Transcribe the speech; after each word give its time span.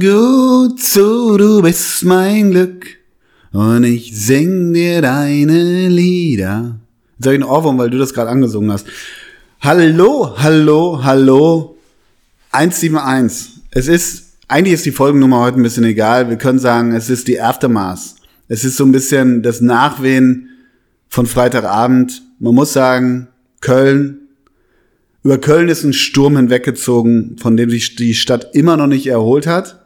Gut 0.00 0.80
zu, 0.80 1.36
du 1.38 1.60
bist 1.62 2.04
mein 2.04 2.52
Glück 2.52 2.86
und 3.52 3.82
ich 3.82 4.12
sing 4.14 4.72
dir 4.72 5.02
deine 5.02 5.88
Lieder. 5.88 6.76
Jetzt 7.16 7.26
habe 7.26 7.34
ich 7.34 7.42
einen 7.42 7.50
Ohrwurm, 7.50 7.78
weil 7.78 7.90
du 7.90 7.98
das 7.98 8.14
gerade 8.14 8.30
angesungen 8.30 8.70
hast. 8.70 8.86
Hallo, 9.60 10.34
hallo, 10.36 11.00
hallo. 11.02 11.76
171. 12.52 13.62
Es 13.72 13.88
ist, 13.88 14.36
eigentlich 14.46 14.74
ist 14.74 14.86
die 14.86 14.92
Folgennummer 14.92 15.40
heute 15.40 15.58
ein 15.58 15.64
bisschen 15.64 15.84
egal. 15.84 16.28
Wir 16.28 16.36
können 16.36 16.60
sagen, 16.60 16.94
es 16.94 17.10
ist 17.10 17.26
die 17.26 17.40
Aftermath. 17.40 18.14
Es 18.46 18.64
ist 18.64 18.76
so 18.76 18.84
ein 18.84 18.92
bisschen 18.92 19.42
das 19.42 19.60
Nachwehen 19.60 20.50
von 21.08 21.26
Freitagabend. 21.26 22.22
Man 22.38 22.54
muss 22.54 22.72
sagen, 22.72 23.28
Köln, 23.60 24.28
über 25.24 25.38
Köln 25.38 25.68
ist 25.68 25.82
ein 25.82 25.92
Sturm 25.92 26.36
hinweggezogen, 26.36 27.36
von 27.40 27.56
dem 27.56 27.68
sich 27.70 27.96
die 27.96 28.14
Stadt 28.14 28.54
immer 28.54 28.76
noch 28.76 28.86
nicht 28.86 29.08
erholt 29.08 29.46
hat. 29.48 29.77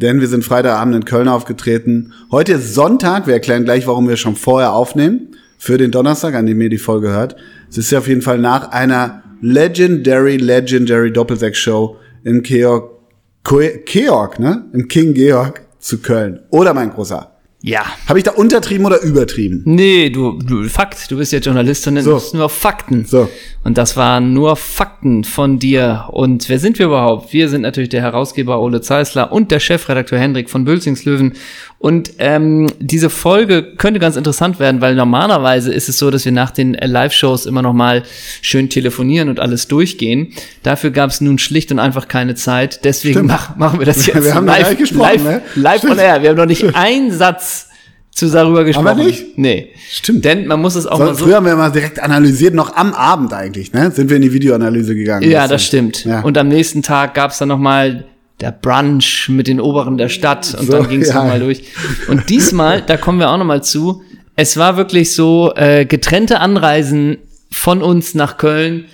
Denn 0.00 0.20
wir 0.20 0.28
sind 0.28 0.44
Freitagabend 0.44 0.94
in 0.94 1.04
Köln 1.04 1.28
aufgetreten. 1.28 2.14
Heute 2.30 2.52
ist 2.52 2.74
Sonntag. 2.74 3.26
Wir 3.26 3.34
erklären 3.34 3.64
gleich, 3.64 3.86
warum 3.86 4.08
wir 4.08 4.16
schon 4.16 4.34
vorher 4.34 4.72
aufnehmen. 4.72 5.36
Für 5.58 5.76
den 5.76 5.90
Donnerstag, 5.90 6.34
an 6.34 6.46
dem 6.46 6.58
ihr 6.62 6.70
die 6.70 6.78
Folge 6.78 7.10
hört. 7.10 7.36
Es 7.68 7.76
ist 7.76 7.90
ja 7.90 7.98
auf 7.98 8.08
jeden 8.08 8.22
Fall 8.22 8.38
nach 8.38 8.70
einer 8.70 9.22
legendary, 9.42 10.38
legendary 10.38 11.12
Doppelsechs-Show 11.12 11.96
im 12.24 12.42
Georg, 12.42 12.92
Georg, 13.44 14.38
ne? 14.38 14.64
Im 14.72 14.88
King 14.88 15.12
Georg 15.12 15.60
zu 15.78 15.98
Köln. 15.98 16.40
Oder 16.48 16.72
mein 16.72 16.90
Großer. 16.90 17.32
Ja. 17.62 17.84
Habe 18.06 18.18
ich 18.18 18.24
da 18.24 18.32
untertrieben 18.32 18.86
oder 18.86 19.02
übertrieben? 19.02 19.62
Nee, 19.66 20.08
du, 20.08 20.38
du 20.38 20.66
Fakt, 20.68 21.10
du 21.10 21.18
bist 21.18 21.32
ja 21.32 21.40
Journalist 21.40 21.86
und 21.88 22.00
So. 22.00 22.18
so. 22.18 22.36
nur 22.36 22.48
Fakten. 22.48 23.04
So. 23.04 23.28
Und 23.64 23.76
das 23.76 23.96
waren 23.98 24.32
nur 24.32 24.56
Fakten 24.56 25.24
von 25.24 25.58
dir. 25.58 26.06
Und 26.10 26.48
wer 26.48 26.58
sind 26.58 26.78
wir 26.78 26.86
überhaupt? 26.86 27.32
Wir 27.34 27.50
sind 27.50 27.60
natürlich 27.60 27.90
der 27.90 28.00
Herausgeber 28.00 28.60
Ole 28.60 28.80
Zeisler 28.80 29.30
und 29.30 29.50
der 29.50 29.60
Chefredakteur 29.60 30.18
Hendrik 30.18 30.48
von 30.48 30.64
Bülzingslöwen. 30.64 31.34
Und 31.80 32.12
ähm, 32.18 32.66
diese 32.78 33.08
Folge 33.08 33.62
könnte 33.78 34.00
ganz 34.00 34.16
interessant 34.16 34.60
werden, 34.60 34.82
weil 34.82 34.94
normalerweise 34.94 35.72
ist 35.72 35.88
es 35.88 35.96
so, 35.96 36.10
dass 36.10 36.26
wir 36.26 36.32
nach 36.32 36.50
den 36.50 36.74
äh, 36.74 36.86
Live-Shows 36.86 37.46
immer 37.46 37.62
noch 37.62 37.72
mal 37.72 38.02
schön 38.42 38.68
telefonieren 38.68 39.30
und 39.30 39.40
alles 39.40 39.66
durchgehen. 39.66 40.34
Dafür 40.62 40.90
gab 40.90 41.08
es 41.08 41.22
nun 41.22 41.38
schlicht 41.38 41.72
und 41.72 41.78
einfach 41.78 42.06
keine 42.06 42.34
Zeit. 42.34 42.84
Deswegen 42.84 43.24
mach, 43.24 43.56
machen 43.56 43.78
wir 43.78 43.86
das 43.86 44.06
Wir 44.06 44.14
jetzt 44.14 44.34
haben 44.34 44.44
noch 44.44 44.58
live, 44.58 44.90
live, 44.90 45.24
ne? 45.24 45.42
live 45.54 45.84
on 45.84 45.98
air. 45.98 46.20
Wir 46.20 46.28
haben 46.28 46.36
noch 46.36 46.44
nicht 46.44 46.74
einen 46.76 47.12
Satz 47.12 47.68
zu 48.10 48.28
darüber 48.28 48.64
gesprochen. 48.64 48.98
nicht? 49.06 49.38
Nee. 49.38 49.70
Stimmt. 49.90 50.26
Denn 50.26 50.46
man 50.46 50.60
muss 50.60 50.74
es 50.74 50.86
auch 50.86 50.98
So, 50.98 51.04
mal 51.04 51.14
so 51.14 51.24
früher 51.24 51.36
haben 51.36 51.46
wir 51.46 51.56
mal 51.56 51.70
direkt 51.70 52.02
analysiert, 52.02 52.52
noch 52.52 52.76
am 52.76 52.92
Abend 52.92 53.32
eigentlich, 53.32 53.72
ne? 53.72 53.90
Sind 53.90 54.10
wir 54.10 54.16
in 54.16 54.22
die 54.22 54.34
Videoanalyse 54.34 54.94
gegangen. 54.94 55.30
Ja, 55.30 55.48
das 55.48 55.64
stimmt. 55.64 56.04
Ja. 56.04 56.20
Und 56.20 56.36
am 56.36 56.48
nächsten 56.48 56.82
Tag 56.82 57.14
gab's 57.14 57.38
dann 57.38 57.48
noch 57.48 57.58
mal 57.58 58.04
der 58.40 58.52
Brunch 58.52 59.28
mit 59.28 59.46
den 59.48 59.60
Oberen 59.60 59.96
der 59.98 60.08
Stadt 60.08 60.54
und 60.58 60.66
So, 60.66 60.72
dann 60.72 60.88
ging's 60.88 61.08
ja. 61.08 61.14
noch 61.16 61.24
mal 61.24 61.40
durch. 61.40 61.62
Und 62.08 62.28
diesmal, 62.30 62.82
da 62.82 62.96
kommen 62.96 63.18
wir 63.18 63.30
auch 63.30 63.36
noch 63.38 63.44
mal 63.44 63.62
zu, 63.62 64.02
es 64.36 64.56
war 64.56 64.76
wirklich 64.76 65.12
so 65.14 65.52
äh, 65.56 65.84
getrennte 65.84 66.40
Anreisen 66.40 67.18
von 67.50 67.82
uns 67.82 68.14
nach 68.14 68.36
Köln 68.38 68.86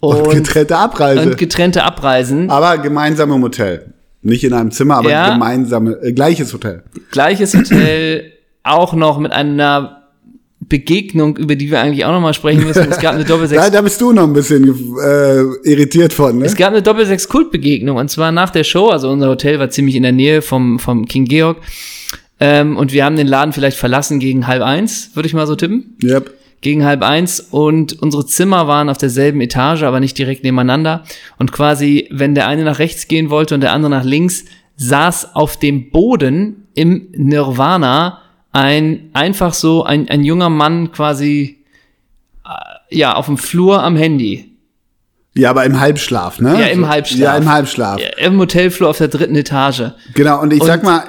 und, 0.00 0.16
Und 0.26 0.34
getrennte 0.34 0.76
Abreise. 0.76 1.22
und 1.22 1.38
getrennte 1.38 1.84
Abreisen. 1.84 2.50
aber 2.50 2.78
gemeinsam 2.78 3.32
im 3.32 3.42
Hotel. 3.42 3.92
Nicht 4.22 4.44
in 4.44 4.52
einem 4.52 4.70
Zimmer, 4.70 4.96
aber 4.98 5.10
Ja. 5.10 5.30
gemeinsame, 5.32 5.92
äh, 6.02 6.12
gleiches 6.12 6.52
Hotel. 6.52 6.82
Gleiches 7.10 7.54
Hotel, 7.54 8.32
auch 8.62 8.92
noch 8.92 9.18
mit 9.18 9.32
einer 9.32 9.99
Begegnung, 10.70 11.36
über 11.36 11.56
die 11.56 11.70
wir 11.70 11.80
eigentlich 11.80 12.06
auch 12.06 12.12
noch 12.12 12.20
mal 12.20 12.32
sprechen 12.32 12.64
müssen. 12.64 12.90
Es 12.90 12.98
gab 12.98 13.14
eine 13.14 13.24
Doppelsechs 13.24 13.62
Da, 13.62 13.68
da 13.68 13.82
bist 13.82 14.00
du 14.00 14.12
noch 14.12 14.22
ein 14.22 14.32
bisschen 14.32 14.64
äh, 14.98 15.42
irritiert 15.68 16.14
von, 16.14 16.38
ne? 16.38 16.46
Es 16.46 16.56
gab 16.56 16.68
eine 16.68 16.80
Doppelsechs-Kultbegegnung 16.80 17.98
und 17.98 18.10
zwar 18.10 18.32
nach 18.32 18.48
der 18.48 18.64
Show. 18.64 18.88
Also 18.88 19.10
unser 19.10 19.28
Hotel 19.28 19.58
war 19.58 19.68
ziemlich 19.68 19.96
in 19.96 20.04
der 20.04 20.12
Nähe 20.12 20.40
vom, 20.40 20.78
vom 20.78 21.04
King 21.04 21.26
Georg. 21.26 21.58
Ähm, 22.38 22.78
und 22.78 22.92
wir 22.92 23.04
haben 23.04 23.16
den 23.16 23.26
Laden 23.26 23.52
vielleicht 23.52 23.76
verlassen 23.76 24.18
gegen 24.20 24.46
halb 24.46 24.62
eins, 24.62 25.10
würde 25.14 25.26
ich 25.26 25.34
mal 25.34 25.46
so 25.46 25.56
tippen. 25.56 25.96
Yep. 26.02 26.32
Gegen 26.62 26.84
halb 26.84 27.02
eins 27.02 27.40
und 27.40 28.00
unsere 28.00 28.24
Zimmer 28.24 28.66
waren 28.68 28.88
auf 28.88 28.98
derselben 28.98 29.40
Etage, 29.40 29.82
aber 29.82 29.98
nicht 29.98 30.16
direkt 30.16 30.44
nebeneinander. 30.44 31.04
Und 31.38 31.52
quasi, 31.52 32.06
wenn 32.10 32.34
der 32.34 32.46
eine 32.46 32.64
nach 32.64 32.78
rechts 32.78 33.08
gehen 33.08 33.28
wollte 33.28 33.54
und 33.54 33.60
der 33.60 33.72
andere 33.72 33.90
nach 33.90 34.04
links, 34.04 34.44
saß 34.76 35.34
auf 35.34 35.58
dem 35.58 35.90
Boden 35.90 36.68
im 36.74 37.08
Nirvana 37.16 38.20
ein, 38.52 39.10
einfach 39.12 39.54
so, 39.54 39.84
ein, 39.84 40.08
ein 40.08 40.24
junger 40.24 40.48
Mann 40.50 40.92
quasi, 40.92 41.58
äh, 42.44 42.96
ja, 42.96 43.14
auf 43.14 43.26
dem 43.26 43.38
Flur 43.38 43.82
am 43.82 43.96
Handy. 43.96 44.46
Ja, 45.34 45.50
aber 45.50 45.64
im 45.64 45.78
Halbschlaf, 45.78 46.40
ne? 46.40 46.60
Ja, 46.60 46.66
im 46.66 46.88
Halbschlaf. 46.88 47.18
Ja, 47.20 47.36
im 47.36 47.48
Halbschlaf. 47.50 48.00
Im 48.18 48.38
Hotelflur 48.38 48.88
auf 48.90 48.98
der 48.98 49.08
dritten 49.08 49.36
Etage. 49.36 49.92
Genau, 50.14 50.40
und 50.42 50.52
ich 50.52 50.60
Und- 50.60 50.66
sag 50.66 50.82
mal, 50.82 51.04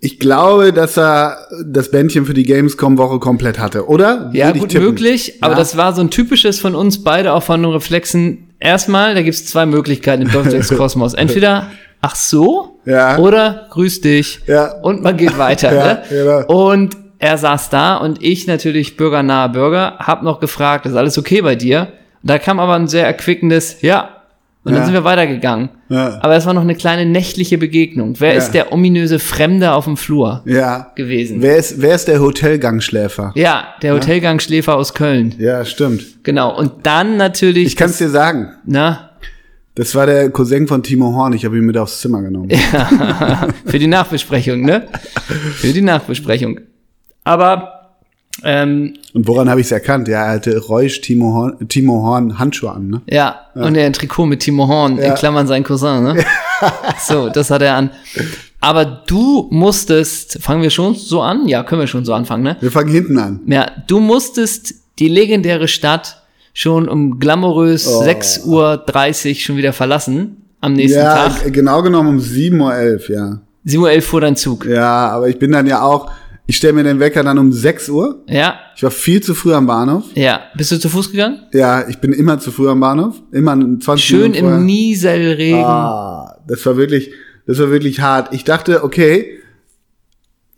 ich 0.00 0.18
glaube, 0.18 0.72
dass 0.72 0.96
er 0.96 1.36
das 1.66 1.90
Bändchen 1.90 2.24
für 2.24 2.32
die 2.32 2.44
Gamescom-Woche 2.44 3.18
komplett 3.18 3.58
hatte, 3.58 3.86
oder? 3.86 4.30
Ja, 4.32 4.50
gut 4.52 4.70
tippen. 4.70 4.86
möglich, 4.86 5.34
aber 5.42 5.52
Ja. 5.52 5.58
das 5.58 5.76
war 5.76 5.92
so 5.94 6.00
ein 6.00 6.08
typisches 6.10 6.58
von 6.58 6.74
uns 6.74 7.04
beide 7.04 7.34
auch 7.34 7.42
von 7.42 7.60
den 7.62 7.70
Reflexen. 7.70 8.48
Erstmal, 8.60 9.14
da 9.14 9.20
gibt's 9.20 9.44
zwei 9.44 9.66
Möglichkeiten 9.66 10.22
im 10.22 10.30
Doppelsechs-Kosmos. 10.32 11.12
Entweder, 11.14 11.70
ach 12.00 12.14
so, 12.16 12.78
Ja. 12.84 13.18
oder 13.18 13.66
grüß 13.70 14.00
dich. 14.00 14.40
Ja. 14.46 14.72
Und 14.82 15.02
man 15.02 15.16
geht 15.16 15.36
weiter. 15.38 15.72
Ja, 15.74 15.84
ne? 15.86 16.02
genau. 16.08 16.70
Und 16.70 16.96
er 17.18 17.36
saß 17.36 17.68
da 17.70 17.96
und 17.96 18.22
ich 18.22 18.46
natürlich 18.46 18.96
bürgernaher 18.96 19.50
Bürger, 19.50 19.96
hab 19.98 20.22
noch 20.22 20.40
gefragt, 20.40 20.86
ist 20.86 20.94
alles 20.96 21.18
okay 21.18 21.42
bei 21.42 21.54
dir? 21.54 21.88
Da 22.22 22.38
kam 22.38 22.58
aber 22.60 22.74
ein 22.74 22.88
sehr 22.88 23.06
erquickendes 23.06 23.82
Ja. 23.82 24.16
Und 24.62 24.72
dann 24.72 24.82
Ja. 24.82 24.84
sind 24.86 24.94
wir 24.94 25.04
weitergegangen. 25.04 25.70
Ja. 25.88 26.18
Aber 26.20 26.36
es 26.36 26.44
war 26.44 26.52
noch 26.52 26.60
eine 26.60 26.74
kleine 26.74 27.06
nächtliche 27.06 27.56
Begegnung. 27.56 28.16
Wer 28.20 28.32
Ja. 28.32 28.38
ist 28.38 28.50
der 28.52 28.72
ominöse 28.74 29.18
Fremde 29.18 29.72
auf 29.72 29.84
dem 29.86 29.96
Flur 29.96 30.42
Ja. 30.44 30.92
gewesen? 30.96 31.40
Wer 31.40 31.56
ist, 31.56 31.80
wer 31.80 31.94
ist 31.94 32.08
der 32.08 32.20
Hotelgangschläfer? 32.20 33.32
Ja, 33.36 33.64
der 33.80 33.94
Hotelgangschläfer 33.94 34.76
aus 34.76 34.92
Köln. 34.92 35.34
Ja, 35.38 35.64
stimmt. 35.64 36.22
Genau. 36.24 36.54
Und 36.56 36.72
dann 36.86 37.16
natürlich. 37.16 37.68
Ich 37.68 37.76
kann 37.76 37.88
es 37.88 37.96
dir 37.98 38.10
sagen. 38.10 38.50
Na, 38.66 39.09
Das 39.80 39.94
war 39.94 40.04
der 40.04 40.28
Cousin 40.28 40.68
von 40.68 40.82
Timo 40.82 41.14
Horn. 41.14 41.32
Ich 41.32 41.46
habe 41.46 41.56
ihn 41.56 41.64
mit 41.64 41.78
aufs 41.78 42.02
Zimmer 42.02 42.20
genommen. 42.20 42.50
für 43.64 43.78
die 43.78 43.86
Nachbesprechung, 43.86 44.60
ne? 44.60 44.86
Für 45.54 45.72
die 45.72 45.80
Nachbesprechung. 45.80 46.60
Aber 47.24 47.96
ähm, 48.44 48.92
Und 49.14 49.26
woran 49.26 49.48
habe 49.48 49.62
ich 49.62 49.68
es 49.68 49.72
erkannt? 49.72 50.06
Ja, 50.06 50.26
er 50.26 50.32
hatte 50.32 50.58
Reusch 50.58 51.00
Timo 51.00 51.32
Horn, 51.32 51.66
Timo 51.70 52.02
Horn 52.02 52.38
Handschuhe 52.38 52.72
an, 52.72 52.88
ne? 52.88 53.00
ja, 53.08 53.40
und 53.54 53.74
er 53.74 53.86
ein 53.86 53.94
Trikot 53.94 54.26
mit 54.26 54.40
Timo 54.40 54.68
Horn, 54.68 54.98
in 54.98 55.04
Ja. 55.04 55.14
Klammern 55.14 55.46
sein 55.46 55.64
Cousin, 55.64 56.02
ne? 56.02 56.24
so, 57.08 57.30
das 57.30 57.50
hat 57.50 57.62
er 57.62 57.76
an. 57.76 57.90
Aber 58.60 58.84
du 58.84 59.48
musstest, 59.50 60.42
fangen 60.42 60.60
wir 60.62 60.68
schon 60.68 60.94
so 60.94 61.22
an? 61.22 61.48
Ja, 61.48 61.62
können 61.62 61.80
wir 61.80 61.86
schon 61.86 62.04
so 62.04 62.12
anfangen, 62.12 62.42
ne? 62.42 62.58
Wir 62.60 62.70
fangen 62.70 62.90
hinten 62.90 63.16
an. 63.18 63.40
Ja, 63.46 63.70
du 63.86 63.98
musstest 63.98 64.74
die 64.98 65.08
legendäre 65.08 65.68
Stadt 65.68 66.19
schon 66.52 66.88
um 66.88 67.18
glamourös 67.18 67.86
Oh. 67.88 68.02
6.30 68.02 69.28
Uhr 69.30 69.34
schon 69.36 69.56
wieder 69.56 69.72
verlassen 69.72 70.36
am 70.60 70.72
nächsten 70.74 70.98
Ja, 70.98 71.28
Tag. 71.28 71.52
genau 71.52 71.82
genommen 71.82 72.08
um 72.08 72.18
7.11 72.18 73.10
Uhr, 73.10 73.16
ja. 73.16 73.40
7.11 73.66 73.96
Uhr 73.96 74.02
fuhr 74.02 74.20
dein 74.20 74.36
Zug. 74.36 74.66
Ja, 74.66 75.08
aber 75.10 75.28
ich 75.28 75.38
bin 75.38 75.52
dann 75.52 75.66
ja 75.66 75.82
auch, 75.82 76.10
ich 76.46 76.56
stelle 76.56 76.72
mir 76.72 76.82
den 76.82 76.98
Wecker 76.98 77.22
dann 77.22 77.38
um 77.38 77.52
6 77.52 77.88
Uhr. 77.90 78.24
Ja, 78.28 78.54
Ich 78.76 78.82
war 78.82 78.90
viel 78.90 79.22
zu 79.22 79.34
früh 79.34 79.52
am 79.54 79.66
Bahnhof. 79.66 80.04
ja. 80.14 80.40
Bist 80.56 80.72
du 80.72 80.78
zu 80.80 80.88
Fuß 80.88 81.12
gegangen? 81.12 81.40
Ja, 81.52 81.86
ich 81.88 81.98
bin 81.98 82.12
immer 82.12 82.38
zu 82.40 82.50
früh 82.50 82.68
am 82.68 82.80
Bahnhof. 82.80 83.14
Immer 83.32 83.52
20 83.56 84.04
Schön 84.04 84.32
Minuten 84.32 84.54
im 84.54 84.66
Nieselregen. 84.66 85.62
Ah, 85.64 86.36
das 86.48 86.64
war 86.66 86.76
wirklich, 86.76 87.12
das 87.46 87.58
war 87.60 87.70
wirklich 87.70 88.00
hart. 88.00 88.34
Ich 88.34 88.44
dachte, 88.44 88.82
okay, 88.82 89.38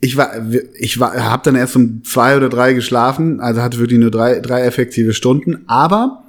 ich 0.03 0.17
war, 0.17 0.31
ich 0.77 0.99
war, 0.99 1.13
habe 1.15 1.43
dann 1.45 1.55
erst 1.55 1.77
um 1.77 2.03
zwei 2.03 2.35
oder 2.35 2.49
drei 2.49 2.73
geschlafen, 2.73 3.39
also 3.39 3.61
hatte 3.61 3.79
wirklich 3.79 3.99
nur 3.99 4.11
drei, 4.11 4.41
drei 4.41 4.63
effektive 4.63 5.13
Stunden. 5.13 5.63
Aber 5.67 6.23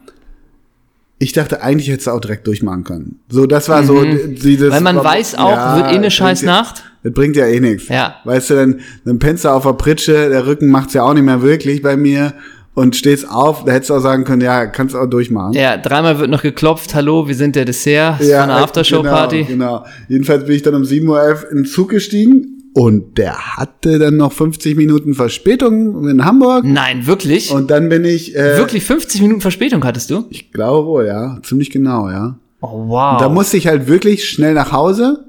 ich 1.18 1.32
dachte, 1.32 1.60
eigentlich 1.60 1.88
hättest 1.88 2.06
du 2.06 2.12
auch 2.12 2.20
direkt 2.20 2.46
durchmachen 2.46 2.84
können. 2.84 3.18
So, 3.28 3.46
das 3.46 3.68
war 3.68 3.82
so 3.82 4.04
dieses. 4.04 4.68
Mhm. 4.68 4.74
Weil 4.74 4.80
man 4.80 4.96
weiß 5.02 5.34
auch, 5.34 5.76
wird 5.76 5.86
eh 5.86 5.96
eine 5.96 6.12
scheiß 6.12 6.42
ja- 6.42 6.46
Nacht. 6.46 6.84
Das 7.02 7.12
bringt 7.12 7.34
ja 7.34 7.46
eh 7.46 7.58
nichts. 7.58 7.88
Ja. 7.88 8.14
Weißt 8.22 8.50
du, 8.50 8.54
dann, 8.54 8.80
dann 9.04 9.18
pennst 9.18 9.44
du 9.44 9.48
auf 9.48 9.64
der 9.64 9.72
Pritsche, 9.72 10.28
der 10.28 10.46
Rücken 10.46 10.70
macht's 10.70 10.94
ja 10.94 11.02
auch 11.02 11.12
nicht 11.12 11.24
mehr 11.24 11.42
wirklich 11.42 11.82
bei 11.82 11.96
mir 11.96 12.32
und 12.74 12.94
stehst 12.94 13.28
auf, 13.28 13.64
da 13.64 13.72
hättest 13.72 13.90
du 13.90 13.94
auch 13.94 14.00
sagen 14.00 14.22
können, 14.24 14.40
ja, 14.40 14.66
kannst 14.66 14.94
auch 14.94 15.06
durchmachen. 15.06 15.52
Ja, 15.52 15.76
dreimal 15.78 16.20
wird 16.20 16.30
noch 16.30 16.42
geklopft. 16.42 16.94
Hallo, 16.94 17.26
wir 17.26 17.34
sind 17.34 17.56
der 17.56 17.64
Dessert. 17.64 18.20
Das 18.20 18.28
Ja, 18.28 18.38
war 18.38 18.44
eine 18.44 18.54
Aftershow-Party. 18.54 19.44
Genau, 19.44 19.78
genau. 19.80 19.86
Jedenfalls 20.08 20.44
bin 20.46 20.54
ich 20.54 20.62
dann 20.62 20.76
um 20.76 20.82
7.11 20.82 21.08
Uhr 21.08 21.50
in 21.50 21.56
den 21.56 21.66
Zug 21.66 21.90
gestiegen 21.90 22.54
und 22.74 23.16
der 23.18 23.56
hatte 23.56 23.98
dann 23.98 24.16
noch 24.18 24.32
50 24.32 24.76
Minuten 24.76 25.14
Verspätung 25.14 26.06
in 26.08 26.24
Hamburg. 26.24 26.64
Nein, 26.64 27.06
wirklich? 27.06 27.50
Und 27.50 27.70
dann 27.70 27.88
bin 27.88 28.04
ich, 28.04 28.34
äh, 28.36 28.58
wirklich 28.58 28.84
50 28.84 29.22
Minuten 29.22 29.40
Verspätung 29.40 29.82
hattest 29.84 30.10
du? 30.10 30.24
ich 30.30 30.52
glaube 30.52 30.86
wohl, 30.86 31.06
ja, 31.06 31.38
ziemlich 31.42 31.70
genau, 31.70 32.10
ja. 32.10 32.36
Oh, 32.60 32.88
wow. 32.88 33.18
Da 33.20 33.28
musste 33.28 33.56
ich 33.56 33.66
halt 33.68 33.86
wirklich 33.86 34.28
schnell 34.28 34.54
nach 34.54 34.72
Hause, 34.72 35.24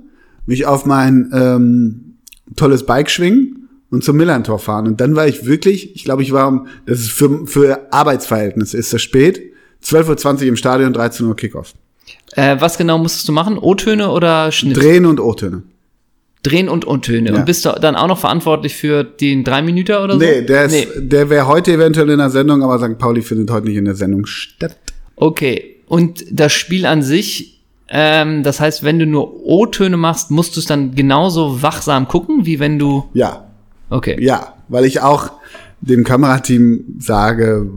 mich 0.48 0.66
auf 0.66 0.86
mein 0.86 1.30
ähm, 1.34 2.16
tolles 2.56 2.86
Bike 2.86 3.10
schwingen 3.10 3.70
und 3.92 4.04
zum 4.04 4.18
Millantor 4.18 4.58
fahren. 4.60 4.88
Und 4.88 5.00
dann 5.00 5.16
war 5.16 5.28
ich 5.28 5.46
wirklich, 5.46 5.96
ich 5.96 6.04
glaube, 6.04 6.24
ich 6.24 6.32
war, 6.34 6.48
um- 6.48 6.68
das 6.86 7.00
ist 7.00 7.12
für, 7.12 7.46
für 7.46 7.88
Arbeitsverhältnisse, 7.94 8.78
ist 8.78 8.92
das 8.94 9.02
spät, 9.02 9.42
12.20 9.84 10.42
Uhr 10.42 10.48
im 10.48 10.56
Stadion, 10.56 10.94
13 10.94 11.26
Uhr 11.28 11.36
Kickoff. 11.36 11.74
Äh, 12.36 12.56
was 12.60 12.78
genau 12.78 12.98
musstest 12.98 13.28
du 13.28 13.32
machen? 13.34 13.58
O-Töne 13.58 14.10
oder 14.10 14.52
Schnitt? 14.52 14.78
Drehen 14.78 15.06
und 15.06 15.20
O-Töne. 15.20 15.64
Drehen 16.46 16.70
und 16.70 16.88
O-Töne. 16.88 17.30
Ja. 17.32 17.36
Und 17.36 17.46
bist 17.46 17.66
du 17.66 17.70
dann 17.82 17.96
auch 17.96 18.08
noch 18.08 18.20
verantwortlich 18.20 18.76
für 18.76 19.04
den 19.04 19.44
drei 19.44 19.62
Minüter 19.62 20.04
oder 20.04 20.14
so? 20.14 20.20
Nee, 20.20 20.42
der, 20.44 20.66
ist, 20.66 20.88
der 20.98 21.30
wäre 21.30 21.48
heute 21.48 21.74
eventuell 21.74 22.10
in 22.10 22.20
der 22.20 22.30
Sendung, 22.30 22.64
aber 22.64 22.78
St. 22.80 22.98
Pauli 22.98 23.22
findet 23.22 23.50
heute 23.52 23.68
nicht 23.68 23.78
in 23.78 23.86
der 23.86 23.96
Sendung 23.96 24.26
statt. 24.26 24.78
Okay. 25.16 25.78
Und 25.88 26.26
das 26.32 26.54
Spiel 26.54 26.86
an 26.86 27.02
sich, 27.02 27.62
ähm, 27.90 28.44
das 28.44 28.60
heißt, 28.60 28.84
wenn 28.84 29.00
du 29.00 29.06
nur 29.06 29.46
O-Töne 29.46 29.98
machst, 29.98 30.32
musst 30.32 30.56
du 30.56 30.60
es 30.60 30.66
dann 30.66 30.96
genauso 30.96 31.62
wachsam 31.62 32.08
gucken, 32.08 32.46
wie 32.46 32.60
wenn 32.60 32.80
du. 32.80 33.06
Ja, 33.14 33.46
Okay. 33.90 34.18
ja, 34.20 34.54
weil 34.68 34.86
ich 34.86 35.02
auch 35.02 35.32
dem 35.82 36.04
Kamerateam 36.04 36.96
sage, 37.00 37.68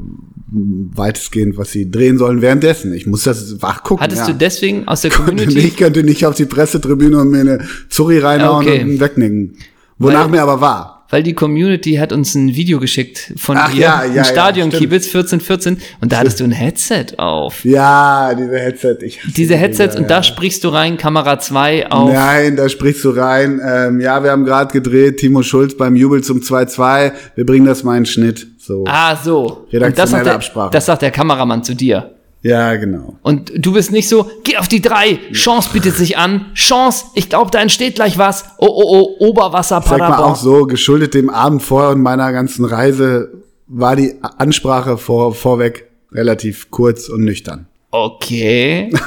weitestgehend, 0.51 1.57
was 1.57 1.71
sie 1.73 1.91
drehen 1.91 2.19
sollen 2.19 2.41
währenddessen. 2.43 2.93
Ich 2.95 3.07
muss 3.07 3.25
das 3.25 3.61
wach 3.63 3.83
gucken. 3.83 4.03
Hattest 4.03 4.23
ja. 4.27 4.33
du 4.33 4.39
deswegen 4.39 4.89
aus 4.89 5.03
der 5.03 5.11
könnte 5.11 5.33
Community. 5.45 5.63
nicht, 5.63 5.77
könnte 5.77 6.03
nicht 6.03 6.25
auf 6.27 6.35
die 6.35 6.47
Pressetribüne 6.47 7.19
und 7.19 7.31
mir 7.31 7.41
eine 7.41 7.59
Zurri 7.89 8.19
reinhauen 8.19 8.67
Okay. 8.67 8.83
und 8.83 9.01
wegnicken. 9.01 9.57
Wonach 9.99 10.25
Weil- 10.25 10.29
mir 10.31 10.43
aber 10.43 10.61
war. 10.61 10.95
Weil 11.11 11.23
die 11.23 11.33
Community 11.33 11.95
hat 11.95 12.13
uns 12.13 12.35
ein 12.35 12.55
Video 12.55 12.79
geschickt 12.79 13.33
von 13.39 13.57
Ach 13.57 13.71
dir, 13.73 13.81
ja, 13.81 14.05
ja, 14.05 14.13
ja, 14.17 14.25
Stadion 14.25 14.69
stimmt. 14.69 14.83
Kiebitz 14.83 15.07
1414 15.07 15.79
und 16.03 16.13
da 16.13 16.19
hattest 16.19 16.39
du 16.39 16.45
ein 16.45 16.51
Headset 16.51 17.07
auf. 17.17 17.65
Ja, 17.65 18.35
diese 18.35 18.59
Headset. 18.59 18.97
Ich 19.01 19.19
Diese 19.35 19.55
die, 19.55 19.59
Headsets 19.59 19.95
ja, 19.95 20.01
und 20.03 20.11
da 20.11 20.17
ja. 20.17 20.23
sprichst 20.23 20.65
du 20.65 20.69
rein, 20.69 20.99
Kamera 20.99 21.39
2 21.39 21.91
auf. 21.91 22.13
Nein, 22.13 22.57
da 22.57 22.69
sprichst 22.69 23.03
du 23.05 23.09
rein. 23.11 23.59
Ähm, 23.67 24.01
ja, 24.01 24.23
wir 24.23 24.31
haben 24.33 24.45
gerade 24.45 24.71
gedreht, 24.71 25.17
Timo 25.17 25.43
Schulz 25.43 25.79
beim 25.79 25.97
Jubel 25.97 26.23
zum 26.23 26.41
2-2. 26.43 27.13
Wir 27.37 27.47
bringen 27.47 27.65
das 27.65 27.85
mal 27.85 27.97
in 27.97 28.03
den 28.03 28.07
Schnitt. 28.07 28.47
So. 28.69 28.85
Ah, 28.87 29.17
so. 29.17 29.65
Und 29.65 29.73
Redaktionelle 29.73 29.95
das 29.97 30.11
sagt, 30.11 30.27
der, 30.27 30.35
Absprache. 30.35 30.71
das 30.73 30.85
sagt 30.87 31.01
der 31.01 31.11
Kameramann 31.11 31.65
zu 31.65 31.75
dir. 31.75 32.15
Ja, 32.43 32.77
genau. 32.77 33.17
Und 33.23 33.51
du 33.57 33.73
bist 33.73 33.91
nicht 33.91 34.09
so, 34.11 34.31
geh 34.45 34.59
auf 34.59 34.69
die 34.69 34.83
drei, 34.83 35.19
Chance 35.33 35.71
bietet 35.73 35.95
sich 35.97 36.19
an, 36.19 36.53
Chance, 36.55 37.07
ich 37.15 37.31
glaube, 37.31 37.51
da 37.51 37.61
entsteht 37.61 37.95
gleich 37.95 38.19
was. 38.19 38.45
Oh, 38.59 38.67
oh, 38.69 39.17
oh, 39.19 39.27
Oberwasser, 39.27 39.81
Sag 39.83 39.99
mal 39.99 39.99
Paderborn. 40.11 40.31
auch 40.33 40.37
so, 40.37 40.67
geschuldet 40.67 41.15
dem 41.15 41.31
Abend 41.31 41.63
vorher 41.63 41.91
und 41.93 42.03
meiner 42.03 42.31
ganzen 42.33 42.67
Reise 42.67 43.33
war 43.67 43.97
die 43.97 44.15
Ansprache 44.21 44.99
vor, 44.99 45.35
vorweg 45.35 45.89
relativ 46.13 46.71
kurz 46.71 47.09
und 47.09 47.25
nüchtern. 47.25 47.67
Okay. 47.91 48.93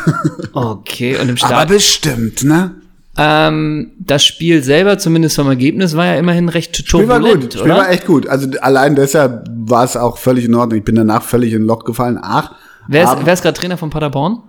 Okay, 0.54 1.16
und 1.16 1.30
im 1.30 1.36
Aber 1.36 1.38
Start. 1.38 1.70
bestimmt, 1.70 2.44
ne? 2.44 2.76
Ähm, 3.24 3.92
das 4.00 4.24
Spiel 4.26 4.64
selber, 4.64 4.98
zumindest 4.98 5.36
vom 5.36 5.48
Ergebnis, 5.48 5.96
war 5.96 6.06
ja 6.06 6.16
immerhin 6.16 6.50
recht 6.50 6.76
Spiel 6.78 7.08
war 7.08 7.18
turbulent, 7.20 7.42
gut, 7.44 7.54
Spiel 7.54 7.66
oder? 7.66 7.76
war 7.78 7.90
echt 7.92 8.06
gut. 8.06 8.28
Also 8.28 8.48
allein 8.62 8.96
deshalb 8.96 9.48
war 9.54 9.84
es 9.84 9.96
auch 9.96 10.18
völlig 10.18 10.46
in 10.46 10.56
Ordnung. 10.56 10.80
Ich 10.80 10.86
bin 10.86 10.96
danach 10.96 11.22
völlig 11.24 11.54
in 11.54 11.64
Loch 11.64 11.84
gefallen. 11.86 12.20
Ach, 12.22 12.56
wer, 12.88 13.04
ist, 13.04 13.26
wer 13.26 13.34
ist 13.34 13.44
gerade 13.44 13.58
Trainer 13.58 13.78
von 13.78 13.90
Paderborn? 13.92 14.40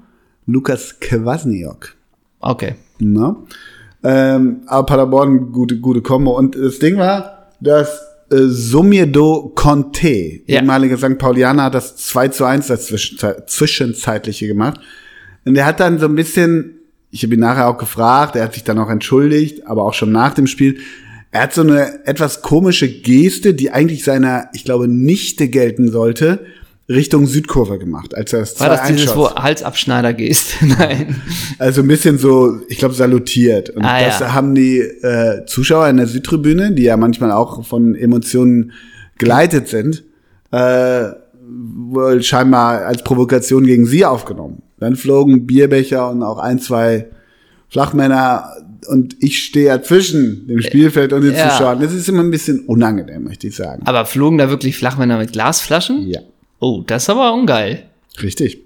Lukas 0.46 0.98
Kwasniok. 1.00 1.94
Okay. 2.40 2.76
Ne? 2.98 3.36
Ähm, 4.02 4.62
aber 4.66 4.86
Paderborn, 4.86 5.52
gute, 5.52 5.78
gute 5.78 6.00
Kombo. 6.02 6.36
Und 6.36 6.56
das 6.56 6.78
Ding 6.78 6.96
war, 6.98 7.48
dass 7.60 8.00
äh, 8.30 8.38
Sumiedo 8.46 9.52
Conte, 9.54 10.08
Ja. 10.46 10.60
ehemaliger 10.60 10.96
St. 10.96 11.18
Paulianer, 11.18 11.64
hat 11.64 11.74
das 11.74 11.96
2 11.96 12.28
zu 12.28 12.44
1 12.44 12.66
das 12.68 12.86
Zwischenzei- 12.86 13.44
Zwischenzeitliche 13.46 14.46
gemacht. 14.48 14.80
Und 15.44 15.54
der 15.54 15.66
hat 15.66 15.78
dann 15.80 15.98
so 15.98 16.06
ein 16.06 16.14
bisschen, 16.14 16.78
ich 17.12 17.22
habe 17.22 17.34
ihn 17.34 17.40
nachher 17.40 17.68
auch 17.68 17.76
gefragt, 17.76 18.36
er 18.36 18.44
hat 18.44 18.54
sich 18.54 18.64
dann 18.64 18.78
auch 18.78 18.88
entschuldigt, 18.88 19.66
aber 19.66 19.84
auch 19.84 19.92
schon 19.94 20.10
nach 20.10 20.32
dem 20.32 20.46
Spiel. 20.46 20.78
Er 21.30 21.42
hat 21.42 21.52
so 21.54 21.60
eine 21.60 22.06
etwas 22.06 22.40
komische 22.42 22.88
Geste, 22.88 23.52
die 23.54 23.70
eigentlich 23.70 24.02
seiner, 24.02 24.48
ich 24.54 24.64
glaube, 24.64 24.88
Nichte 24.88 25.48
gelten 25.48 25.92
sollte, 25.92 26.40
Richtung 26.88 27.26
Südkurve 27.26 27.78
gemacht, 27.78 28.14
als 28.14 28.32
er 28.32 28.40
das 28.40 28.58
War 28.60 28.70
das 28.70 28.80
2-1 28.80 28.92
dieses, 28.92 29.16
wo 29.16 29.30
Halsabschneider 29.30 30.14
gehst? 30.14 30.56
Nein. 30.62 31.20
Also 31.58 31.82
ein 31.82 31.88
bisschen 31.88 32.18
so, 32.18 32.58
ich 32.68 32.78
glaube, 32.78 32.94
salutiert. 32.94 33.70
Und 33.70 33.84
Ah, 33.84 34.02
das 34.02 34.20
ja. 34.20 34.32
haben 34.32 34.54
die 34.54 34.78
äh, 34.78 35.44
Zuschauer 35.46 35.88
in 35.88 35.98
der 35.98 36.06
Südtribüne, 36.06 36.72
die 36.72 36.84
ja 36.84 36.96
manchmal 36.96 37.30
auch 37.30 37.64
von 37.64 37.94
Emotionen 37.94 38.72
geleitet 39.18 39.68
sind, 39.68 40.02
äh, 40.50 41.10
wohl 41.46 42.22
scheinbar 42.22 42.86
als 42.86 43.04
Provokation 43.04 43.64
gegen 43.64 43.84
sie 43.86 44.04
aufgenommen. 44.04 44.62
Dann 44.82 44.96
flogen 44.96 45.46
Bierbecher 45.46 46.10
und 46.10 46.22
auch 46.22 46.38
ein, 46.38 46.58
zwei 46.58 47.06
Flachmänner 47.68 48.48
und 48.88 49.16
ich 49.20 49.42
stehe 49.44 49.66
ja 49.66 49.82
zwischen 49.82 50.46
dem 50.48 50.60
Spielfeld 50.60 51.12
und 51.12 51.22
den 51.22 51.34
Ja. 51.34 51.48
Zuschauern. 51.50 51.80
Das 51.80 51.92
ist 51.94 52.08
immer 52.08 52.22
ein 52.22 52.30
bisschen 52.30 52.60
unangenehm, 52.66 53.22
möchte 53.24 53.46
ich 53.46 53.56
sagen. 53.56 53.82
Aber 53.86 54.04
flogen 54.04 54.38
da 54.38 54.50
wirklich 54.50 54.76
Flachmänner 54.76 55.18
mit 55.18 55.32
Glasflaschen? 55.32 56.06
Ja, 56.08 56.20
Oh, 56.58 56.82
das 56.86 57.04
ist 57.04 57.10
aber 57.10 57.32
ungeil. 57.32 57.84
richtig. 58.22 58.58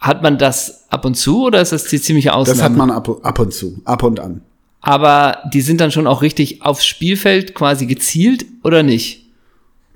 Hat 0.00 0.22
man 0.22 0.38
das 0.38 0.86
ab 0.88 1.04
und 1.04 1.14
zu 1.16 1.44
oder 1.46 1.60
ist 1.60 1.72
das 1.72 1.84
die 1.84 2.00
ziemliche 2.00 2.32
Ausnahme? 2.32 2.56
Das 2.58 2.64
hat 2.64 2.76
man 2.76 2.90
ab, 2.90 3.08
ab 3.22 3.38
und 3.38 3.52
zu, 3.52 3.80
ab 3.84 4.02
und 4.02 4.18
an. 4.18 4.40
Aber 4.80 5.38
die 5.52 5.60
sind 5.60 5.80
dann 5.80 5.90
schon 5.92 6.06
auch 6.06 6.22
richtig 6.22 6.62
aufs 6.62 6.86
Spielfeld 6.86 7.54
quasi 7.54 7.84
gezielt 7.86 8.46
oder 8.64 8.82
nicht? 8.82 9.26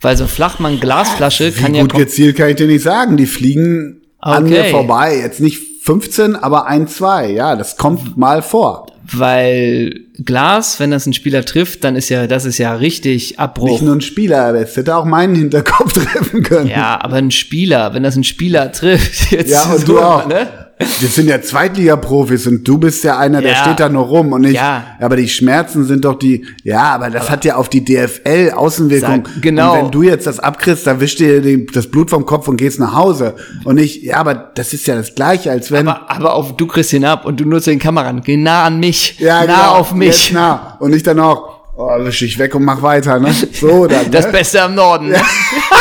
Weil 0.02 0.16
so 0.18 0.26
Flachmann 0.26 0.78
Glasflasche 0.80 1.56
Wie 1.56 1.60
kann 1.62 1.74
ja 1.74 1.82
gut 1.82 1.94
gezielt 1.94 2.36
kann 2.36 2.50
ich 2.50 2.56
dir 2.56 2.66
nicht 2.66 2.82
sagen. 2.82 3.16
Die 3.16 3.24
fliegen 3.24 4.02
an 4.24 4.44
Okay. 4.44 4.62
mir 4.62 4.64
vorbei. 4.70 5.16
Jetzt 5.18 5.40
nicht 5.40 5.58
15, 5.82 6.34
aber 6.36 6.66
ein, 6.66 6.88
zwei. 6.88 7.30
Ja, 7.30 7.56
das 7.56 7.76
kommt 7.76 8.16
mal 8.16 8.42
vor. 8.42 8.86
weil 9.12 10.00
Glas, 10.24 10.80
wenn 10.80 10.90
das 10.90 11.04
ein 11.06 11.12
Spieler 11.12 11.44
trifft, 11.44 11.84
dann 11.84 11.94
ist 11.96 12.08
ja 12.08 12.26
das 12.26 12.44
ist 12.46 12.56
ja 12.58 12.74
richtig 12.74 13.38
Abbruch. 13.38 13.68
Nicht 13.68 13.82
nur 13.82 13.94
ein 13.96 14.00
Spieler, 14.00 14.52
das 14.54 14.74
hätte 14.76 14.96
auch 14.96 15.04
meinen 15.04 15.34
Hinterkopf 15.34 15.92
treffen 16.04 16.42
können. 16.42 16.68
ja, 16.68 16.98
aber 17.02 17.16
ein 17.16 17.30
Spieler, 17.30 17.92
wenn 17.94 18.02
das 18.02 18.16
ein 18.16 18.24
Spieler 18.24 18.72
trifft, 18.72 19.30
jetzt 19.32 19.50
Ja, 19.50 19.64
und 19.64 19.80
so, 19.80 19.86
du 19.86 20.00
auch. 20.00 20.26
ne? 20.26 20.63
Das 20.78 21.14
sind 21.14 21.28
ja 21.28 21.40
Zweitliga-Profis 21.40 22.46
und 22.48 22.66
du 22.66 22.78
bist 22.78 23.04
ja 23.04 23.16
einer, 23.16 23.40
der 23.40 23.52
Ja. 23.52 23.56
steht 23.58 23.78
da 23.80 23.88
nur 23.88 24.04
rum 24.06 24.32
und 24.32 24.40
nicht. 24.42 24.54
Ja. 24.54 24.84
Aber 25.00 25.14
die 25.16 25.28
Schmerzen 25.28 25.84
sind 25.84 26.04
doch 26.04 26.18
die. 26.18 26.44
Ja, 26.64 26.82
aber 26.94 27.10
das 27.10 27.30
hat 27.30 27.44
ja 27.44 27.54
auf 27.56 27.68
die 27.68 27.84
DFL 27.84 28.50
Außenwirkung. 28.54 29.24
Sag- 29.24 29.42
genau. 29.42 29.72
Und 29.74 29.78
wenn 29.84 29.90
du 29.92 30.02
jetzt 30.02 30.26
das 30.26 30.40
abkriegst, 30.40 30.86
dann 30.86 30.98
wischst 31.00 31.20
dir 31.20 31.64
das 31.72 31.86
Blut 31.88 32.10
vom 32.10 32.26
Kopf 32.26 32.48
und 32.48 32.56
gehst 32.56 32.80
nach 32.80 32.92
Hause. 32.94 33.36
Und 33.64 33.76
nicht, 33.76 34.02
ja, 34.02 34.16
aber 34.16 34.34
das 34.34 34.72
ist 34.74 34.86
ja 34.88 34.96
das 34.96 35.14
Gleiche, 35.14 35.50
als 35.52 35.70
wenn. 35.70 35.86
Aber, 35.86 36.10
aber 36.10 36.34
auf 36.34 36.56
du 36.56 36.66
kriegst 36.66 36.92
ihn 36.92 37.04
ab 37.04 37.24
und 37.24 37.38
du 37.38 37.44
nutzt 37.44 37.68
den 37.68 37.78
Kameran. 37.78 38.20
Geh 38.24 38.36
nah 38.36 38.64
an 38.64 38.80
mich. 38.80 39.16
ja, 39.20 39.40
nah 39.40 39.46
genau, 39.46 39.74
auf 39.76 39.88
Jetzt 39.90 39.96
mich. 39.98 40.32
nah. 40.32 40.76
Und 40.80 40.90
nicht 40.90 41.06
dann 41.06 41.20
auch, 41.20 41.60
oh, 41.76 41.88
wisch 42.04 42.18
dich 42.18 42.36
weg 42.38 42.52
und 42.56 42.64
mach 42.64 42.82
weiter, 42.82 43.20
ne? 43.20 43.32
So 43.52 43.86
dann. 43.88 44.10
Das 44.10 44.26
ne? 44.26 44.32
Beste 44.32 44.60
am 44.62 44.74
Norden. 44.74 45.12
Ja. 45.12 45.20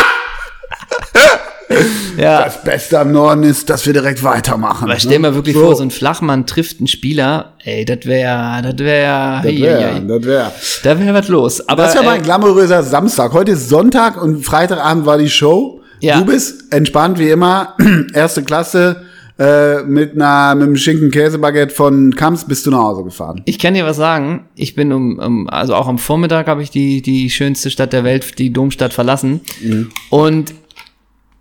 ja. 2.18 2.44
Das 2.44 2.64
Beste 2.64 3.00
am 3.00 3.12
Norden 3.12 3.44
ist, 3.44 3.70
dass 3.70 3.86
wir 3.86 3.94
direkt 3.94 4.24
weitermachen. 4.24 4.90
Aber 4.90 5.00
stell 5.00 5.14
ne? 5.14 5.20
mal 5.20 5.36
wirklich 5.36 5.56
vor, 5.56 5.76
so 5.76 5.84
ein 5.84 5.92
Flachmann 5.92 6.46
trifft 6.46 6.80
einen 6.80 6.88
Spieler, 6.88 7.54
ey, 7.64 7.86
das 7.86 8.06
wäre, 8.06 8.62
das 8.64 8.78
wäre, 8.80 9.42
Das 9.44 9.52
wäre, 9.52 10.02
das 10.08 10.24
wäre. 10.26 10.52
da 10.84 11.00
wäre 11.00 11.14
was 11.14 11.28
los. 11.28 11.68
Aber 11.68 11.84
Das 11.84 11.94
ja 11.94 12.04
mal 12.04 12.14
äh, 12.14 12.18
ein 12.18 12.24
glamouröser 12.24 12.84
Samstag. 12.84 13.34
Heute 13.34 13.54
ist 13.54 13.70
Sonntag 13.70 14.22
und 14.22 14.44
Freitagabend 14.44 15.06
war 15.06 15.18
die 15.18 15.30
Show. 15.30 15.82
Ja. 16.00 16.20
Du 16.20 16.26
bist 16.26 16.74
entspannt 16.74 17.18
wie 17.20 17.30
immer, 17.30 17.76
erste 18.14 18.44
Klasse, 18.44 19.04
äh, 19.40 19.82
mit 19.84 20.14
einer, 20.14 20.54
mit 20.54 20.64
einem 20.64 20.76
Schinken-Käse-Baguette 20.78 21.74
von 21.74 22.14
Kamps 22.16 22.46
bist 22.46 22.66
du 22.68 22.72
nach 22.72 22.84
Hause 22.84 23.04
gefahren. 23.04 23.42
ich 23.46 23.58
kann 23.58 23.74
dir 23.74 23.84
was 23.84 23.98
sagen. 23.98 24.46
Ich 24.56 24.76
bin 24.76 24.92
um, 24.94 25.18
um 25.18 25.50
also 25.50 25.74
auch 25.74 25.88
am 25.88 25.98
Vormittag 25.98 26.48
habe 26.48 26.62
ich 26.62 26.70
die, 26.70 27.02
die 27.02 27.32
schönste 27.32 27.72
Stadt 27.72 27.94
der 27.94 28.04
Welt, 28.04 28.38
die 28.38 28.54
Domstadt 28.54 28.94
verlassen. 28.94 29.42
Mhm. 29.64 29.90
Und 30.12 30.54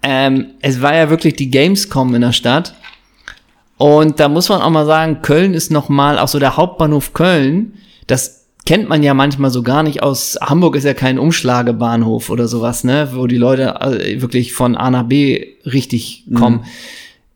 ähm, 0.03 0.47
es 0.61 0.83
war 0.83 0.95
ja 0.95 1.11
wirklich 1.11 1.35
die 1.35 1.51
Gamescom 1.51 2.15
in 2.15 2.23
der 2.23 2.33
Stadt. 2.33 2.75
Und 3.77 4.21
da 4.21 4.29
muss 4.29 4.49
man 4.49 4.63
auch 4.63 4.71
mal 4.71 4.87
sagen, 4.87 5.23
Köln 5.23 5.55
ist 5.55 5.71
noch 5.71 5.89
mal, 5.89 6.19
auch 6.19 6.29
so 6.29 6.39
der 6.39 6.57
Hauptbahnhof 6.57 7.15
Köln, 7.15 7.75
das 8.07 8.47
kennt 8.65 8.89
man 8.89 9.03
ja 9.03 9.13
manchmal 9.15 9.51
so 9.51 9.63
gar 9.63 9.83
nicht 9.83 10.03
aus. 10.03 10.39
Hamburg 10.41 10.77
ist 10.77 10.85
ja 10.85 10.95
kein 10.95 11.19
Umschlagebahnhof 11.19 12.31
oder 12.31 12.47
sowas, 12.47 12.85
ne, 12.85 13.09
wo 13.15 13.27
die 13.27 13.39
Leute 13.39 13.81
äh, 13.81 14.21
wirklich 14.23 14.53
von 14.53 14.77
A 14.77 14.91
nach 14.91 15.05
B 15.05 15.47
richtig 15.65 16.27
kommen. 16.35 16.65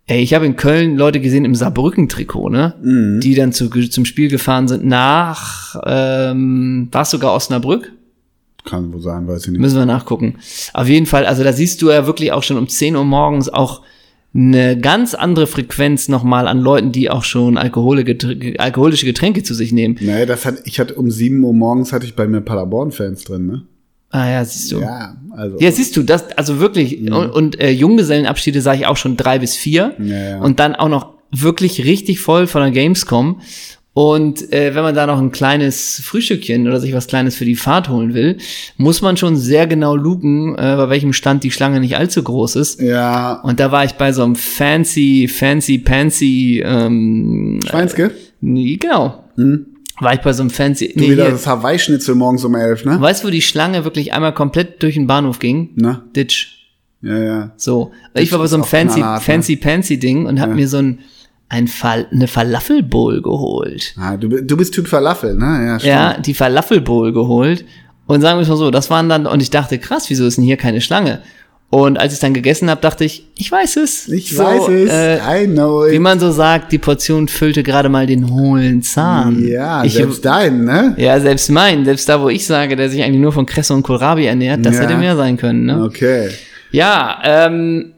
Ey, 0.07 0.23
ich 0.23 0.35
habe 0.35 0.47
in 0.47 0.55
Köln 0.55 0.97
Leute 0.97 1.19
gesehen 1.19 1.45
im 1.45 1.57
Saarbrücken-Trikot, 1.57 2.49
ne, 2.49 2.75
die 3.21 3.35
dann 3.35 3.53
zu, 3.53 3.69
zum 3.69 4.05
Spiel 4.05 4.29
gefahren 4.29 4.69
sind 4.69 4.87
nach, 4.87 5.75
ähm, 5.85 6.89
war 6.93 7.03
es 7.03 7.11
sogar 7.11 7.35
Osnabrück? 7.35 7.91
Kann 8.67 8.93
wohl 8.93 9.01
sein, 9.01 9.27
weiß 9.27 9.45
ich 9.45 9.53
nicht. 9.53 9.61
Müssen 9.61 9.79
wir 9.79 9.87
nachgucken. 9.87 10.37
Auf 10.75 10.89
jeden 10.89 11.07
Fall, 11.07 11.25
also 11.25 11.43
da 11.43 11.53
siehst 11.53 11.81
du 11.81 11.91
ja 11.91 12.07
wirklich 12.07 12.33
auch 12.33 12.43
schon 12.43 12.59
um 12.59 12.69
10 12.69 12.97
Uhr 12.97 13.05
morgens 13.05 13.49
auch 13.49 13.83
eine 14.35 14.79
ganz 14.79 15.15
andere 15.15 15.47
Frequenz 15.47 16.09
nochmal 16.09 16.47
an 16.47 16.61
Leuten, 16.61 16.93
die 16.93 17.09
auch 17.09 17.25
schon 17.25 17.57
Alkohole, 17.57 18.05
Getränke, 18.05 18.61
alkoholische 18.61 19.07
Getränke 19.07 19.43
zu 19.43 19.55
sich 19.55 19.73
nehmen. 19.73 19.97
Nee, 20.01 20.27
das 20.27 20.45
hat, 20.45 20.57
ich 20.65 20.79
hatte 20.79 20.95
um 20.95 21.11
7 21.11 21.43
Uhr 21.43 21.55
morgens 21.55 21.93
hatte 21.93 22.05
ich 22.05 22.15
bei 22.15 22.27
mir 22.27 22.43
Paderborn-Fans 22.43 23.25
drin, 23.25 23.47
ne? 23.47 23.63
Ah 24.11 24.31
ja, 24.31 24.45
siehst 24.45 24.73
du. 24.73 24.81
Ja, 24.81 24.87
Ja, 24.89 25.17
also. 25.31 25.59
siehst 25.59 25.97
du, 25.97 26.03
das, 26.03 26.31
also 26.37 26.61
wirklich, 26.61 27.11
und, 27.11 27.31
und 27.31 27.61
äh, 27.61 27.71
Junggesellenabschiede 27.71 28.61
sage 28.61 28.81
ich 28.81 28.87
auch 28.87 28.97
schon 28.97 29.17
drei 29.17 29.39
bis 29.39 29.57
vier. 29.57 29.95
Ja, 29.99 30.31
ja. 30.31 30.41
Und 30.41 30.61
dann 30.61 30.75
auch 30.75 30.89
noch 30.89 31.15
wirklich 31.31 31.85
richtig 31.85 32.21
voll 32.21 32.47
von 32.47 32.63
der 32.63 32.71
Gamescom. 32.71 33.41
Und 33.97 34.53
äh, 34.53 34.75
wenn 34.75 34.83
man 34.83 34.95
da 34.95 35.07
noch 35.07 35.19
ein 35.19 35.33
kleines 35.33 36.03
Frühstückchen 36.05 36.69
oder 36.69 36.81
sich 36.81 36.93
was 36.93 37.07
Kleines 37.07 37.35
für 37.35 37.47
die 37.47 37.57
Fahrt 37.57 37.89
holen 37.89 38.13
will, 38.13 38.37
muss 38.77 39.01
man 39.01 39.17
schon 39.17 39.39
sehr 39.39 39.67
genau 39.67 39.97
lugen, 39.97 40.55
äh, 40.55 40.77
bei 40.77 40.91
welchem 40.91 41.15
Stand 41.15 41.45
die 41.45 41.51
Schlange 41.51 41.81
nicht 41.81 41.97
allzu 41.97 42.23
groß 42.23 42.57
ist. 42.57 42.79
Ja. 42.79 43.41
Und 43.41 43.59
da 43.59 43.73
war 43.73 43.87
ich 43.87 43.93
bei 43.93 44.13
so 44.13 44.23
einem 44.23 44.37
fancy, 44.37 45.29
fancy, 45.29 45.83
fancy, 45.83 46.63
ähm, 46.63 47.59
Schweinske? 47.67 48.11
nee, 48.43 48.77
genau. 48.77 49.25
War 50.01 50.13
ich 50.13 50.21
bei 50.21 50.35
so 50.35 50.43
einem 50.43 50.51
fancy, 50.51 50.93
Du 50.95 51.01
nee, 51.01 51.13
wieder 51.13 51.23
hier, 51.23 51.33
das 51.33 51.47
Hawaii-Schnitzel 51.47 52.17
morgens 52.17 52.45
um 52.45 52.55
elf, 52.55 52.85
ne? 52.85 53.01
weißt 53.01 53.23
du, 53.23 53.29
wo 53.29 53.31
die 53.31 53.41
Schlange 53.41 53.85
wirklich 53.85 54.13
einmal 54.13 54.35
komplett 54.35 54.83
durch 54.83 54.97
den 54.97 55.07
Bahnhof 55.07 55.39
ging? 55.39 55.71
Na? 55.75 56.05
Ditch. 56.15 56.69
Ja, 57.01 57.19
ja. 57.19 57.53
So. 57.57 57.93
Ich 58.13 58.31
war 58.31 58.41
bei 58.41 58.47
so 58.47 58.57
einem 58.57 58.65
fancy, 58.65 59.01
ne? 59.01 59.21
fancy, 59.23 59.57
fancy 59.57 59.99
Ding 59.99 60.27
und 60.27 60.39
hab 60.39 60.55
mir 60.55 60.69
so 60.69 60.77
ein, 60.77 60.99
ein 61.49 61.69
Fall, 61.69 62.07
eine 62.13 62.27
Falafelbowl 62.29 63.23
geholt. 63.23 63.95
Ah, 63.99 64.17
du, 64.17 64.29
du 64.29 64.57
bist 64.57 64.75
Typ 64.75 64.89
Falafel, 64.89 65.35
ne? 65.37 65.65
Ja, 65.67 65.79
stimmt. 65.79 65.93
Ja, 65.95 66.19
die 66.19 66.35
Falafelbowl 66.35 67.13
geholt. 67.13 67.65
Und 68.07 68.21
sagen 68.21 68.39
wir 68.39 68.43
es 68.43 68.49
mal 68.49 68.57
so, 68.57 68.71
das 68.71 68.91
waren 68.91 69.09
dann, 69.09 69.27
und 69.27 69.43
ich 69.43 69.51
dachte, 69.51 69.79
krass, 69.79 70.07
wieso 70.11 70.27
ist 70.27 70.37
denn 70.37 70.45
hier 70.45 70.57
keine 70.57 70.81
Schlange? 70.81 71.21
Und 71.69 71.99
als 71.99 72.13
ich 72.15 72.21
dann 72.21 72.33
gegessen 72.33 72.71
habe, 72.71 72.81
dachte 72.81 73.05
ich, 73.05 73.27
ich 73.37 73.51
weiß 73.51 73.77
es. 73.79 74.07
Ich 74.09 74.37
So, 74.37 74.45
weiß 74.45 74.69
es. 74.69 74.91
Äh, 74.91 75.43
I 75.45 75.47
know 75.49 75.85
wie 75.91 75.97
it. 75.97 76.01
man 76.01 76.21
so 76.21 76.31
sagt, 76.31 76.71
die 76.71 76.79
Portion 76.79 77.27
füllte 77.27 77.65
gerade 77.65 77.89
mal 77.89 78.07
den 78.07 78.31
hohlen 78.31 78.83
Zahn. 78.83 79.45
Ja, 79.45 79.83
ich, 79.85 79.95
selbst 79.95 80.25
dein, 80.25 80.65
ne? 80.65 80.95
Ja, 80.97 81.19
selbst 81.19 81.51
mein, 81.51 81.85
selbst 81.85 82.09
da, 82.09 82.21
wo 82.21 82.29
ich 82.29 82.47
sage, 82.47 82.77
der 82.77 82.89
sich 82.89 83.03
eigentlich 83.03 83.21
nur 83.21 83.33
von 83.33 83.47
Kresse 83.47 83.75
und 83.75 83.83
Kohlrabi 83.83 84.27
ernährt, 84.27 84.65
das 84.65 84.77
Ja. 84.77 84.83
hätte 84.83 84.97
mehr 84.97 85.17
sein 85.17 85.37
können, 85.37 85.65
ne? 85.67 85.83
Okay. 85.83 86.29
Ja, 86.71 87.19
ähm, 87.25 87.93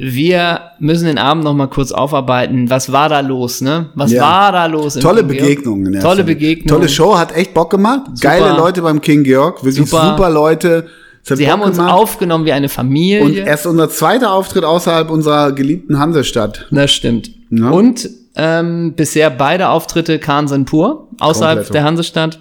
wir 0.00 0.60
müssen 0.78 1.06
den 1.06 1.18
Abend 1.18 1.44
noch 1.44 1.54
mal 1.54 1.66
kurz 1.68 1.92
aufarbeiten. 1.92 2.70
Was 2.70 2.92
war 2.92 3.08
da 3.08 3.20
los, 3.20 3.60
ne? 3.60 3.90
Was 3.94 4.12
Ja. 4.12 4.22
war 4.22 4.52
da 4.52 4.66
los? 4.66 4.94
Tolle 4.94 5.20
King? 5.24 5.28
Begegnungen. 5.28 6.00
Tolle. 6.00 6.24
Begegnungen. 6.24 6.68
Tolle 6.68 6.88
Show, 6.88 7.16
hat 7.18 7.34
echt 7.36 7.54
Bock 7.54 7.70
gemacht. 7.70 8.02
Geile 8.20 8.56
Leute 8.56 8.82
beim 8.82 9.00
King 9.00 9.24
Georg, 9.24 9.64
wirklich 9.64 9.88
Super. 9.90 10.10
super, 10.16 10.30
Leute. 10.30 10.86
Sie 11.22 11.34
Bock 11.44 11.52
haben 11.52 11.62
uns 11.62 11.76
gemacht. 11.76 11.92
aufgenommen 11.92 12.44
wie 12.46 12.52
eine 12.52 12.68
Familie. 12.68 13.22
Und 13.24 13.36
erst 13.36 13.66
unser 13.66 13.90
zweiter 13.90 14.32
Auftritt 14.32 14.64
außerhalb 14.64 15.10
unserer 15.10 15.52
geliebten 15.52 15.98
Hansestadt. 15.98 16.66
Das 16.70 16.90
stimmt. 16.92 17.30
Ja. 17.50 17.70
Und 17.70 18.08
ähm, 18.36 18.94
bisher 18.94 19.28
beide 19.30 19.68
Auftritte 19.68 20.18
Kahn 20.20 20.48
sind 20.48 20.66
pur, 20.66 21.08
außerhalb 21.18 21.58
Komplett. 21.58 21.74
der 21.74 21.84
Hansestadt. 21.84 22.38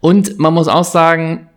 Und 0.00 0.38
man 0.38 0.52
muss 0.54 0.68
auch 0.68 0.84
sagen, 0.84 1.48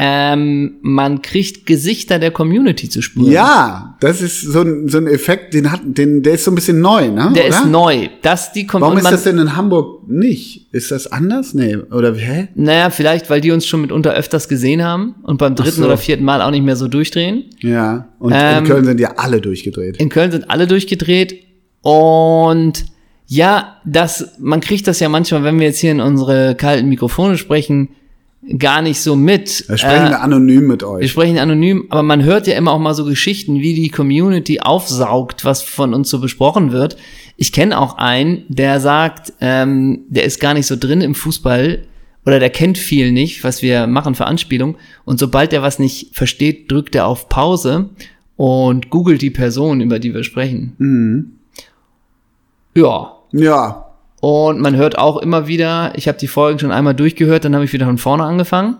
ähm, 0.00 0.76
man 0.80 1.22
kriegt 1.22 1.66
Gesichter 1.66 2.20
der 2.20 2.30
Community 2.30 2.88
zu 2.88 3.02
spüren. 3.02 3.32
Ja, 3.32 3.96
das 3.98 4.22
ist 4.22 4.42
so 4.42 4.60
ein, 4.60 4.88
so 4.88 4.98
ein 4.98 5.08
Effekt, 5.08 5.54
den 5.54 5.72
hat, 5.72 5.80
den, 5.84 6.22
der 6.22 6.34
ist 6.34 6.44
so 6.44 6.52
ein 6.52 6.54
bisschen 6.54 6.80
neu, 6.80 7.08
ne? 7.08 7.32
Der 7.34 7.46
oder? 7.46 7.48
ist 7.48 7.66
neu. 7.66 8.08
Das 8.22 8.52
die 8.52 8.64
kommt 8.64 8.82
Warum 8.82 8.96
ist 8.96 9.10
das 9.10 9.24
denn 9.24 9.38
in 9.38 9.56
Hamburg 9.56 10.08
nicht? 10.08 10.72
Ist 10.72 10.92
das 10.92 11.10
anders? 11.10 11.52
Nee, 11.52 11.76
oder 11.76 12.14
hä? 12.14 12.46
Naja, 12.54 12.90
vielleicht, 12.90 13.28
weil 13.28 13.40
die 13.40 13.50
uns 13.50 13.66
schon 13.66 13.80
mitunter 13.80 14.14
öfters 14.14 14.48
gesehen 14.48 14.84
haben 14.84 15.16
und 15.24 15.38
beim 15.38 15.56
dritten 15.56 15.80
so. 15.80 15.86
oder 15.86 15.96
vierten 15.96 16.24
Mal 16.24 16.42
auch 16.42 16.52
nicht 16.52 16.64
mehr 16.64 16.76
so 16.76 16.86
durchdrehen. 16.86 17.46
Ja, 17.58 18.06
und 18.20 18.32
Ähm, 18.36 18.58
in 18.58 18.70
Köln 18.70 18.84
sind 18.84 19.00
ja 19.00 19.14
alle 19.16 19.40
durchgedreht. 19.40 19.96
In 19.96 20.10
Köln 20.10 20.30
sind 20.30 20.48
alle 20.48 20.68
durchgedreht 20.68 21.42
und 21.82 22.84
ja, 23.26 23.78
das, 23.84 24.36
man 24.38 24.60
kriegt 24.60 24.86
das 24.86 25.00
ja 25.00 25.08
manchmal, 25.08 25.42
wenn 25.42 25.58
wir 25.58 25.66
jetzt 25.66 25.80
hier 25.80 25.90
in 25.90 26.00
unsere 26.00 26.54
kalten 26.54 26.88
Mikrofone 26.88 27.36
sprechen, 27.36 27.88
gar 28.58 28.82
nicht 28.82 29.00
so 29.00 29.16
mit. 29.16 29.68
Da 29.68 29.76
sprechen 29.76 30.06
Äh, 30.06 30.10
wir 30.10 30.20
anonym 30.22 30.66
mit 30.66 30.82
wir 30.82 30.88
euch. 30.88 31.10
sprechen 31.10 31.38
anonym, 31.38 31.86
aber 31.90 32.02
man 32.02 32.22
hört 32.22 32.46
ja 32.46 32.56
immer 32.56 32.72
auch 32.72 32.78
mal 32.78 32.94
so 32.94 33.04
Geschichten, 33.04 33.60
wie 33.60 33.74
die 33.74 33.88
Community 33.90 34.60
aufsaugt, 34.60 35.44
was 35.44 35.62
von 35.62 35.92
uns 35.94 36.08
so 36.08 36.20
besprochen 36.20 36.72
wird. 36.72 36.96
Ich 37.36 37.52
kenne 37.52 37.78
auch 37.78 37.98
einen, 37.98 38.44
der 38.48 38.80
sagt, 38.80 39.32
ähm, 39.40 40.00
der 40.08 40.24
ist 40.24 40.40
gar 40.40 40.54
nicht 40.54 40.66
so 40.66 40.76
drin 40.76 41.00
im 41.00 41.14
Fußball 41.14 41.84
oder 42.26 42.38
der 42.40 42.50
kennt 42.50 42.78
viel 42.78 43.12
nicht, 43.12 43.44
was 43.44 43.62
wir 43.62 43.86
machen 43.86 44.14
für 44.14 44.26
Anspielung. 44.26 44.76
Und 45.04 45.18
sobald 45.18 45.52
er 45.52 45.62
was 45.62 45.78
nicht 45.78 46.14
versteht, 46.16 46.70
drückt 46.70 46.94
er 46.94 47.06
auf 47.06 47.28
Pause 47.28 47.90
und 48.36 48.90
googelt 48.90 49.22
die 49.22 49.30
Person, 49.30 49.80
über 49.80 49.98
die 49.98 50.14
wir 50.14 50.24
sprechen. 50.24 51.38
Ja, 52.74 53.12
Ja, 53.32 53.87
und 54.20 54.60
man 54.60 54.76
hört 54.76 54.98
auch 54.98 55.18
immer 55.18 55.46
wieder, 55.46 55.92
ich 55.94 56.08
habe 56.08 56.18
die 56.18 56.28
Folgen 56.28 56.58
schon 56.58 56.72
einmal 56.72 56.94
durchgehört, 56.94 57.44
dann 57.44 57.54
habe 57.54 57.64
ich 57.64 57.72
wieder 57.72 57.86
von 57.86 57.98
vorne 57.98 58.24
angefangen. 58.24 58.76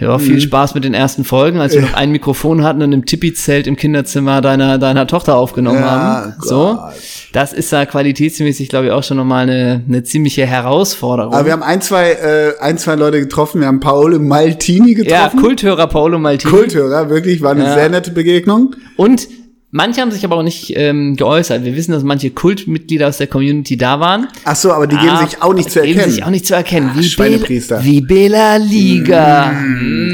Ja, 0.00 0.16
Mhm. 0.16 0.20
viel 0.20 0.40
Spaß 0.40 0.76
mit 0.76 0.84
den 0.84 0.94
ersten 0.94 1.24
Folgen, 1.24 1.58
als 1.58 1.74
wir 1.74 1.80
noch 1.82 1.94
ein 1.94 2.12
Mikrofon 2.12 2.62
hatten 2.62 2.82
und 2.82 2.92
im 2.92 3.04
Tippi-Zelt 3.04 3.66
im 3.66 3.74
Kinderzimmer 3.74 4.40
deiner, 4.40 4.78
deiner 4.78 5.08
Tochter 5.08 5.34
aufgenommen 5.36 5.80
Ja, 5.80 5.90
haben. 5.90 6.34
So. 6.40 6.76
Gott. 6.80 6.92
Das 7.32 7.52
ist 7.52 7.72
da 7.72 7.84
qualitätsmäßig, 7.84 8.68
glaube 8.68 8.86
ich, 8.86 8.92
auch 8.92 9.02
schon 9.02 9.16
nochmal 9.16 9.42
eine, 9.42 9.82
eine 9.88 10.04
ziemliche 10.04 10.46
Herausforderung. 10.46 11.34
aber 11.34 11.46
wir 11.46 11.52
haben 11.52 11.64
ein, 11.64 11.80
zwei, 11.80 12.12
äh, 12.12 12.52
ein, 12.60 12.78
zwei 12.78 12.94
Leute 12.94 13.18
getroffen. 13.18 13.60
Wir 13.60 13.66
haben 13.66 13.80
Paolo 13.80 14.20
Maltini 14.20 14.92
ja, 14.92 15.02
getroffen. 15.26 15.40
Kulthörer 15.40 15.88
Paolo 15.88 16.20
Maltini. 16.20 16.52
Kulthörer, 16.54 17.10
wirklich, 17.10 17.42
war 17.42 17.50
eine 17.50 17.64
Ja. 17.64 17.74
sehr 17.74 17.88
nette 17.88 18.12
Begegnung. 18.12 18.76
Und 18.96 19.26
manche 19.70 20.00
haben 20.00 20.10
sich 20.10 20.24
aber 20.24 20.36
auch 20.36 20.42
nicht 20.42 20.72
ähm, 20.76 21.14
geäußert. 21.16 21.64
Wir 21.64 21.76
wissen, 21.76 21.92
dass 21.92 22.02
manche 22.02 22.30
Kultmitglieder 22.30 23.08
aus 23.08 23.18
der 23.18 23.26
Community 23.26 23.76
da 23.76 24.00
waren. 24.00 24.28
Ach 24.44 24.56
so, 24.56 24.72
aber 24.72 24.86
die 24.86 24.96
geben 24.96 25.10
Ah, 25.10 25.26
sich 25.26 25.42
auch 25.42 25.52
nicht 25.54 25.70
zu 25.70 25.80
Geben 25.80 25.96
erkennen. 25.98 26.12
sich 26.14 26.24
auch 26.24 26.30
nicht 26.30 26.46
zu 26.46 26.54
erkennen. 26.54 26.90
Wie, 26.94 27.02
Schweinepriester. 27.04 27.76
Bela, 27.76 27.86
wie 27.86 28.00
Bela 28.00 28.56
Liga. 28.56 29.52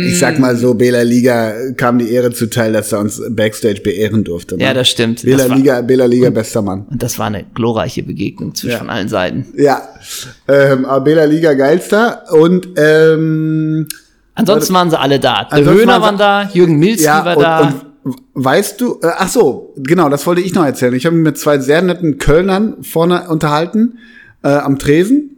Ich 0.06 0.18
sag 0.18 0.38
mal 0.38 0.56
so, 0.56 0.74
Bela 0.74 1.02
Liga 1.02 1.52
kam 1.76 1.98
die 1.98 2.10
Ehre 2.10 2.32
zuteil, 2.32 2.72
dass 2.72 2.92
er 2.92 3.00
uns 3.00 3.22
Backstage 3.30 3.80
beehren 3.82 4.24
durfte. 4.24 4.56
Ne? 4.56 4.64
Ja, 4.64 4.74
das 4.74 4.88
stimmt. 4.88 5.22
Bela 5.22 5.38
Das 5.38 5.48
war- 5.50 5.56
Liga, 5.56 5.80
Bela 5.82 6.06
Liga, 6.06 6.30
bester 6.30 6.62
Mann. 6.62 6.86
Und 6.90 7.02
das 7.02 7.18
war 7.18 7.26
eine 7.26 7.44
glorreiche 7.54 8.02
Begegnung 8.02 8.54
zwischen 8.54 8.84
Ja. 8.86 8.92
allen 8.92 9.08
Seiten. 9.08 9.46
Ja, 9.56 9.82
ähm, 10.48 10.84
aber 10.84 11.04
Bela 11.04 11.24
Liga 11.24 11.54
geilster 11.54 12.24
und 12.32 12.68
ähm, 12.76 13.86
Ansonsten 14.34 14.74
waren 14.74 14.90
sie 14.90 14.98
alle 14.98 15.20
da. 15.20 15.44
Der 15.44 15.64
Höhner 15.64 16.10
sie- 16.10 16.16
da, 16.18 16.50
Jürgen 16.52 16.78
Milzki 16.78 17.04
ja 17.04 17.24
war 17.24 17.36
und, 17.36 17.42
da. 17.42 17.60
und 17.60 17.74
weißt 18.34 18.80
du, 18.80 19.00
äh, 19.02 19.10
ach 19.16 19.28
so, 19.28 19.72
genau, 19.76 20.08
das 20.08 20.26
wollte 20.26 20.42
ich 20.42 20.54
noch 20.54 20.64
erzählen. 20.64 20.94
Ich 20.94 21.06
habe 21.06 21.16
mich 21.16 21.24
mit 21.24 21.38
zwei 21.38 21.58
sehr 21.58 21.82
netten 21.82 22.18
Kölnern 22.18 22.82
vorne 22.82 23.28
unterhalten 23.28 23.98
äh, 24.42 24.48
am 24.48 24.78
Tresen. 24.78 25.30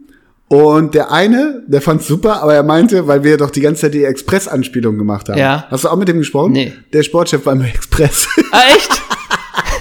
Und 0.49 0.93
der 0.93 1.11
eine, 1.11 1.63
der 1.67 1.81
fand's 1.81 2.07
super, 2.07 2.41
aber 2.41 2.53
er 2.53 2.63
meinte, 2.63 3.07
weil 3.07 3.23
wir 3.23 3.37
doch 3.37 3.49
die 3.49 3.59
ganze 3.59 3.81
Zeit 3.81 3.93
die 3.93 4.05
Express-Anspielung 4.05 4.97
gemacht 4.97 5.27
haben. 5.27 5.37
Ja. 5.37 5.67
Hast 5.69 5.83
du 5.83 5.89
auch 5.89 5.97
mit 5.97 6.07
dem 6.07 6.19
gesprochen? 6.19 6.53
Nee. 6.53 6.73
Der 6.93 7.03
Sportchef 7.03 7.43
beim 7.43 7.61
Express. 7.61 8.27
ah, 8.51 8.61
echt? 8.73 9.01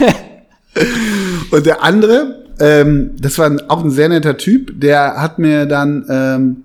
Und 1.52 1.66
der 1.66 1.84
andere, 1.84 2.44
ähm, 2.58 3.12
das 3.20 3.38
war 3.38 3.56
auch 3.68 3.84
ein 3.84 3.90
sehr 3.90 4.08
netter 4.08 4.36
Typ, 4.36 4.80
der 4.80 5.22
hat 5.22 5.38
mir 5.38 5.66
dann, 5.66 6.04
ähm, 6.10 6.56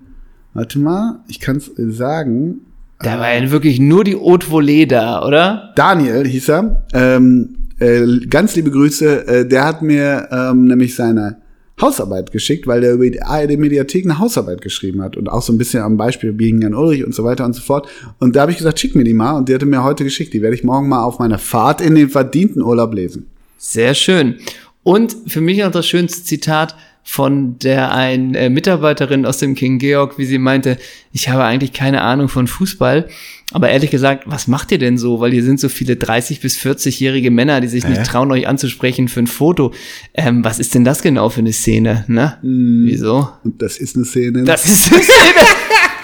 warte 0.52 0.80
mal, 0.80 1.20
ich 1.28 1.38
kann's 1.38 1.70
sagen, 1.76 2.60
Da 3.02 3.18
war 3.18 3.34
ja 3.34 3.50
wirklich 3.50 3.80
nur 3.80 4.04
die 4.04 4.14
Haute 4.14 4.46
Volée 4.46 4.86
da, 4.86 5.26
oder? 5.26 5.72
Daniel 5.74 6.24
hieß 6.24 6.48
er, 6.50 6.84
ähm, 6.94 7.56
äh, 7.80 8.06
ganz 8.28 8.54
liebe 8.54 8.70
Grüße, 8.70 9.26
äh, 9.26 9.48
der 9.48 9.64
hat 9.64 9.82
mir 9.82 10.28
ähm, 10.30 10.66
nämlich 10.66 10.94
seine 10.94 11.38
Hausarbeit 11.80 12.30
geschickt, 12.30 12.68
weil 12.68 12.80
der 12.80 12.92
über 12.92 13.10
die 13.10 13.20
ARD 13.20 13.58
Mediathek 13.58 14.04
eine 14.04 14.20
Hausarbeit 14.20 14.60
geschrieben 14.60 15.02
hat 15.02 15.16
und 15.16 15.28
auch 15.28 15.42
so 15.42 15.52
ein 15.52 15.58
bisschen 15.58 15.82
am 15.82 15.96
Beispiel 15.96 16.32
Biegen 16.32 16.74
Ulrich 16.74 17.04
und 17.04 17.12
so 17.12 17.24
weiter 17.24 17.44
und 17.44 17.54
so 17.54 17.62
fort. 17.62 17.88
Und 18.20 18.36
da 18.36 18.42
habe 18.42 18.52
ich 18.52 18.58
gesagt, 18.58 18.78
schick 18.78 18.94
mir 18.94 19.02
die 19.02 19.14
mal 19.14 19.32
und 19.32 19.48
die 19.48 19.54
hatte 19.54 19.66
mir 19.66 19.82
heute 19.82 20.04
geschickt. 20.04 20.32
Die 20.32 20.40
werde 20.40 20.54
ich 20.54 20.62
morgen 20.62 20.88
mal 20.88 21.02
auf 21.02 21.18
meiner 21.18 21.38
Fahrt 21.38 21.80
in 21.80 21.96
den 21.96 22.08
verdienten 22.08 22.62
Urlaub 22.62 22.94
lesen. 22.94 23.26
Sehr 23.58 23.94
schön. 23.94 24.36
Und 24.84 25.16
für 25.26 25.40
mich 25.40 25.58
noch 25.58 25.72
das 25.72 25.88
schönste 25.88 26.22
Zitat 26.22 26.76
von 27.04 27.58
der 27.58 27.92
ein 27.92 28.34
äh, 28.34 28.48
Mitarbeiterin 28.48 29.26
aus 29.26 29.38
dem 29.38 29.54
King 29.54 29.78
Georg, 29.78 30.18
wie 30.18 30.24
sie 30.24 30.38
meinte, 30.38 30.78
ich 31.12 31.28
habe 31.28 31.44
eigentlich 31.44 31.72
keine 31.72 32.02
Ahnung 32.02 32.28
von 32.28 32.46
Fußball, 32.46 33.08
aber 33.52 33.68
ehrlich 33.68 33.90
gesagt, 33.90 34.24
was 34.26 34.46
macht 34.46 34.72
ihr 34.72 34.78
denn 34.78 34.96
so? 34.96 35.20
Weil 35.20 35.32
hier 35.32 35.42
sind 35.42 35.60
so 35.60 35.68
viele 35.68 35.96
30 35.96 36.40
bis 36.40 36.56
40-jährige 36.56 37.30
Männer, 37.30 37.60
die 37.60 37.68
sich 37.68 37.86
nicht 37.86 38.04
trauen, 38.04 38.30
euch 38.32 38.48
anzusprechen 38.48 39.08
für 39.08 39.20
ein 39.20 39.26
Foto. 39.26 39.72
Ähm, 40.14 40.42
was 40.44 40.58
ist 40.58 40.74
denn 40.74 40.84
das 40.84 41.02
genau 41.02 41.28
für 41.28 41.40
eine 41.40 41.52
Szene? 41.52 42.04
Ne? 42.08 42.38
Wieso? 42.86 43.28
Und 43.44 43.60
das 43.60 43.76
ist 43.76 43.96
eine 43.96 44.04
Szene. 44.04 44.44
Das 44.44 44.64
ist 44.64 44.92
eine 44.92 45.02
Szene. 45.02 45.46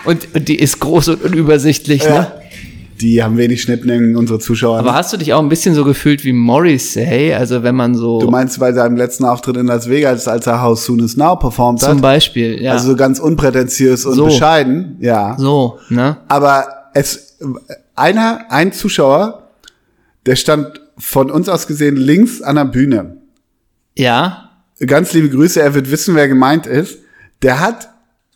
und, 0.05 0.29
und 0.35 0.49
die 0.49 0.57
ist 0.57 0.81
groß 0.81 1.09
und 1.09 1.23
unübersichtlich, 1.23 2.05
ne? 2.05 2.33
Die 3.01 3.23
haben 3.23 3.37
wenig 3.37 3.63
Schnittmengen, 3.63 4.17
unsere 4.17 4.39
Zuschauer. 4.39 4.79
Aber 4.79 4.95
hast 4.95 5.13
du 5.13 5.17
dich 5.17 5.33
auch 5.33 5.41
ein 5.41 5.49
bisschen 5.49 5.75
so 5.75 5.85
gefühlt 5.85 6.25
wie 6.25 6.33
Morrissey? 6.33 7.33
Also 7.33 7.63
wenn 7.63 7.75
man 7.75 7.95
so 7.95 8.21
du 8.21 8.31
meinst 8.31 8.59
bei 8.59 8.73
seinem 8.73 8.97
letzten 8.97 9.25
Auftritt 9.25 9.57
in 9.57 9.67
Las 9.67 9.89
Vegas, 9.89 10.29
als 10.29 10.47
er 10.47 10.63
How 10.63 10.79
Soon 10.79 11.01
Is 11.01 11.17
Now 11.17 11.37
performt 11.37 11.81
zum 11.81 11.97
hat? 11.97 12.03
Beispiel, 12.03 12.61
ja. 12.61 12.73
Also 12.73 12.91
so 12.91 12.97
ganz 12.97 13.19
unprätentiös 13.19 14.05
und 14.05 14.15
So. 14.15 14.27
bescheiden, 14.27 14.97
ja. 15.01 15.37
so, 15.39 15.79
ne? 15.89 16.19
Aber 16.29 16.67
es, 16.95 17.39
einer, 17.95 18.47
ein 18.51 18.73
Zuschauer, 18.73 19.49
der 20.27 20.37
stand 20.37 20.81
von 20.99 21.31
uns 21.31 21.49
aus 21.49 21.67
gesehen 21.67 21.97
links 21.97 22.43
an 22.43 22.57
der 22.57 22.65
Bühne. 22.65 23.19
Ja. 23.97 24.51
Ganz 24.87 25.13
liebe 25.13 25.29
Grüße, 25.29 25.61
er 25.61 25.75
wird 25.75 25.91
wissen, 25.91 26.15
wer 26.15 26.29
gemeint 26.29 26.67
ist. 26.67 26.99
Der 27.43 27.61
hat 27.61 27.89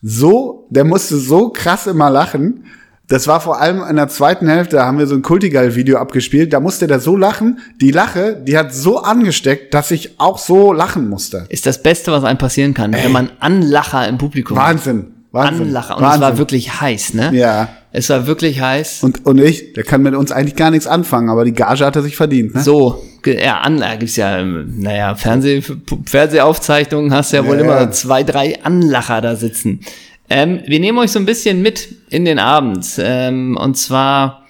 so, 0.02 0.66
der 0.70 0.84
musste 0.84 1.16
so 1.16 1.50
krass 1.50 1.86
immer 1.86 2.10
lachen, 2.10 2.64
Das 3.08 3.26
war 3.26 3.40
vor 3.40 3.60
allem 3.60 3.82
in 3.82 3.96
der 3.96 4.08
zweiten 4.08 4.48
Hälfte, 4.48 4.76
da 4.76 4.86
haben 4.86 4.98
wir 4.98 5.06
so 5.06 5.14
ein 5.14 5.22
Kultigal-Video 5.22 5.98
abgespielt, 5.98 6.52
da 6.52 6.60
musste 6.60 6.86
der 6.86 7.00
so 7.00 7.16
lachen, 7.16 7.58
die 7.80 7.90
Lache, 7.90 8.36
die 8.36 8.56
hat 8.56 8.72
so 8.72 8.98
angesteckt, 9.02 9.74
dass 9.74 9.90
ich 9.90 10.18
auch 10.18 10.38
so 10.38 10.72
lachen 10.72 11.08
musste. 11.08 11.44
Ist 11.48 11.66
das 11.66 11.82
Beste, 11.82 12.12
was 12.12 12.24
einem 12.24 12.38
passieren 12.38 12.74
kann, 12.74 12.92
wenn 12.92 13.12
man 13.12 13.30
Anlacher 13.40 14.08
im 14.08 14.18
Publikum 14.18 14.58
hat. 14.58 14.68
Wahnsinn. 14.68 15.06
Wahnsinn. 15.32 15.66
Anlacher. 15.66 15.96
Und 15.96 16.02
Wahnsinn. 16.02 16.22
es 16.22 16.28
war 16.28 16.38
wirklich 16.38 16.80
heiß, 16.80 17.14
ne? 17.14 17.30
Ja. 17.34 17.68
Es 17.90 18.08
war 18.08 18.26
wirklich 18.26 18.60
heiß. 18.60 19.02
Und, 19.02 19.26
und 19.26 19.38
ich, 19.38 19.72
der 19.74 19.82
kann 19.82 20.02
mit 20.02 20.14
uns 20.14 20.30
eigentlich 20.30 20.56
gar 20.56 20.70
nichts 20.70 20.86
anfangen, 20.86 21.28
aber 21.28 21.44
die 21.44 21.52
Gage 21.52 21.84
hat 21.84 21.96
er 21.96 22.02
sich 22.02 22.16
verdient, 22.16 22.54
ne? 22.54 22.60
So, 22.62 23.02
ja, 23.26 23.60
Anlager 23.60 23.96
gibt's 23.98 24.16
ja, 24.16 24.38
ähm, 24.38 24.74
naja, 24.78 25.14
Fernseh, 25.14 25.62
Fernsehaufzeichnungen 26.06 27.12
hast 27.12 27.32
du 27.32 27.36
ja 27.36 27.46
wohl 27.46 27.56
Ja, 27.56 27.62
immer 27.62 27.80
ja. 27.80 27.90
zwei, 27.90 28.22
drei 28.22 28.62
Anlacher 28.62 29.20
da 29.20 29.36
sitzen. 29.36 29.80
Ähm, 30.30 30.60
wir 30.66 30.80
nehmen 30.80 30.98
euch 30.98 31.12
so 31.12 31.18
ein 31.18 31.26
bisschen 31.26 31.62
mit 31.62 31.88
in 32.10 32.24
den 32.24 32.38
Abend. 32.38 32.86
Ähm, 32.98 33.56
und 33.60 33.76
zwar 33.76 34.42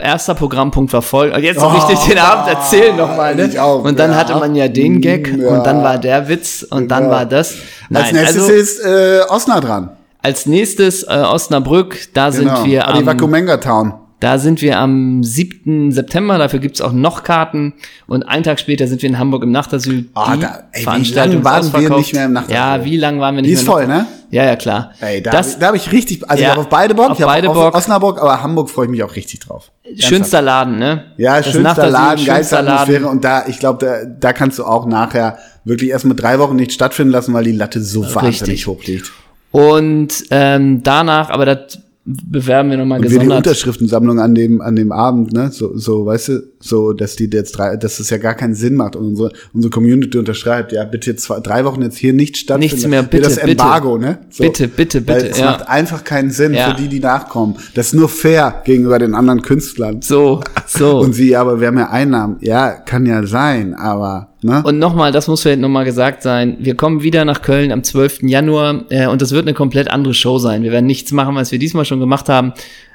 erster 0.00 0.34
Programmpunkt 0.34 0.92
war 0.92 1.00
voll. 1.02 1.30
Und 1.30 1.42
jetzt 1.42 1.60
Oh, 1.62 1.68
richtig 1.68 1.98
den 2.00 2.18
Abend 2.18 2.48
erzählen 2.48 2.94
nochmal, 2.96 3.34
ne? 3.34 3.46
ich 3.46 3.58
auch, 3.58 3.82
und 3.84 3.98
dann 3.98 4.10
ja. 4.10 4.16
hatte 4.18 4.34
man 4.34 4.54
ja 4.54 4.68
den 4.68 5.00
Gag 5.00 5.34
Ja. 5.34 5.48
und 5.48 5.64
dann 5.66 5.82
war 5.82 5.96
der 5.98 6.28
Witz 6.28 6.62
und 6.68 6.88
dann 6.88 7.08
war 7.08 7.24
das. 7.24 7.54
Als 7.92 8.12
nächstes 8.12 8.42
also 8.42 8.52
ist 8.52 8.80
äh, 8.84 9.20
Osnabrück 9.28 9.64
dran. 9.68 9.90
als 10.22 10.44
nächstes 10.46 11.04
äh, 11.04 11.06
Osnabrück, 11.06 12.08
da 12.12 12.28
Genau. 12.30 12.56
sind 12.56 12.66
wir 12.66 12.86
am, 12.86 12.96
Adivakumenga 12.96 13.56
Town. 13.58 13.94
Da 14.20 14.38
sind 14.38 14.60
wir 14.62 14.78
am 14.80 15.22
7. 15.22 15.92
September, 15.92 16.38
dafür 16.38 16.58
gibt's 16.58 16.80
auch 16.80 16.92
noch 16.92 17.22
Karten. 17.22 17.74
Und 18.08 18.24
einen 18.24 18.42
Tag 18.42 18.58
später 18.58 18.88
sind 18.88 19.00
wir 19.02 19.08
in 19.08 19.18
Hamburg 19.18 19.44
im 19.44 19.52
Nachtasyl. 19.52 20.06
Ah, 20.14 20.34
Die 20.34 20.40
da- 20.42 20.64
ey, 20.72 20.80
wie 20.80 20.84
Veranstaltung 20.84 21.42
lang 21.42 21.44
waren 21.72 21.72
wir 21.82 21.96
nicht 21.96 22.12
mehr 22.14 22.24
im 22.24 22.32
Nachtasyl? 22.32 22.56
Ja, 22.56 22.84
wie 22.84 22.96
lang 22.96 23.20
waren 23.20 23.36
wir 23.36 23.42
nicht 23.42 23.50
Die 23.50 23.54
ist 23.54 23.64
mehr? 23.64 23.72
voll, 23.72 23.86
ne? 23.86 24.06
Ja, 24.30 24.44
ja, 24.44 24.56
klar. 24.56 24.90
Ey, 25.00 25.22
da, 25.22 25.30
das 25.30 25.46
hab 25.46 25.52
ich- 25.54 25.58
da 25.60 25.66
habe 25.68 25.76
ich 25.76 25.92
richtig, 25.92 26.28
also 26.28 26.42
Ja, 26.42 26.48
ich 26.48 26.52
hab 26.54 26.58
auf 26.58 26.68
beide 26.68 26.94
Bock, 26.94 27.10
auf 27.10 27.18
ich 27.18 27.22
hab 27.22 27.30
beide 27.30 27.48
auf 27.48 27.54
Bock. 27.54 27.74
Osnabrück, 27.74 28.20
aber 28.20 28.42
Hamburg 28.42 28.68
freue 28.70 28.86
ich 28.86 28.90
mich 28.90 29.02
auch 29.04 29.14
richtig 29.14 29.40
drauf. 29.40 29.70
schönster 29.96 30.42
Laden, 30.42 30.78
ne? 30.78 31.04
Ja, 31.16 31.36
Das 31.38 31.50
schönster 31.52 31.88
Laden, 31.88 32.24
geilste 32.26 32.58
Atmosphäre 32.58 33.06
und 33.06 33.24
da, 33.24 33.46
ich 33.46 33.58
glaube, 33.58 33.86
da, 33.86 34.04
da 34.04 34.32
kannst 34.32 34.58
du 34.58 34.64
auch 34.64 34.84
nachher 34.84 35.38
wirklich 35.64 35.90
erst 35.90 36.04
mit 36.06 36.20
drei 36.20 36.38
Wochen 36.40 36.56
nicht 36.56 36.72
stattfinden 36.72 37.12
lassen, 37.12 37.32
weil 37.34 37.44
die 37.44 37.52
Latte 37.52 37.80
so 37.82 38.02
wahnsinnig 38.02 38.42
Richtig. 38.42 38.66
hoch 38.66 38.82
liegt. 38.84 39.12
Und 39.50 40.24
ähm, 40.30 40.82
danach, 40.82 41.30
aber 41.30 41.46
das 41.46 41.78
bewerben 42.08 42.70
wir 42.70 42.76
nochmal 42.78 42.98
Und 42.98 43.04
wir 43.04 43.10
die 43.10 43.16
gesondert. 43.16 43.46
Unterschriftensammlung 43.46 44.18
an 44.20 44.34
dem, 44.34 44.60
an 44.60 44.76
dem 44.76 44.92
Abend, 44.92 45.32
ne, 45.32 45.50
so, 45.52 45.76
so, 45.76 46.06
weißt 46.06 46.28
du, 46.28 46.42
so, 46.60 46.92
dass 46.92 47.16
die 47.16 47.28
jetzt 47.32 47.52
drei, 47.52 47.76
dass 47.76 48.00
es 48.00 48.10
ja 48.10 48.16
gar 48.18 48.34
keinen 48.34 48.54
Sinn 48.54 48.74
macht 48.74 48.96
und 48.96 49.06
unsere, 49.06 49.32
unsere 49.52 49.70
Community 49.70 50.18
unterschreibt, 50.18 50.72
ja, 50.72 50.84
bitte 50.84 51.14
zwei, 51.16 51.40
drei 51.40 51.64
Wochen 51.64 51.82
jetzt 51.82 51.98
hier 51.98 52.12
nicht 52.12 52.36
stattfinden. 52.36 52.74
Nichts 52.74 52.88
mehr, 52.88 53.02
bitte, 53.02 53.22
das 53.24 53.36
Embargo, 53.36 53.98
ne? 53.98 54.18
So. 54.30 54.44
Bitte, 54.44 54.68
bitte, 54.68 55.06
Weil 55.06 55.16
bitte, 55.16 55.30
Es 55.30 55.38
ja. 55.38 55.46
macht 55.46 55.68
einfach 55.68 56.04
keinen 56.04 56.30
Sinn 56.30 56.54
Ja. 56.54 56.70
für 56.70 56.80
die, 56.82 56.88
die 56.88 57.00
nachkommen. 57.00 57.56
Das 57.74 57.88
ist 57.88 57.94
nur 57.94 58.08
fair 58.08 58.62
gegenüber 58.64 58.98
den 58.98 59.14
anderen 59.14 59.42
Künstlern. 59.42 60.00
So, 60.02 60.40
so. 60.66 61.00
Und 61.00 61.12
sie, 61.14 61.36
aber 61.36 61.60
wir 61.60 61.68
haben 61.68 61.78
ja 61.78 61.90
Einnahmen. 61.90 62.36
Ja, 62.40 62.70
kann 62.70 63.06
ja 63.06 63.26
sein, 63.26 63.74
aber, 63.74 64.34
ne? 64.42 64.62
Und 64.64 64.78
nochmal, 64.78 65.12
das 65.12 65.28
muss 65.28 65.42
vielleicht 65.42 65.60
nochmal 65.60 65.84
gesagt 65.84 66.22
sein, 66.22 66.56
wir 66.60 66.74
kommen 66.74 67.02
wieder 67.02 67.24
nach 67.24 67.42
Köln 67.42 67.72
am 67.72 67.82
12. 67.82 68.22
Januar 68.22 68.84
äh, 68.90 69.06
und 69.06 69.22
das 69.22 69.32
wird 69.32 69.46
eine 69.46 69.54
komplett 69.54 69.90
andere 69.90 70.14
Show 70.14 70.38
sein. 70.38 70.62
Wir 70.62 70.72
werden 70.72 70.86
nichts 70.86 71.12
machen, 71.12 71.34
was 71.34 71.52
wir 71.52 71.58
diesmal 71.58 71.84
schon 71.84 72.00
gemacht 72.00 72.28
haben. 72.28 72.52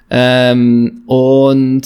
Ähm, 0.09 1.01
und 1.05 1.81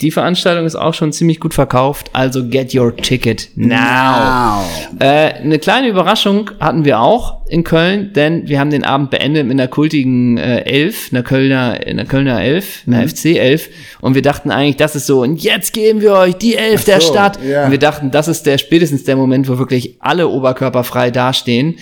die 0.00 0.10
Veranstaltung 0.10 0.66
ist 0.66 0.74
auch 0.74 0.92
schon 0.92 1.12
ziemlich 1.12 1.38
gut 1.38 1.54
verkauft, 1.54 2.10
also 2.12 2.48
get 2.48 2.74
your 2.74 2.94
ticket 2.96 3.48
now. 3.54 3.76
Wow. 3.76 4.64
Äh, 4.98 5.34
eine 5.34 5.58
kleine 5.60 5.88
Überraschung 5.88 6.50
hatten 6.60 6.84
wir 6.84 6.98
auch 7.00 7.46
in 7.48 7.62
Köln, 7.62 8.12
denn 8.12 8.48
wir 8.48 8.58
haben 8.58 8.70
den 8.70 8.84
Abend 8.84 9.10
beendet 9.10 9.46
mit 9.46 9.52
einer 9.52 9.68
kultigen 9.68 10.36
äh, 10.36 10.62
Elf, 10.62 11.10
einer 11.12 11.22
Kölner, 11.22 11.78
einer 11.86 12.04
Kölner 12.06 12.42
Elf, 12.42 12.82
einer 12.86 13.02
Mhm. 13.02 13.08
FC 13.08 13.24
Elf. 13.36 13.68
Und 14.00 14.14
wir 14.16 14.22
dachten 14.22 14.50
eigentlich, 14.50 14.76
das 14.76 14.96
ist 14.96 15.06
so, 15.06 15.22
und 15.22 15.42
jetzt 15.42 15.72
geben 15.72 16.00
wir 16.00 16.14
euch 16.14 16.34
die 16.36 16.56
Elf 16.56 16.80
Ach 16.82 16.84
der 16.86 17.00
so, 17.00 17.12
Stadt. 17.12 17.38
ja. 17.42 17.66
Und 17.66 17.70
wir 17.70 17.78
dachten, 17.78 18.10
das 18.10 18.26
ist 18.26 18.46
der 18.46 18.58
spätestens 18.58 19.04
der 19.04 19.14
Moment, 19.16 19.48
wo 19.48 19.58
wirklich 19.58 19.96
alle 20.00 20.26
oberkörperfrei 20.28 21.12
dastehen. 21.12 21.76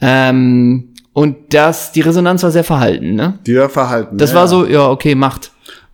Ähm, 0.00 0.94
und 1.12 1.36
das, 1.52 1.92
die 1.92 2.00
Resonanz 2.00 2.42
war 2.42 2.50
sehr 2.50 2.64
verhalten, 2.64 3.14
ne? 3.16 3.38
Die 3.46 3.52
Hörverhalten. 3.52 4.16
Das 4.16 4.30
ja, 4.30 4.36
war 4.36 4.48
so, 4.48 4.66
ja, 4.66 4.88
okay, 4.88 5.14
macht. 5.14 5.50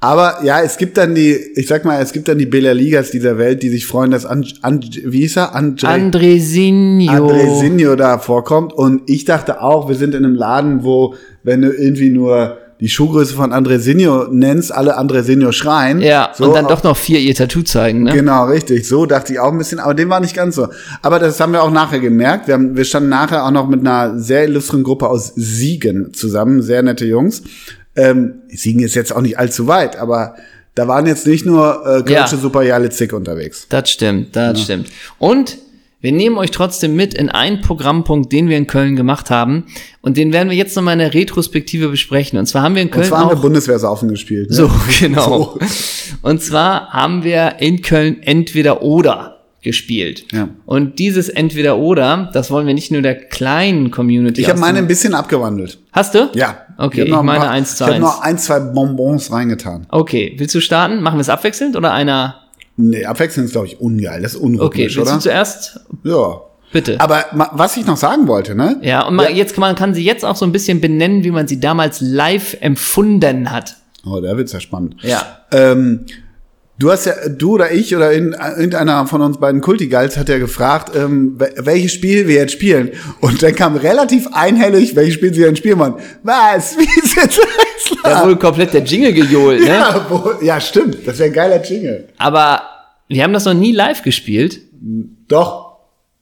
Aber 0.07 0.45
ja, 0.45 0.61
es 0.61 0.77
gibt 0.77 0.99
dann 0.99 1.17
die, 1.17 1.33
ich 1.33 1.67
sag 1.67 1.85
mal, 1.85 2.01
es 2.01 2.13
gibt 2.13 2.29
dann 2.29 2.39
die 2.39 2.47
Bela 2.47 2.71
Ligas 2.71 3.11
dieser 3.11 3.39
Welt, 3.39 3.65
die 3.65 3.71
sich 3.71 3.87
freuen, 3.87 4.13
dass 4.13 4.25
An, 4.25 4.47
An, 4.63 4.81
wie 4.81 5.23
hieß 5.23 5.37
er? 5.37 5.53
Andre, 5.57 5.89
Andresinho. 5.89 7.11
Andresinho 7.13 7.97
da 7.97 8.19
vorkommt. 8.19 8.73
Und 8.73 9.03
ich 9.11 9.25
dachte 9.25 9.61
auch, 9.61 9.89
wir 9.89 9.97
sind 9.97 10.15
in 10.15 10.25
einem 10.25 10.37
Laden, 10.37 10.85
wo, 10.85 11.15
wenn 11.43 11.63
du 11.63 11.73
irgendwie 11.73 12.11
nur 12.11 12.57
die 12.79 12.89
Schuhgröße 12.89 13.35
von 13.35 13.53
Andresinho 13.53 14.29
nennst, 14.31 14.73
alle 14.73 14.97
Andresinho 14.97 15.51
schreien. 15.51 16.01
Ja, 16.01 16.31
So, 16.35 16.45
und 16.45 16.55
dann 16.55 16.69
doch 16.69 16.85
noch 16.85 16.97
vier 16.97 17.19
ihr 17.19 17.35
Tattoo 17.35 17.63
zeigen, 17.63 18.05
ne? 18.05 18.13
Genau, 18.13 18.45
richtig. 18.45 18.87
So 18.87 19.07
dachte 19.07 19.33
ich 19.33 19.41
auch 19.41 19.51
ein 19.51 19.59
bisschen, 19.59 19.81
aber 19.81 19.95
dem 19.95 20.09
war 20.09 20.21
nicht 20.21 20.37
ganz 20.37 20.55
so. 20.55 20.69
Aber 21.03 21.19
das 21.19 21.41
haben 21.41 21.53
wir 21.53 21.65
auch 21.65 21.73
nachher 21.73 21.99
gemerkt. 21.99 22.47
Wir, 22.47 22.55
haben, 22.55 22.77
wir 22.77 22.85
standen 22.85 23.09
nachher 23.09 23.45
auch 23.45 23.51
noch 23.51 23.67
mit 23.67 23.81
einer 23.81 24.21
sehr 24.21 24.45
illustren 24.45 24.85
Gruppe 24.85 25.09
aus 25.09 25.33
Siegen 25.35 26.15
zusammen, 26.15 26.63
sehr 26.63 26.83
nette 26.83 27.07
Jungs. 27.07 27.43
Ähm, 27.97 28.43
Siegen 28.49 28.83
ist 28.83 28.95
jetzt 28.95 29.15
auch 29.15 29.23
nicht 29.23 29.39
allzu 29.39 29.67
weit, 29.67 29.97
aber 29.97 30.37
da 30.75 30.87
waren 30.87 31.07
jetzt 31.07 31.27
nicht 31.27 31.47
nur 31.47 31.83
äh, 31.87 32.03
Kölsche 32.03 32.37
Ja. 32.37 32.41
Superjalitzig 32.41 33.13
unterwegs. 33.13 33.67
Das 33.69 33.91
stimmt, 33.91 34.37
das 34.37 34.63
stimmt. 34.63 34.89
Und 35.19 35.59
wir 36.01 36.13
nehmen 36.13 36.37
euch 36.37 36.51
trotzdem 36.51 36.95
mit 36.95 37.15
in 37.15 37.31
einen 37.31 37.63
Programmpunkt, 37.63 38.31
den 38.31 38.49
wir 38.49 38.59
in 38.59 38.67
Köln 38.67 38.95
gemacht 38.95 39.31
haben. 39.31 39.65
Und 40.03 40.19
den 40.19 40.33
werden 40.33 40.51
wir 40.51 40.57
jetzt 40.57 40.77
nochmal 40.77 40.93
in 40.93 40.99
der 40.99 41.15
Retrospektive 41.15 41.89
besprechen. 41.89 42.39
Und 42.39 42.47
zwar 42.47 42.63
haben 42.63 42.75
wir 42.75 42.83
in 42.83 42.89
Und 42.89 42.95
Köln 42.95 43.07
zwar 43.07 43.21
haben 43.21 43.31
wir 43.31 43.37
Bundeswehrsaufen 43.37 44.09
gespielt. 44.11 44.51
Ne? 44.51 44.55
so, 44.55 44.71
genau. 45.01 45.59
Und 46.21 46.43
zwar 46.43 46.91
haben 46.93 47.25
wir 47.25 47.57
in 47.61 47.81
Köln 47.81 48.23
entweder 48.23 48.83
oder 48.83 49.36
gespielt. 49.67 50.25
Ja. 50.33 50.49
Und 50.65 50.99
dieses 50.99 51.29
entweder 51.29 51.77
oder, 51.77 52.31
das 52.33 52.51
wollen 52.51 52.67
wir 52.67 52.73
nicht 52.73 52.91
nur 52.91 53.03
der 53.03 53.17
kleinen 53.17 53.91
Community. 53.91 54.41
Ich 54.41 54.49
habe 54.49 54.59
meine 54.61 54.79
ein 54.79 54.87
bisschen 54.87 55.15
abgewandelt. 55.15 55.79
Hast 55.93 56.15
du? 56.15 56.31
Ja. 56.35 56.63
Okay, 56.79 57.03
ich 57.03 57.11
noch 57.11 57.19
ein 57.21 57.27
meine 57.27 57.41
paar- 57.41 57.51
1 57.51 57.77
zu 57.77 57.85
Ich 57.85 57.89
habe 57.89 57.95
1. 57.97 58.01
noch 58.03 58.23
ein, 58.23 58.39
zwei 58.39 58.61
Bonbons 58.61 59.31
reingetan. 59.31 59.87
Okay, 59.91 60.35
willst 60.39 60.55
du 60.55 60.61
starten? 60.61 61.03
Machen 61.03 61.17
wir 61.19 61.23
es 61.23 61.29
abwechselnd 61.29 61.77
oder 61.77 61.93
einer? 61.93 62.37
Nee, 62.77 63.05
abwechselnd 63.05 63.47
ist, 63.47 63.53
glaube 63.53 63.67
ich, 63.67 63.81
ungeil. 63.81 64.23
Das 64.23 64.33
ist 64.35 64.39
Okay, 64.41 64.47
unrhythmisch, 64.47 64.97
willst 64.97 64.99
oder? 64.99 65.13
du 65.17 65.23
zuerst? 65.23 65.81
Ja. 66.05 66.41
Bitte. 66.73 67.01
Aber 67.01 67.25
was 67.53 67.77
ich 67.77 67.87
noch 67.87 67.97
sagen 67.97 68.27
wollte, 68.29 68.55
ne? 68.55 68.79
Ja, 68.83 69.07
und 69.07 69.15
man, 69.17 69.27
Ja. 69.27 69.33
jetzt 69.33 69.57
man 69.59 69.75
kann 69.77 69.95
sie 69.95 70.05
jetzt 70.05 70.25
auch 70.25 70.37
so 70.37 70.45
ein 70.45 70.53
bisschen 70.53 70.81
benennen, 70.81 71.25
wie 71.25 71.31
man 71.31 71.47
sie 71.49 71.59
damals 71.61 72.01
live 72.01 72.57
empfunden 72.61 73.51
hat. 73.51 73.77
Oh, 74.05 74.21
da 74.21 74.37
wird's 74.37 74.53
ja 74.53 74.61
spannend. 74.61 74.97
Ja. 75.03 75.23
Ähm, 75.53 76.07
du 76.79 76.91
hast 76.91 77.07
ja, 77.07 77.15
du 77.29 77.55
oder 77.55 77.73
ich 77.73 77.95
oder 77.97 78.13
in, 78.13 78.33
irgendeiner 78.33 79.07
von 79.07 79.23
uns 79.23 79.39
beiden 79.39 79.61
Kultigals 79.61 80.17
hat 80.17 80.29
ja 80.29 80.39
gefragt, 80.39 80.95
ähm, 80.97 81.37
wel- 81.39 81.65
welches 81.65 81.93
Spiel 81.93 82.29
wir 82.29 82.37
jetzt 82.37 82.53
spielen. 82.53 82.91
Und 83.21 83.43
dann 83.43 83.55
kam 83.55 83.77
relativ 83.77 84.29
einhellig, 84.33 84.95
welches 84.97 85.15
Spiel 85.15 85.33
sie 85.35 85.43
denn 85.43 85.57
spielen 85.57 85.79
wollen. 85.79 85.95
Was? 86.23 86.77
Wie 86.79 86.85
ist 87.01 87.17
jetzt 87.17 87.41
Da 88.03 88.25
wurde 88.25 88.37
komplett 88.37 88.75
der 88.75 88.83
Jingle 88.83 89.13
gejohlt, 89.13 89.61
ne? 89.61 89.67
ja, 89.69 90.07
wo, 90.09 90.33
ja, 90.43 90.61
stimmt. 90.61 90.99
Das 91.07 91.19
wäre 91.19 91.31
ein 91.31 91.35
geiler 91.35 91.63
Jingle. 91.65 92.09
Aber 92.19 92.63
wir 93.09 93.23
haben 93.23 93.33
das 93.33 93.45
noch 93.45 93.55
nie 93.55 93.73
live 93.73 94.03
gespielt. 94.03 94.61
Doch, 95.29 95.67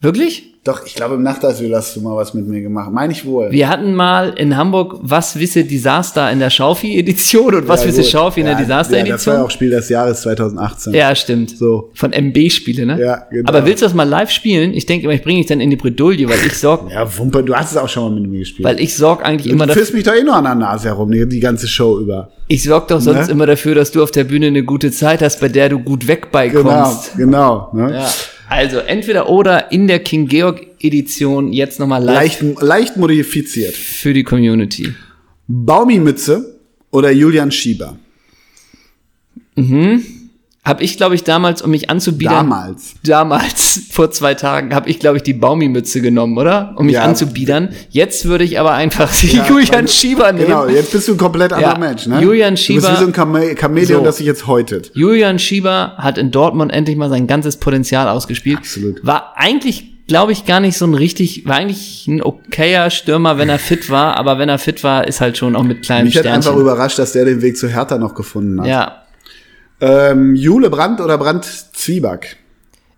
Wirklich? 0.04 0.53
Doch, 0.64 0.86
ich 0.86 0.94
glaube, 0.94 1.14
im 1.16 1.22
Nachtasyl 1.22 1.74
hast 1.76 1.94
du 1.94 2.00
mal 2.00 2.16
was 2.16 2.32
mit 2.34 2.46
mir 2.48 2.62
gemacht. 2.62 2.90
Meine 2.90 3.12
ich 3.12 3.24
wohl. 3.26 3.50
Wir 3.50 3.68
hatten 3.68 3.94
mal 3.94 4.30
in 4.36 4.56
Hamburg 4.56 4.96
Was 5.02 5.38
wisse 5.38 5.64
Disaster 5.64 6.30
in 6.32 6.38
der 6.38 6.48
Schaufi-Edition 6.50 7.54
und 7.54 7.68
Was 7.68 7.82
Ja, 7.82 7.88
wisse. 7.88 8.02
Schaufi 8.04 8.40
in 8.40 8.46
der 8.46 8.54
Ja, 8.54 8.60
Ja, 8.60 8.66
das 8.66 8.90
war 8.90 8.96
ja 8.96 9.02
Disaster-Edition. 9.04 9.36
auch 9.46 9.50
Spiel 9.50 9.70
des 9.70 9.88
Jahres 9.88 10.22
2018. 10.22 10.94
Ja, 10.94 11.14
stimmt. 11.14 11.50
So. 11.56 11.90
Von 11.94 12.12
MB-Spiele, 12.12 12.86
ne? 12.86 13.00
Ja, 13.00 13.26
genau. 13.30 13.48
Aber 13.48 13.66
willst 13.66 13.82
du 13.82 13.86
das 13.86 13.94
mal 13.94 14.08
live 14.08 14.30
spielen? 14.30 14.72
Ich 14.74 14.86
denke 14.86 15.04
immer, 15.04 15.12
ich 15.14 15.22
bringe 15.22 15.40
dich 15.40 15.46
dann 15.48 15.60
in 15.60 15.70
die 15.70 15.76
Bredouille, 15.76 16.28
weil 16.28 16.38
ich 16.46 16.56
sorg, 16.58 16.90
Ja, 16.92 17.06
Wumpe, 17.18 17.42
du 17.42 17.54
hast 17.54 17.72
es 17.72 17.76
auch 17.76 17.88
schon 17.88 18.04
mal 18.14 18.20
mit 18.20 18.30
mir 18.30 18.38
gespielt. 18.40 18.64
weil 18.66 18.80
ich 18.80 18.96
sorg 18.96 19.24
eigentlich 19.24 19.52
immer 19.52 19.64
du 19.64 19.68
dafür, 19.68 19.82
führst 19.82 19.94
mich 19.94 20.04
doch 20.04 20.14
eh 20.14 20.22
nur 20.22 20.34
an 20.34 20.44
der 20.44 20.54
Nase 20.54 20.88
herum, 20.88 21.10
die, 21.10 21.28
die 21.28 21.40
ganze 21.40 21.68
Show 21.68 21.98
über. 21.98 22.30
ich 22.48 22.62
sorg 22.62 22.88
doch 22.88 23.00
sonst 23.00 23.26
Ne? 23.26 23.32
immer 23.32 23.46
dafür, 23.46 23.74
dass 23.74 23.92
du 23.92 24.02
auf 24.02 24.10
der 24.10 24.24
Bühne 24.24 24.46
eine 24.46 24.62
gute 24.64 24.90
Zeit 24.90 25.20
hast, 25.22 25.40
bei 25.40 25.48
der 25.48 25.68
du 25.68 25.78
gut 25.78 26.06
weg 26.08 26.28
Genau, 26.32 26.98
genau. 27.16 27.70
Ne? 27.74 27.92
Ja. 27.94 28.08
Also 28.48 28.78
entweder 28.78 29.28
oder 29.28 29.72
in 29.72 29.86
der 29.86 30.00
King 30.00 30.26
Georg 30.26 30.66
Edition 30.80 31.52
jetzt 31.52 31.80
nochmal 31.80 32.02
live 32.02 32.42
Leicht, 32.42 32.60
leicht 32.60 32.96
modifiziert. 32.96 33.74
für 33.74 34.12
die 34.12 34.22
Community. 34.22 34.94
Baumi-Mütze 35.48 36.58
oder 36.90 37.10
Julian 37.10 37.50
Schieber? 37.50 37.98
Hab 40.64 40.80
ich, 40.80 40.96
glaube 40.96 41.14
ich, 41.14 41.24
damals, 41.24 41.60
um 41.60 41.70
mich 41.72 41.90
anzubiedern. 41.90 42.34
Damals. 42.48 42.94
Damals, 43.04 43.82
vor 43.90 44.10
zwei 44.10 44.32
Tagen, 44.34 44.74
habe 44.74 44.88
ich, 44.88 44.98
glaube 44.98 45.18
ich, 45.18 45.22
die 45.22 45.34
Baumi-Mütze 45.34 46.00
genommen, 46.00 46.38
oder? 46.38 46.72
Um 46.76 46.86
mich 46.86 46.94
Ja. 46.94 47.02
anzubiedern. 47.02 47.68
Jetzt 47.90 48.24
würde 48.24 48.44
ich 48.44 48.58
aber 48.58 48.72
einfach 48.72 49.12
Ja, 49.22 49.44
Julian 49.48 49.84
du- 49.86 49.92
Schieber 49.92 50.32
nehmen. 50.32 50.46
Genau, 50.46 50.66
jetzt 50.66 50.92
bist 50.92 51.06
du 51.08 51.12
ein 51.12 51.18
komplett 51.18 51.52
anderer 51.52 51.72
Ja. 51.74 51.78
Mensch, 51.78 52.06
ne? 52.06 52.20
Julian 52.22 52.54
Du 52.54 52.60
Schieber- 52.62 52.88
bist 52.88 52.92
wie 52.92 53.00
so 53.02 53.06
ein 53.08 53.12
Chame 53.12 53.54
Chamäleon, 53.60 53.98
So. 54.00 54.04
das 54.04 54.16
sich 54.16 54.26
jetzt 54.26 54.46
häutet. 54.46 54.90
Julian 54.94 55.38
Schieber 55.38 55.94
hat 55.98 56.16
in 56.16 56.30
Dortmund 56.30 56.72
endlich 56.72 56.96
mal 56.96 57.10
sein 57.10 57.26
ganzes 57.26 57.58
Potenzial 57.58 58.08
ausgespielt. 58.08 58.58
Absolut. 58.58 59.04
War 59.06 59.34
eigentlich 59.36 59.90
glaube 60.06 60.32
ich, 60.32 60.44
gar 60.44 60.60
nicht 60.60 60.76
so 60.76 60.84
ein 60.86 60.92
richtig, 60.92 61.46
war 61.48 61.56
eigentlich 61.56 62.06
ein 62.06 62.22
okayer 62.22 62.90
Stürmer, 62.90 63.38
wenn 63.38 63.48
er 63.48 63.58
fit 63.58 63.88
war, 63.88 64.18
aber 64.18 64.38
wenn 64.38 64.50
er 64.50 64.58
fit 64.58 64.84
war, 64.84 65.08
ist 65.08 65.22
halt 65.22 65.38
schon 65.38 65.56
auch 65.56 65.62
mit 65.62 65.82
kleinen 65.82 66.04
Mich 66.04 66.16
hat 66.18 66.26
einfach 66.26 66.42
Sternchen. 66.50 66.60
überrascht, 66.60 66.98
dass 66.98 67.12
der 67.12 67.24
den 67.24 67.40
Weg 67.40 67.56
zu 67.56 67.68
Hertha 67.68 67.96
noch 67.96 68.14
gefunden 68.14 68.60
hat. 68.60 68.66
Ja, 68.66 68.96
Ähm, 69.80 70.34
Jule 70.34 70.70
Brandt 70.70 71.00
oder 71.00 71.18
Brandt 71.18 71.44
Zwieback? 71.44 72.36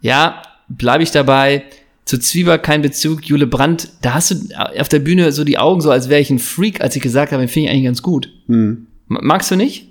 ja, 0.01 0.43
bleibe 0.69 1.03
ich 1.03 1.11
dabei. 1.11 1.65
Zu 2.05 2.19
Zwieback 2.19 2.63
kein 2.63 2.83
Bezug. 2.83 3.25
Jule 3.25 3.47
Brandt, 3.47 3.89
da 4.03 4.15
hast 4.15 4.31
du 4.31 4.37
auf 4.79 4.89
der 4.89 5.01
Bühne 5.01 5.33
so 5.33 5.43
die 5.43 5.59
Augen 5.59 5.81
so, 5.81 5.91
als 5.91 6.09
wäre 6.09 6.21
ich 6.21 6.31
ein 6.31 6.39
Freak, 6.39 6.81
als 6.81 6.95
ich 6.95 7.03
gesagt 7.03 7.33
habe, 7.33 7.43
den 7.43 7.49
finde 7.49 7.69
ich 7.69 7.73
eigentlich 7.73 7.85
ganz 7.87 8.03
gut. 8.03 8.29
Hm. 8.47 8.87
Magst 9.09 9.51
du 9.51 9.57
nicht? 9.57 9.89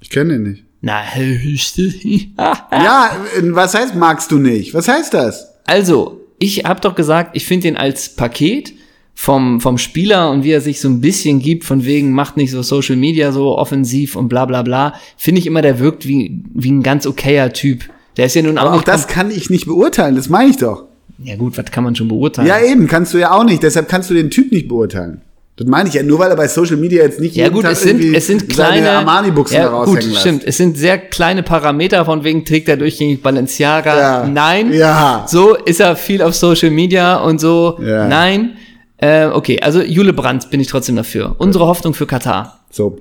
Ich 0.00 0.10
kenne 0.10 0.34
den 0.34 0.42
nicht. 0.42 0.64
Na, 0.80 1.02
Ja, 2.72 3.10
äh, 3.36 3.42
was 3.54 3.74
heißt 3.74 3.94
magst 3.94 4.30
du 4.30 4.38
nicht? 4.38 4.74
Was 4.74 4.88
heißt 4.88 5.14
das? 5.14 5.52
Also, 5.66 6.20
ich 6.38 6.64
habe 6.64 6.80
doch 6.80 6.94
gesagt, 6.94 7.30
ich 7.36 7.46
finde 7.46 7.68
ihn 7.68 7.76
als 7.76 8.14
Paket 8.14 8.72
vom, 9.18 9.62
vom 9.62 9.78
Spieler 9.78 10.30
und 10.30 10.44
wie 10.44 10.52
er 10.52 10.60
sich 10.60 10.78
so 10.78 10.88
ein 10.88 11.00
bisschen 11.00 11.40
gibt, 11.40 11.64
von 11.64 11.84
wegen 11.86 12.12
macht 12.12 12.36
nicht 12.36 12.50
so 12.50 12.62
Social 12.62 12.96
Media 12.96 13.32
so 13.32 13.56
offensiv 13.56 14.14
und 14.14 14.28
bla 14.28 14.44
bla 14.44 14.62
bla, 14.62 14.94
finde 15.16 15.40
ich 15.40 15.46
immer, 15.46 15.62
der 15.62 15.78
wirkt 15.80 16.06
wie, 16.06 16.42
wie 16.54 16.70
ein 16.70 16.82
ganz 16.82 17.06
okayer 17.06 17.52
Typ. 17.52 17.84
Der 18.18 18.26
ist 18.26 18.36
ja 18.36 18.42
nun 18.42 18.58
auch 18.58 18.66
Aber 18.66 18.76
auch 18.76 18.84
das 18.84 19.08
kann 19.08 19.30
ich 19.30 19.48
nicht 19.48 19.66
beurteilen, 19.66 20.16
das 20.16 20.28
meine 20.28 20.50
ich 20.50 20.58
doch. 20.58 20.84
ja 21.24 21.34
gut, 21.36 21.56
was 21.56 21.64
kann 21.70 21.82
man 21.82 21.96
schon 21.96 22.08
beurteilen? 22.08 22.46
Ja, 22.46 22.60
eben, 22.60 22.86
kannst 22.86 23.14
du 23.14 23.18
ja 23.18 23.32
auch 23.32 23.44
nicht. 23.44 23.62
Deshalb 23.62 23.88
kannst 23.88 24.10
du 24.10 24.14
den 24.14 24.30
Typ 24.30 24.52
nicht 24.52 24.68
beurteilen. 24.68 25.22
Das 25.56 25.66
meine 25.66 25.88
ich 25.88 25.94
ja, 25.94 26.02
nur 26.02 26.18
weil 26.18 26.28
er 26.28 26.36
bei 26.36 26.48
Social 26.48 26.76
Media 26.76 27.02
jetzt 27.02 27.18
nicht 27.18 27.34
Ja 27.34 27.48
gut, 27.48 27.62
Tag 27.62 27.72
es 27.72 27.80
sind, 27.80 28.14
es 28.14 28.26
sind 28.26 28.50
kleine 28.50 28.90
Armani-Buchsen 28.90 29.56
ja, 29.56 29.84
gut, 29.84 30.04
lässt. 30.04 30.20
stimmt. 30.20 30.44
Es 30.44 30.58
sind 30.58 30.76
sehr 30.76 30.98
kleine 30.98 31.42
Parameter, 31.42 32.04
von 32.04 32.22
wegen 32.22 32.44
trägt 32.44 32.68
er 32.68 32.76
durchgängig 32.76 33.22
Balenciaga. 33.22 33.98
Ja. 33.98 34.26
Nein. 34.26 34.74
Ja. 34.74 35.24
So 35.26 35.54
ist 35.54 35.80
er 35.80 35.96
viel 35.96 36.20
auf 36.20 36.34
Social 36.34 36.70
Media 36.70 37.16
und 37.16 37.40
so. 37.40 37.78
Ja. 37.82 38.06
Nein. 38.06 38.58
Äh, 38.98 39.26
okay, 39.26 39.60
also 39.60 39.82
Jule 39.82 40.12
Brandt 40.12 40.50
bin 40.50 40.60
ich 40.60 40.68
trotzdem 40.68 40.96
dafür. 40.96 41.34
Unsere 41.38 41.66
Hoffnung 41.66 41.92
für 41.94 42.06
Katar. 42.06 42.60
So. 42.70 42.98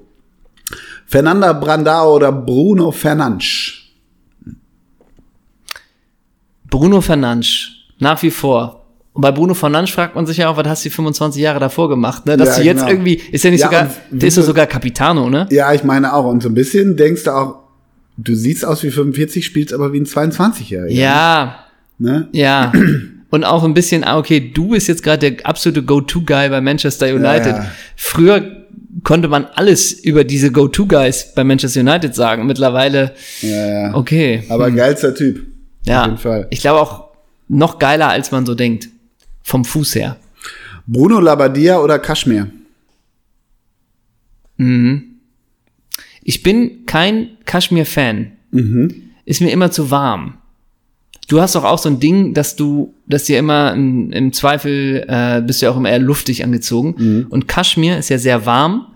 Fernanda 1.06 1.54
Brandao 1.54 2.16
oder 2.16 2.32
Bruno 2.32 2.92
Fernandes? 2.92 3.74
Bruno 6.70 7.02
Fernandes, 7.02 7.70
nach 8.00 8.22
wie 8.24 8.32
vor. 8.32 8.82
Und 9.14 9.22
bei 9.22 9.32
Bruno 9.32 9.54
Fernandes 9.54 9.92
fragt 9.94 10.16
man 10.16 10.26
sich 10.26 10.38
ja 10.38 10.50
auch, 10.50 10.58
was 10.58 10.68
hast 10.68 10.84
du 10.84 10.90
die 10.90 10.96
25 10.96 11.42
Jahre 11.42 11.60
davor 11.60 11.88
gemacht, 11.88 12.26
ne? 12.26 12.36
Dass 12.36 12.50
Ja, 12.50 12.56
du 12.58 12.64
jetzt 12.64 12.80
genau. 12.80 12.90
irgendwie, 12.92 13.14
ist 13.32 13.44
ja 13.46 13.52
nicht 13.52 13.62
Ja, 13.62 13.68
sogar, 13.68 13.90
der 14.12 14.28
ist 14.28 14.36
ja 14.36 14.44
sogar 14.44 14.66
Capitano, 14.66 15.30
ne? 15.30 15.48
Ja, 15.52 15.74
ich 15.74 15.84
meine 15.86 16.14
auch. 16.14 16.26
Und 16.26 16.44
so 16.44 16.50
ein 16.50 16.54
bisschen 16.56 16.98
denkst 16.98 17.24
du 17.24 17.32
auch, 17.32 17.60
du 18.18 18.36
siehst 18.36 18.66
aus 18.66 18.84
wie 18.84 18.92
45, 18.92 19.46
spielst 19.46 19.74
aber 19.74 19.94
wie 19.94 20.00
ein 20.02 20.06
22-Jähriger. 20.06 20.90
Ja, 20.92 21.60
Ne? 21.98 22.28
ja. 22.34 22.74
Und 23.32 23.44
auch 23.44 23.64
ein 23.64 23.74
bisschen, 23.74 24.04
ah, 24.04 24.18
okay, 24.18 24.52
du 24.54 24.70
bist 24.70 24.88
jetzt 24.88 25.04
gerade 25.04 25.32
der 25.32 25.46
absolute 25.46 25.84
Go-To-Guy 25.84 26.50
bei 26.50 26.62
Manchester 26.62 27.08
United. 27.08 27.48
Ja, 27.48 27.64
ja. 27.64 27.72
Früher 27.96 28.66
konnte 29.04 29.28
man 29.28 29.46
alles 29.46 29.92
über 29.92 30.24
diese 30.24 30.52
Go-To-Guys 30.52 31.34
bei 31.36 31.44
Manchester 31.44 31.82
United 31.82 32.16
sagen. 32.16 32.46
Mittlerweile, 32.46 33.14
Ja, 33.42 33.68
ja. 33.90 33.94
okay. 33.96 34.44
Aber 34.50 34.72
geilster 34.72 35.14
Typ. 35.14 35.46
ja, 35.86 36.02
Auf 36.02 36.06
jeden 36.08 36.18
Fall. 36.20 36.48
ich 36.50 36.60
glaube 36.62 36.80
auch 36.80 37.06
noch 37.48 37.78
geiler, 37.80 38.10
als 38.10 38.32
man 38.32 38.46
so 38.46 38.56
denkt. 38.56 38.90
Vom 39.44 39.64
Fuß 39.66 39.96
her. 39.96 40.18
Bruno 40.88 41.20
Labbadia 41.20 41.80
oder 41.80 42.00
Kaschmir? 42.00 42.48
Ich 46.24 46.44
bin 46.44 46.86
kein 46.86 47.38
Kaschmir-Fan. 47.46 48.32
Ist 49.26 49.42
mir 49.42 49.52
immer 49.52 49.72
zu 49.72 49.92
warm. 49.92 50.38
Du 51.28 51.42
hast 51.42 51.56
doch 51.56 51.64
auch 51.64 51.80
so 51.80 51.90
ein 51.90 52.00
Ding, 52.00 52.34
dass 52.34 52.56
du, 52.56 52.94
dass 53.08 53.24
dir 53.24 53.40
immer 53.40 53.74
im, 53.74 54.12
im 54.12 54.32
Zweifel 54.34 55.04
äh, 55.08 55.42
bist 55.42 55.62
du 55.62 55.66
ja 55.66 55.72
auch 55.72 55.78
immer 55.78 55.90
eher 55.90 56.00
luftig 56.00 56.44
angezogen. 56.44 57.26
Und 57.30 57.48
Kaschmir 57.48 57.98
ist 57.98 58.10
ja 58.10 58.18
sehr 58.18 58.46
warm. 58.46 58.88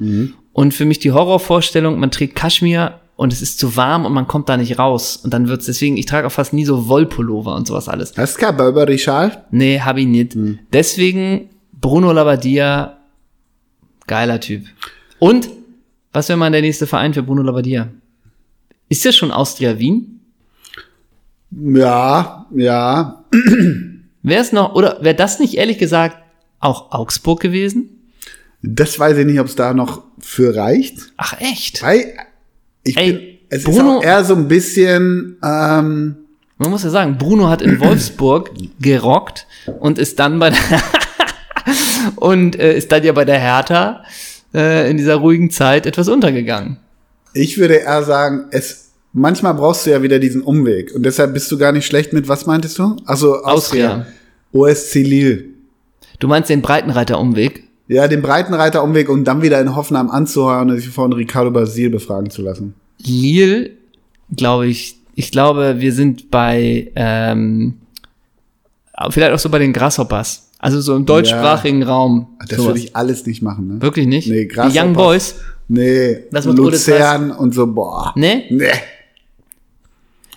Und 0.53 0.73
für 0.73 0.85
mich 0.85 0.99
die 0.99 1.11
Horrorvorstellung, 1.11 1.99
man 1.99 2.11
trägt 2.11 2.35
Kaschmir 2.35 2.99
und 3.15 3.33
es 3.33 3.41
ist 3.41 3.59
zu 3.59 3.75
warm 3.75 4.05
und 4.05 4.13
man 4.13 4.27
kommt 4.27 4.47
da 4.49 4.57
nicht 4.57 4.77
raus. 4.79 5.17
Und 5.17 5.33
dann 5.33 5.47
wird's 5.47 5.65
deswegen, 5.65 5.97
ich 5.97 6.05
trage 6.05 6.27
auch 6.27 6.31
fast 6.31 6.53
nie 6.53 6.65
so 6.65 6.87
Wollpullover 6.87 7.55
und 7.55 7.67
sowas 7.67 7.87
alles. 7.89 8.13
Hast 8.17 8.37
du 8.37 8.41
kein 8.41 8.55
Burberry-Schal? 8.57 9.45
Nee, 9.51 9.79
hab 9.79 9.97
ich 9.97 10.05
nicht. 10.07 10.35
Deswegen 10.71 11.49
Bruno 11.73 12.11
Labbadia, 12.11 12.97
geiler 14.07 14.39
Typ. 14.39 14.65
Und 15.19 15.49
was 16.13 16.29
wäre 16.29 16.37
mal 16.37 16.51
der 16.51 16.61
nächste 16.61 16.87
Verein 16.87 17.13
für 17.13 17.23
Bruno 17.23 17.41
Labbadia? 17.41 17.87
Ist 18.89 19.05
das 19.05 19.15
schon 19.15 19.31
Austria 19.31 19.77
Wien? 19.79 20.18
Ja, 21.51 22.45
ja. 22.55 23.23
Wäre 24.21 24.41
es 24.41 24.51
noch, 24.51 24.75
oder 24.75 24.97
wäre 25.01 25.15
das 25.15 25.39
nicht 25.39 25.55
ehrlich 25.55 25.77
gesagt 25.77 26.17
auch 26.59 26.91
Augsburg 26.91 27.39
gewesen? 27.39 27.89
Das 28.61 28.99
weiß 28.99 29.17
ich 29.17 29.25
nicht, 29.25 29.39
ob 29.39 29.47
es 29.47 29.55
da 29.55 29.73
noch 29.73 30.03
für 30.19 30.55
reicht. 30.55 31.13
Ach 31.17 31.39
echt? 31.39 31.81
Weil 31.81 32.13
ich 32.83 32.97
Ey, 32.97 33.13
bin, 33.13 33.21
es 33.49 33.63
Bruno- 33.63 33.93
ist 33.93 33.97
auch 33.99 34.03
eher 34.03 34.23
so 34.25 34.35
ein 34.35 34.47
bisschen, 34.47 35.37
ähm, 35.43 36.17
Man 36.57 36.69
muss 36.69 36.83
ja 36.83 36.89
sagen, 36.89 37.17
Bruno 37.17 37.47
hat 37.49 37.61
in 37.61 37.79
Wolfsburg 37.79 38.51
gerockt 38.81 39.47
und 39.79 39.97
ist 39.97 40.19
dann 40.19 40.39
bei 40.39 40.49
der 40.51 40.59
und 42.17 42.57
äh, 42.59 42.77
ist 42.77 42.91
dann 42.91 43.03
ja 43.03 43.13
bei 43.13 43.25
der 43.25 43.39
Hertha 43.39 44.03
äh, 44.53 44.89
in 44.91 44.97
dieser 44.97 45.15
ruhigen 45.15 45.49
Zeit 45.51 45.85
etwas 45.85 46.09
untergegangen. 46.09 46.77
ich 47.33 47.57
würde 47.57 47.75
eher 47.75 48.03
sagen, 48.03 48.45
es, 48.51 48.88
manchmal 49.13 49.53
brauchst 49.53 49.85
du 49.85 49.91
ja 49.91 50.01
wieder 50.01 50.19
diesen 50.19 50.41
Umweg. 50.41 50.93
Und 50.95 51.03
deshalb 51.03 51.33
bist 51.33 51.51
du 51.51 51.57
gar 51.57 51.71
nicht 51.71 51.85
schlecht 51.85 52.13
mit, 52.13 52.27
was 52.27 52.45
meintest 52.45 52.77
du? 52.79 52.95
Also 53.05 53.43
Austria. 53.43 54.05
Austria. 54.05 54.05
OSC 54.51 54.95
Lille. 54.95 55.43
Du 56.19 56.27
meinst 56.27 56.49
den 56.49 56.61
Breitenreiter-Umweg? 56.61 57.63
Ja, 57.87 58.07
den 58.07 58.21
Breitenreiter-Umweg 58.21 59.09
und 59.09 59.23
dann 59.25 59.41
wieder 59.41 59.59
in 59.61 59.75
Hoffenheim 59.75 60.09
anzuheuern 60.09 60.69
und 60.69 60.77
sich 60.77 60.89
von 60.89 61.13
Ricardo 61.13 61.49
Basil 61.51 61.89
befragen 61.89 62.29
zu 62.29 62.41
lassen. 62.41 62.73
Lille, 63.03 63.71
glaube 64.35 64.67
ich, 64.67 64.97
ich 65.15 65.31
glaube, 65.31 65.75
wir 65.79 65.93
sind 65.93 66.29
bei, 66.29 66.91
ähm, 66.95 67.75
vielleicht 69.09 69.33
auch 69.33 69.39
so 69.39 69.49
bei 69.49 69.59
den 69.59 69.73
Grasshoppers. 69.73 70.49
Also 70.59 70.81
so 70.81 70.95
im 70.95 71.05
deutschsprachigen 71.05 71.83
Raum. 71.83 72.27
Das 72.39 72.57
sowas. 72.57 72.65
würde 72.67 72.79
ich 72.79 72.95
alles 72.95 73.25
nicht 73.25 73.41
machen, 73.41 73.67
ne? 73.67 73.81
Wirklich 73.81 74.07
nicht? 74.07 74.27
Nee, 74.29 74.41
Die 74.41 74.47
Grasshoppers. 74.49 74.83
Young 74.83 74.93
Boys? 74.93 75.35
Nee, 75.69 76.17
Das 76.31 76.45
Luzern 76.45 77.31
und 77.31 77.53
so, 77.53 77.67
boah. 77.67 78.11
Ne? 78.15 78.43
Nee. 78.49 78.67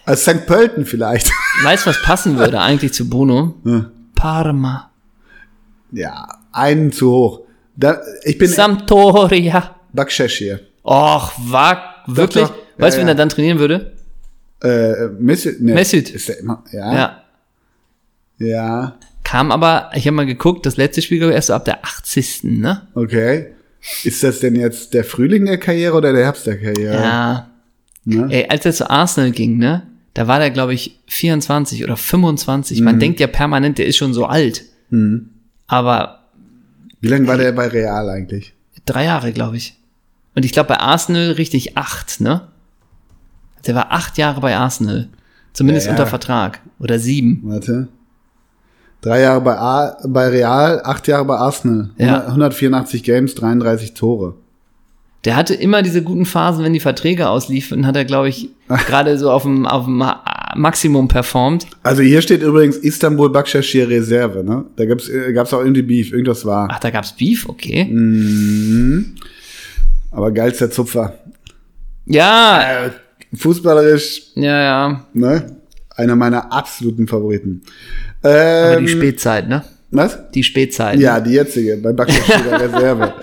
Als 0.05 0.23
St. 0.23 0.47
Pölten 0.47 0.85
vielleicht. 0.85 1.31
Weißt 1.65 1.87
du, 1.87 1.91
was 1.91 2.03
passen 2.03 2.37
würde 2.39 2.61
eigentlich 2.61 2.93
zu 2.93 3.09
Bruno? 3.09 3.55
Parma. 4.15 4.91
ja, 5.93 6.27
einen 6.53 6.93
zu 6.93 7.11
hoch. 7.11 7.41
Da, 7.77 8.01
ich 8.25 8.39
bin 8.39 8.49
Sampdoria. 8.49 9.77
Bakshesh 9.93 10.39
hier. 10.39 10.61
Och, 10.85 11.33
war 11.39 12.03
wirklich. 12.07 12.45
doch. 12.45 12.55
weißt 12.79 12.97
du, 12.97 13.01
Ja, 13.01 13.03
wen 13.03 13.09
ja. 13.09 13.13
er 13.13 13.17
dann 13.17 13.29
trainieren 13.29 13.59
würde? 13.59 13.93
Äh, 14.63 15.09
Mesut. 15.19 15.61
Nee, 15.61 15.83
immer, 16.41 16.63
ja. 16.73 16.95
Ja. 16.95 17.23
Ja. 18.39 18.95
Kam 19.25 19.51
aber, 19.53 19.91
ich 19.95 20.07
habe 20.07 20.17
mal 20.17 20.27
geguckt, 20.27 20.67
das 20.67 20.77
letzte 20.77 21.01
Spiel 21.03 21.23
erst 21.23 21.47
so 21.49 21.55
ab 21.55 21.65
der 21.65 21.85
80. 21.85 22.45
Ne? 22.45 22.83
Okay. 22.95 23.55
Ist 24.05 24.23
das 24.23 24.41
denn 24.41 24.55
jetzt 24.57 24.95
der 24.95 25.05
Frühling 25.05 25.47
der 25.47 25.59
Karriere 25.59 25.97
oder 25.97 26.13
der 26.13 26.25
Herbst 26.25 26.47
der 26.47 26.61
Karriere? 26.61 26.95
Ja. 27.03 27.51
Ne? 28.05 28.27
Ey, 28.31 28.49
als 28.49 28.67
er 28.67 28.73
zu 28.73 28.91
Arsenal 28.91 29.31
ging, 29.31 29.59
ne? 29.59 29.87
Da 30.15 30.29
war 30.29 30.39
der, 30.39 30.51
glaube 30.51 30.75
ich, 30.75 31.01
24 31.09 31.85
oder 31.85 31.97
25. 31.97 32.79
Mhm. 32.81 32.85
Man 32.85 32.99
denkt 33.01 33.21
ja 33.21 33.27
permanent, 33.27 33.79
der 33.79 33.87
ist 33.87 33.97
schon 33.97 34.13
so 34.15 34.27
alt. 34.27 34.65
Aber 35.67 36.21
Wie 37.01 37.09
lange 37.09 37.27
war 37.27 37.37
der 37.39 37.53
bei 37.53 37.67
Real 37.69 38.09
eigentlich? 38.11 38.55
drei 38.85 39.05
Jahre, 39.05 39.33
glaube 39.33 39.57
ich. 39.57 39.79
Und 40.35 40.45
ich 40.45 40.53
glaube 40.53 40.69
bei 40.69 40.79
Arsenal 40.81 41.33
richtig 41.33 41.77
acht, 41.79 42.21
ne? 42.21 42.49
Der 43.67 43.75
war 43.77 43.93
acht 43.93 44.19
Jahre 44.19 44.41
bei 44.41 44.57
Arsenal. 44.57 45.09
Zumindest 45.53 45.87
Ja, 45.87 45.93
ja. 45.93 45.99
unter 45.99 46.09
Vertrag. 46.11 46.61
Oder 46.81 46.99
sieben. 46.99 47.41
Warte. 47.45 47.89
Drei 49.03 49.21
Jahre 49.21 49.41
bei, 49.41 49.57
A, 49.57 49.97
bei 50.07 50.29
Real, 50.29 50.81
acht 50.85 51.07
Jahre 51.07 51.25
bei 51.25 51.37
Arsenal. 51.37 51.91
Ja. 51.97 52.27
100 52.27 52.29
184 52.29 53.03
Games, 53.05 53.35
33 53.37 53.95
Tore. 53.95 54.35
Der 55.25 55.37
hatte 55.37 55.55
immer 55.55 55.83
diese 55.83 56.03
guten 56.03 56.25
Phasen, 56.27 56.65
wenn 56.65 56.73
die 56.73 56.81
Verträge 56.81 57.29
ausliefen, 57.29 57.87
hat 57.87 57.95
er, 57.97 58.05
glaube 58.05 58.29
ich, 58.29 58.49
gerade 58.69 59.17
so 59.19 59.31
auf 59.31 59.43
dem, 59.45 59.67
auf 59.67 59.85
dem 59.85 59.99
Ma- 59.99 60.23
Maximum 60.57 61.07
performt. 61.09 61.67
Also 61.85 62.03
hier 62.03 62.21
steht 62.23 62.43
übrigens 62.43 62.77
Istanbul 62.77 63.31
Bakshashir 63.31 63.89
Reserve, 63.89 64.43
ne? 64.45 64.65
Da 64.77 64.85
gab's, 64.85 65.09
äh, 65.09 65.33
gab's 65.33 65.55
auch 65.55 65.61
irgendwie 65.61 65.83
Beef, 65.83 66.13
irgendwas 66.13 66.45
war. 66.45 66.69
Ach, 66.71 66.81
da 66.81 66.91
gab's 66.91 67.13
Beef, 67.17 67.49
okay. 67.49 67.85
Mhm. 67.85 69.15
Aber 70.11 70.31
geilster 70.33 70.71
Zupfer. 70.71 71.15
Ja, 72.07 72.87
Äh, 72.87 72.91
fußballerisch, 73.37 74.23
ja, 74.35 74.63
ja. 74.63 75.07
ne? 75.15 75.57
Einer 75.95 76.17
meiner 76.17 76.53
absoluten 76.53 77.07
Favoriten. 77.07 77.63
Aber 78.23 78.77
Ähm, 78.79 78.87
die 78.87 78.93
Spätzeit, 78.93 79.49
ne? 79.49 79.63
was? 79.91 80.19
Die 80.35 80.43
Spätzeit. 80.43 80.99
Ja, 80.99 81.21
die 81.21 81.33
jetzige, 81.35 81.77
bei 81.77 81.93
Bakshashir 81.93 82.53
Reserve. 82.61 83.15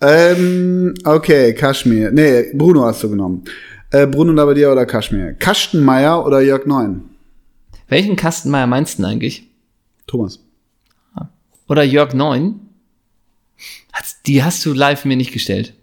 Ähm, 0.00 0.94
okay, 1.04 1.54
Kaschmir. 1.54 2.10
Nee, 2.10 2.52
Bruno 2.54 2.84
hast 2.84 3.02
du 3.02 3.10
genommen. 3.10 3.44
Äh, 3.90 4.06
Bruno 4.06 4.32
Labbadia 4.32 4.72
oder 4.72 4.86
Kaschmir? 4.86 5.34
Kastenmeier 5.34 6.26
oder 6.26 6.40
Jörg 6.40 6.66
Neun? 6.66 7.02
Welchen 7.88 8.16
Kastenmeier 8.16 8.66
meinst 8.66 8.98
du 8.98 9.02
denn 9.02 9.12
eigentlich? 9.12 9.48
Thomas. 10.06 10.40
Oder 11.68 11.82
Jörg 11.82 12.14
Neun. 12.14 12.60
Die 14.26 14.42
hast 14.42 14.64
du 14.66 14.72
live 14.72 15.04
mir 15.04 15.16
nicht 15.16 15.32
gestellt. 15.32 15.74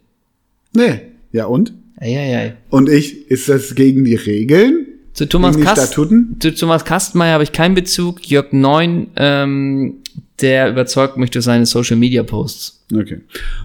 Nee. 0.74 1.00
Ja, 1.32 1.45
und? 1.45 1.74
Eieiei. 1.97 2.58
Und 2.69 2.89
ich, 2.89 3.30
ist 3.30 3.47
das 3.47 3.76
gegen 3.76 4.04
die 4.04 4.15
Regeln? 4.15 4.88
Zu 5.13 5.28
Thomas, 5.28 5.60
Kast, 5.60 5.93
zu 5.93 6.56
Thomas 6.56 6.86
Kastenmeier 6.86 7.34
habe 7.34 7.43
ich 7.43 7.52
keinen 7.52 7.76
Bezug. 7.76 8.26
Jörg 8.26 8.54
Neun, 8.54 9.08
ähm, 9.17 9.95
der 10.39 10.69
überzeugt 10.69 11.17
mich 11.17 11.32
durch 11.32 11.45
seine 11.45 11.65
Social 11.65 11.97
Media 11.97 12.24
Posts. 12.24 12.86
Okay. 12.93 13.21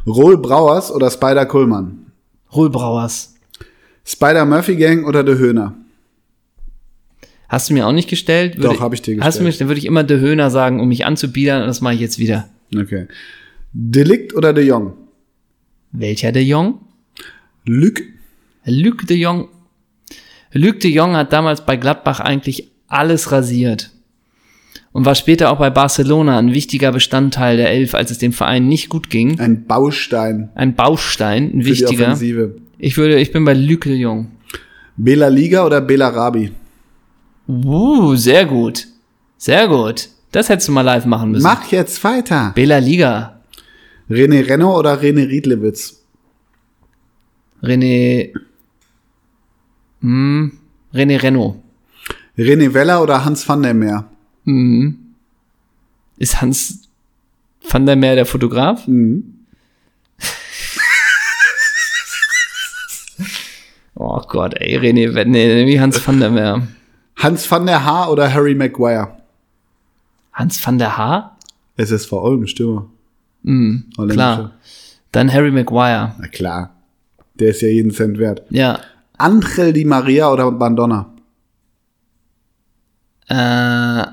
Rohl 0.07 0.39
Brauers 0.39 0.91
oder 0.91 1.11
Spider 1.11 1.47
Kullmann? 1.47 2.07
Ruhlbrauers. 2.53 3.35
Spider 4.05 4.45
Murphy 4.45 4.77
Gang 4.77 5.07
oder 5.07 5.23
De 5.25 5.37
Höhner? 5.37 5.75
Hast 7.49 7.71
du 7.71 7.75
mir 7.75 7.87
auch 7.87 7.93
nicht 7.93 8.09
gestellt? 8.09 8.57
Doch, 8.59 8.81
hab 8.81 8.93
ich 8.93 9.03
dir 9.03 9.13
Hast 9.21 9.39
du 9.39 9.45
gestellt. 9.45 9.45
mich, 9.45 9.59
dann 9.59 9.69
würde 9.69 9.79
ich 9.79 9.87
immer 9.87 10.05
De 10.05 10.19
Höhner 10.19 10.51
sagen, 10.51 10.81
um 10.81 10.89
mich 10.89 11.07
anzubiedern, 11.07 11.63
und 11.63 11.69
das 11.69 11.81
mache 11.81 11.95
ich 11.95 12.01
jetzt 12.01 12.19
wieder. 12.19 12.49
Okay. 12.77 13.07
Delikt 13.73 14.35
oder 14.35 14.53
De 14.53 14.65
Jong? 14.65 14.95
Welcher 15.93 16.33
De 16.33 16.43
Jong? 16.43 16.81
Luc? 17.65 18.03
Luc 18.65 19.07
de 19.07 19.17
Jong. 19.17 19.49
Luc 20.57 20.81
de 20.81 20.91
Jong 20.91 21.17
hat 21.17 21.33
damals 21.33 21.65
bei 21.65 21.77
Gladbach 21.77 22.21
eigentlich 22.21 22.71
alles 22.89 23.33
rasiert. 23.33 23.91
Und 24.93 25.05
war 25.05 25.15
später 25.15 25.51
auch 25.51 25.59
bei 25.59 25.69
Barcelona 25.69 26.39
ein 26.39 26.55
wichtiger 26.55 26.91
Bestandteil 26.93 27.59
der 27.59 27.71
Elf, 27.71 27.95
als 27.95 28.11
es 28.11 28.19
dem 28.19 28.33
Verein 28.33 28.67
nicht 28.67 28.89
gut 28.89 29.11
ging. 29.11 29.39
Ein 29.39 29.67
Baustein 29.67 30.49
Ein 30.55 30.75
Baustein, 30.75 31.45
ein 31.45 31.51
für 31.51 31.59
die 31.59 31.67
wichtiger. 31.67 32.05
Offensive. 32.07 32.57
Ich 32.79 32.97
würde, 32.97 33.19
ich 33.21 33.31
bin 33.31 33.45
bei 33.45 33.53
Luc 33.53 33.83
de 33.83 33.95
Jong. 33.95 34.29
Bela 34.97 35.29
Liga 35.29 35.67
oder 35.67 35.83
Bela 35.83 36.09
Rabi? 36.09 36.51
Uh, 37.47 38.17
sehr 38.17 38.47
gut. 38.47 38.87
Sehr 39.37 39.69
gut. 39.69 40.09
Das 40.33 40.49
hättest 40.49 40.69
du 40.69 40.73
mal 40.73 40.83
live 40.83 41.05
machen 41.05 41.33
müssen. 41.33 41.43
Mach 41.43 41.71
jetzt 41.71 42.03
weiter. 42.03 42.53
Bela 42.55 42.79
Liga. 42.79 43.41
René 44.09 44.49
Renno 44.49 44.79
oder 44.79 45.01
René 45.01 45.29
Riedlewitz? 45.29 46.03
René. 47.63 48.33
Hm, 50.07 50.53
René 50.95 51.17
Renault. 51.21 51.57
René 52.39 52.73
Weller 52.73 53.03
oder 53.03 53.25
Hans 53.25 53.49
van 53.49 53.63
der 53.63 53.75
Meer? 53.75 54.05
Ist 56.17 56.41
Hans 56.41 56.89
van 57.69 57.87
der 57.87 57.97
Meer 57.97 58.15
der 58.15 58.25
Fotograf? 58.25 58.87
oh 63.97 64.21
Gott, 64.29 64.55
ey, 64.55 64.79
René, 64.79 65.25
nee, 65.25 65.67
wie 65.67 65.81
Hans 65.81 65.99
van 66.07 66.21
der 66.21 66.31
Meer. 66.31 66.69
Hans 67.17 67.51
van 67.51 67.67
der 67.67 67.85
Haar 67.85 68.13
oder 68.13 68.33
Harry 68.33 68.55
Maguire? 68.55 69.17
Hans 70.33 70.65
van 70.65 70.79
der 70.79 70.97
Haar? 70.97 71.37
SSV 71.79 72.13
Olm, 72.13 72.47
Stürmer. 72.47 72.89
Mhm, 73.43 73.87
Holländischer. 73.97 74.37
klar. 74.37 74.53
Dann 75.11 75.33
Harry 75.33 75.51
Maguire. 75.51 76.15
Na 76.21 76.29
klar. 76.29 76.77
Der 77.41 77.49
ist 77.51 77.61
ja 77.63 77.69
jeden 77.69 77.91
Cent 77.91 78.19
wert. 78.19 78.43
Ja. 78.51 78.79
Angel 79.19 79.73
Di 79.73 79.85
Maria 79.85 80.33
oder 80.33 80.51
Bandonna? 80.51 81.13
Äh, 83.29 84.05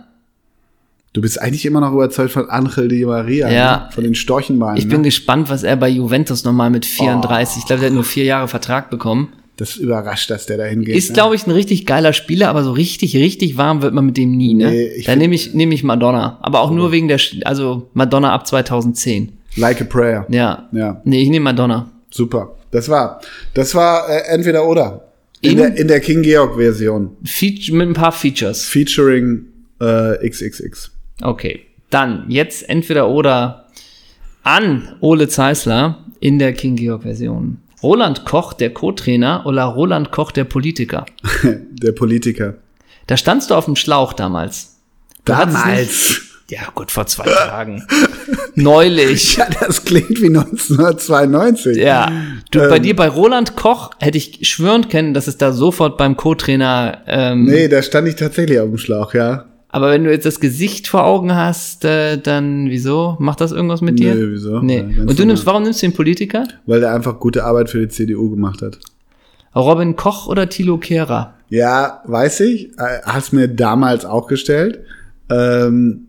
Du 1.14 1.22
bist 1.22 1.40
eigentlich 1.40 1.64
immer 1.68 1.80
noch 1.80 1.94
überzeugt 1.94 2.32
von 2.32 2.50
Angel 2.50 2.88
Di 2.88 3.06
Maria. 3.06 3.50
Ja. 3.52 3.78
Ne? 3.78 3.90
Von 3.92 4.04
den 4.04 4.16
Storchenbeinen. 4.16 4.78
ich 4.78 4.88
bin 4.88 5.02
ne? 5.02 5.04
gespannt, 5.04 5.48
was 5.48 5.62
er 5.62 5.76
bei 5.76 5.88
Juventus 5.88 6.44
nochmal 6.44 6.72
mit 6.72 6.88
34, 6.88 7.60
ich 7.60 7.66
glaube, 7.68 7.82
der 7.82 7.90
hat 7.90 7.94
nur 7.94 8.04
vier 8.04 8.24
Jahre 8.24 8.48
Vertrag 8.48 8.90
bekommen. 8.90 9.30
Das 9.58 9.76
überrascht, 9.76 10.32
dass 10.32 10.48
der 10.48 10.58
da 10.58 10.64
hingeht. 10.64 10.96
Ist, 10.96 11.10
ne? 11.10 11.14
glaube 11.14 11.36
ich, 11.36 11.46
ein 11.46 11.52
richtig 11.52 11.86
geiler 11.86 12.14
Spieler, 12.14 12.50
aber 12.50 12.64
so 12.64 12.72
richtig, 12.72 13.16
richtig 13.16 13.58
warm 13.58 13.84
wird 13.84 13.94
man 13.94 14.08
mit 14.08 14.18
dem 14.18 14.36
nie, 14.36 14.56
ne? 14.56 14.72
Nee, 14.72 14.88
ich 14.88 15.06
da 15.06 15.16
nehme 15.16 15.36
ich, 15.36 15.54
nehme 15.54 15.76
ich 15.76 15.84
Madonna. 15.84 16.40
Aber 16.42 16.62
auch 16.62 16.72
nur 16.72 16.92
wegen 16.92 17.08
der, 17.08 17.20
also 17.46 17.90
Madonna 17.94 18.34
ab 18.34 18.48
2010. 18.48 19.34
Like 19.56 19.82
a 19.82 19.84
Prayer. 19.84 20.26
Ja. 20.30 20.68
Ja. 20.72 21.00
Nee, 21.04 21.22
ich 21.22 21.30
nehme 21.30 21.44
Madonna. 21.44 21.92
Super. 22.14 22.56
Das 22.72 22.90
war, 22.90 23.22
das 23.56 23.74
war 23.74 24.08
äh, 24.08 24.22
entweder 24.34 24.68
oder. 24.68 25.10
In, 25.42 25.52
In- 25.52 25.58
der, 25.58 25.78
in 25.78 25.88
der 25.88 26.00
King 26.00 26.22
Georg 26.22 26.56
Version. 26.56 27.18
Feature, 27.26 27.76
mit 27.78 27.88
ein 27.90 27.94
paar 27.94 28.12
Features. 28.12 28.64
Featuring 28.66 29.46
äh, 29.82 30.30
XXX. 30.30 30.92
Okay. 31.22 31.62
Dann, 31.90 32.26
jetzt 32.30 32.70
entweder 32.70 33.10
oder 33.10 33.68
an 34.44 34.96
Ole 35.00 35.28
Zeisler 35.28 36.06
in 36.20 36.40
der 36.40 36.54
King 36.54 36.76
Georg 36.76 37.02
Version. 37.04 37.58
Roland 37.82 38.26
Koch, 38.26 38.54
der 38.54 38.74
Co-Trainer, 38.74 39.44
oder 39.46 39.64
Roland 39.66 40.12
Koch, 40.12 40.32
der 40.32 40.46
Politiker. 40.46 41.06
der 41.44 41.92
Politiker. 41.92 42.56
Da 43.08 43.18
standst 43.18 43.50
du 43.50 43.56
auf 43.56 43.66
dem 43.66 43.76
Schlauch 43.76 44.14
damals. 44.14 44.78
Du 45.26 45.34
Damals. 45.34 46.22
Ja, 46.50 46.62
gut, 46.76 46.92
vor 46.92 47.06
zwei 47.08 47.24
Tagen. 47.26 47.84
Neulich. 48.56 49.38
Ja, 49.38 49.48
das 49.62 49.84
klingt 49.86 50.22
wie 50.22 50.28
1992. 50.28 51.78
Ja. 51.78 52.12
Du, 52.52 52.60
Ähm. 52.60 52.70
bei 52.70 52.80
dir, 52.80 52.96
bei 52.96 53.08
Roland 53.08 53.56
Koch, 53.56 53.92
hätte 54.00 54.18
ich 54.18 54.48
schwören 54.48 54.90
können, 54.90 55.14
dass 55.14 55.28
es 55.28 55.38
da 55.38 55.52
sofort 55.52 55.98
beim 55.98 56.16
Co-Trainer, 56.18 57.00
ähm, 57.08 57.46
Nee, 57.46 57.68
da 57.68 57.82
stand 57.82 58.08
ich 58.08 58.16
tatsächlich 58.16 58.60
auf 58.60 58.68
dem 58.70 58.78
Schlauch, 58.78 59.14
ja. 59.14 59.46
aber 59.70 59.90
wenn 59.92 60.04
du 60.04 60.12
jetzt 60.12 60.26
das 60.26 60.40
Gesicht 60.40 60.88
vor 60.88 61.06
Augen 61.06 61.34
hast, 61.34 61.86
äh, 61.86 62.18
dann 62.18 62.70
wieso? 62.70 63.16
Macht 63.20 63.42
das 63.42 63.52
irgendwas 63.52 63.82
mit 63.82 63.98
dir? 64.00 64.14
Nö, 64.14 64.34
wieso? 64.34 64.60
Nee. 64.60 64.86
Ja, 64.96 65.04
Und 65.04 65.18
du 65.18 65.26
nimmst, 65.26 65.46
warum 65.46 65.64
nimmst 65.64 65.82
du 65.82 65.88
den 65.88 65.94
Politiker? 65.96 66.44
Weil 66.68 66.82
der 66.82 66.94
einfach 66.94 67.20
gute 67.20 67.44
Arbeit 67.46 67.70
für 67.72 67.80
die 67.80 67.88
CDU 67.88 68.30
gemacht 68.30 68.62
hat. 68.62 68.78
Robin 69.56 69.96
Koch 69.96 70.28
oder 70.28 70.50
Thilo 70.50 70.78
Kehrer? 70.78 71.34
Ja, 71.50 72.02
weiß 72.06 72.42
ich. 72.42 72.70
Äh, 72.78 73.00
Hast 73.06 73.34
mir 73.34 73.48
damals 73.48 74.04
auch 74.06 74.28
gestellt. 74.28 74.80
Ähm, 75.30 76.08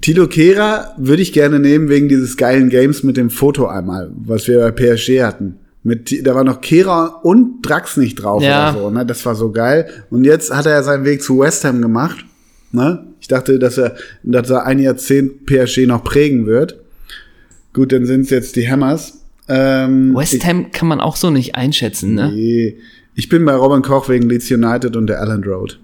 Tilo 0.00 0.26
Kehrer 0.26 0.94
würde 0.98 1.22
ich 1.22 1.32
gerne 1.32 1.60
nehmen 1.60 1.88
wegen 1.88 2.08
dieses 2.08 2.36
geilen 2.36 2.68
Games 2.68 3.02
mit 3.04 3.16
dem 3.16 3.30
Foto 3.30 3.66
einmal, 3.66 4.10
was 4.16 4.48
wir 4.48 4.58
bei 4.60 4.70
PSG 4.72 5.22
hatten. 5.22 5.56
Mit, 5.84 6.26
da 6.26 6.34
war 6.34 6.44
noch 6.44 6.60
Kehrer 6.60 7.20
und 7.24 7.62
Drax 7.62 7.96
nicht 7.96 8.16
drauf 8.16 8.42
Ja. 8.42 8.70
oder 8.72 8.78
so, 8.80 8.90
ne? 8.90 9.04
Das 9.06 9.24
war 9.26 9.34
so 9.34 9.52
geil. 9.52 9.86
Und 10.10 10.24
jetzt 10.24 10.52
hat 10.54 10.66
er 10.66 10.72
ja 10.72 10.82
seinen 10.82 11.04
Weg 11.04 11.22
zu 11.22 11.38
West 11.40 11.64
Ham 11.64 11.80
gemacht. 11.82 12.24
Ne? 12.72 13.04
Ich 13.20 13.28
dachte, 13.28 13.58
dass 13.58 13.78
er, 13.78 13.94
dass 14.24 14.50
er 14.50 14.64
ein 14.66 14.78
Jahrzehnt 14.78 15.46
PSG 15.46 15.86
noch 15.86 16.02
prägen 16.02 16.46
wird. 16.46 16.80
Gut, 17.72 17.92
dann 17.92 18.06
sind 18.06 18.22
es 18.22 18.30
jetzt 18.30 18.56
die 18.56 18.68
Hammers. 18.68 19.20
Ähm, 19.48 20.14
West 20.16 20.44
Ham 20.46 20.70
kann 20.72 20.88
man 20.88 21.00
auch 21.00 21.16
so 21.16 21.30
nicht 21.30 21.54
einschätzen, 21.54 22.14
ne? 22.14 22.32
Nee. 22.34 22.78
Ich 23.14 23.28
bin 23.28 23.44
bei 23.44 23.54
Robin 23.54 23.82
Koch 23.82 24.08
wegen 24.08 24.28
Leeds 24.28 24.50
United 24.50 24.96
und 24.96 25.06
der 25.06 25.20
Allen 25.20 25.44
Road. 25.44 25.78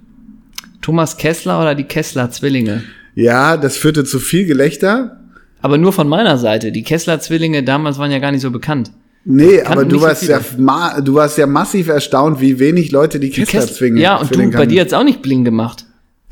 Thomas 0.82 1.16
Kessler 1.18 1.60
oder 1.60 1.74
die 1.74 1.84
Kessler-Zwillinge? 1.84 2.82
Ja, 3.20 3.56
das 3.56 3.76
führte 3.76 4.04
zu 4.04 4.18
viel 4.18 4.46
Gelächter. 4.46 5.20
Aber 5.62 5.76
nur 5.78 5.92
von 5.92 6.08
meiner 6.08 6.38
Seite. 6.38 6.72
Die 6.72 6.82
Kessler-Zwillinge 6.82 7.62
damals 7.62 7.98
waren 7.98 8.10
ja 8.10 8.18
gar 8.18 8.32
nicht 8.32 8.40
so 8.42 8.50
bekannt. 8.50 8.90
Nee, 9.24 9.60
aber 9.62 9.84
du 9.84 9.96
nicht 9.96 10.00
so 10.00 10.06
warst 10.06 10.22
ja 10.28 10.40
ma 10.56 10.98
du 11.02 11.14
warst 11.14 11.36
ja 11.36 11.46
massiv 11.46 11.88
erstaunt, 11.88 12.40
wie 12.40 12.58
wenig 12.58 12.90
Leute 12.90 13.20
die 13.20 13.28
Kessler 13.30 13.60
Kess- 13.60 13.74
zwingen. 13.74 13.98
ja, 13.98 14.16
und 14.16 14.34
du, 14.34 14.50
bei 14.50 14.64
dir 14.64 14.80
hat's 14.80 14.94
auch 14.94 15.04
nicht 15.04 15.20
bling 15.20 15.44
gemacht. 15.44 15.84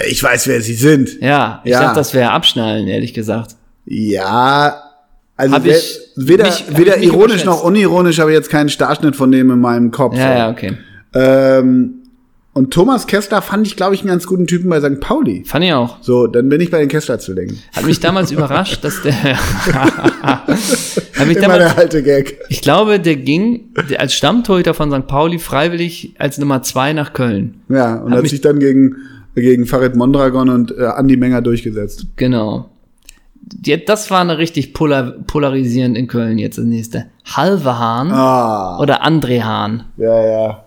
Ich 0.09 0.23
weiß, 0.23 0.47
wer 0.49 0.63
sie 0.63 0.73
sind. 0.75 1.21
Ja, 1.21 1.61
ich 1.65 1.73
Ja. 1.73 1.83
dachte, 1.83 1.97
das 1.97 2.15
wäre 2.15 2.31
Abschnallen, 2.31 2.87
ehrlich 2.89 3.13
gesagt. 3.13 3.57
Ja, 3.85 4.83
also 5.37 5.55
Hab 5.55 5.67
ich 5.67 5.99
weder, 6.17 6.45
mich- 6.45 6.65
weder 6.71 6.97
ironisch 6.99 7.45
noch 7.45 7.63
unironisch 7.63 8.19
habe 8.21 8.31
ich 8.31 8.37
jetzt 8.37 8.49
keinen 8.49 8.71
Starschnitt 8.71 9.17
von 9.17 9.31
dem 9.31 9.51
in 9.51 9.61
meinem 9.61 9.91
Kopf. 9.91 10.17
Ja, 10.17 10.39
ja, 10.39 10.51
okay. 10.51 10.79
Ähm, 11.15 11.98
und 12.59 12.73
Thomas 12.73 13.07
Kessler 13.07 13.41
fand 13.41 13.67
ich, 13.67 13.77
glaube 13.77 13.95
ich, 13.95 14.01
einen 14.01 14.09
ganz 14.11 14.27
guten 14.27 14.47
Typen 14.47 14.69
bei 14.69 14.81
St. 14.81 15.01
Pauli. 15.01 15.45
Fand 15.47 15.65
ich 15.65 15.73
auch. 15.73 15.99
So, 16.03 16.27
dann 16.27 16.49
bin 16.49 16.61
ich 16.61 16.71
bei 16.71 16.79
den 16.81 16.89
Kessler-Zwillingen. 16.89 17.59
Hat 17.75 17.85
mich 17.85 18.01
damals 18.01 18.31
überrascht, 18.33 18.83
dass 18.85 19.01
der. 19.03 19.15
hat 20.23 20.47
mich 20.49 21.37
Immer 21.37 21.41
damals, 21.59 21.75
der 21.75 21.79
alte 21.79 22.03
Gag. 22.03 22.39
ich 22.49 22.61
glaube, 22.61 23.01
der 23.01 23.17
ging 23.17 23.71
als 23.97 24.15
Stammtorhüter 24.15 24.75
von 24.75 24.91
St. 24.91 25.07
Pauli 25.07 25.39
freiwillig 25.39 26.15
als 26.19 26.39
Nummer 26.39 26.63
zwei 26.63 26.93
nach 26.93 27.13
Köln. 27.13 27.61
Ja, 27.69 27.97
und 27.97 28.13
Hat 28.13 28.19
hat 28.19 28.29
sich 28.29 28.41
dann 28.41 28.59
gegen, 28.59 28.97
gegen 29.35 29.67
Farid 29.67 29.97
Mondragon 29.97 30.49
und 30.49 30.77
äh, 30.77 30.85
Andi 30.85 31.17
Menger 31.17 31.43
durchgesetzt. 31.43 32.07
Genau. 32.17 32.71
Die, 33.41 33.83
das 33.85 34.11
war 34.11 34.21
eine 34.21 34.37
richtig 34.37 34.75
polar, 34.75 35.13
polarisierend 35.27 35.97
in 35.97 36.07
Köln 36.07 36.39
jetzt 36.39 36.59
das 36.59 36.67
nächste. 36.67 37.07
Halve 37.25 37.79
Hahn 37.79 38.11
Ah, 38.13 38.79
oder 38.79 39.07
André 39.07 39.43
Hahn. 39.43 39.85
ja, 39.97 40.27
ja. 40.27 40.65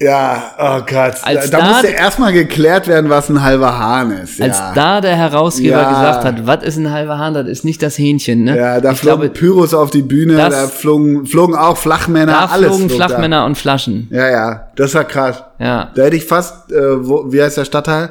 Ja, 0.00 0.52
oh 0.58 0.80
Gott. 0.88 1.14
Als 1.22 1.50
da, 1.50 1.58
da 1.58 1.64
musste 1.68 1.88
erstmal 1.88 2.32
geklärt 2.32 2.86
werden, 2.86 3.10
was 3.10 3.28
ein 3.30 3.42
halber 3.42 3.76
Hahn 3.78 4.12
ist. 4.12 4.40
Als 4.40 4.56
ja. 4.58 4.72
da 4.72 5.00
der 5.00 5.16
Herausgeber 5.16 5.80
Ja. 5.82 5.88
gesagt 5.90 6.24
hat, 6.24 6.46
was 6.46 6.62
ist 6.62 6.76
ein 6.76 6.92
halber 6.92 7.18
Hahn, 7.18 7.34
das 7.34 7.48
ist 7.48 7.64
nicht 7.64 7.82
das 7.82 7.98
Hähnchen, 7.98 8.44
ne? 8.44 8.56
ja, 8.56 8.80
da 8.80 8.92
ich 8.92 8.98
flogen 8.98 9.22
glaube, 9.22 9.34
Pyros 9.34 9.74
auf 9.74 9.90
die 9.90 10.02
Bühne, 10.02 10.36
das- 10.36 10.54
da 10.54 10.68
flogen, 10.68 11.26
flogen 11.26 11.56
auch 11.56 11.76
Flachmänner, 11.76 12.32
da 12.32 12.44
alles. 12.52 12.68
flogen 12.68 12.88
flog 12.90 13.00
da. 13.00 13.06
Flachmänner 13.08 13.44
und 13.44 13.58
Flaschen. 13.58 14.08
Ja, 14.12 14.30
ja, 14.30 14.68
das 14.76 14.94
war 14.94 15.02
krass. 15.04 15.42
Ja. 15.58 15.90
Da 15.94 16.02
hätte 16.02 16.16
ich 16.16 16.24
fast, 16.24 16.70
äh, 16.70 17.06
wo, 17.08 17.32
wie 17.32 17.42
heißt 17.42 17.56
der 17.56 17.64
Stadtteil? 17.64 18.10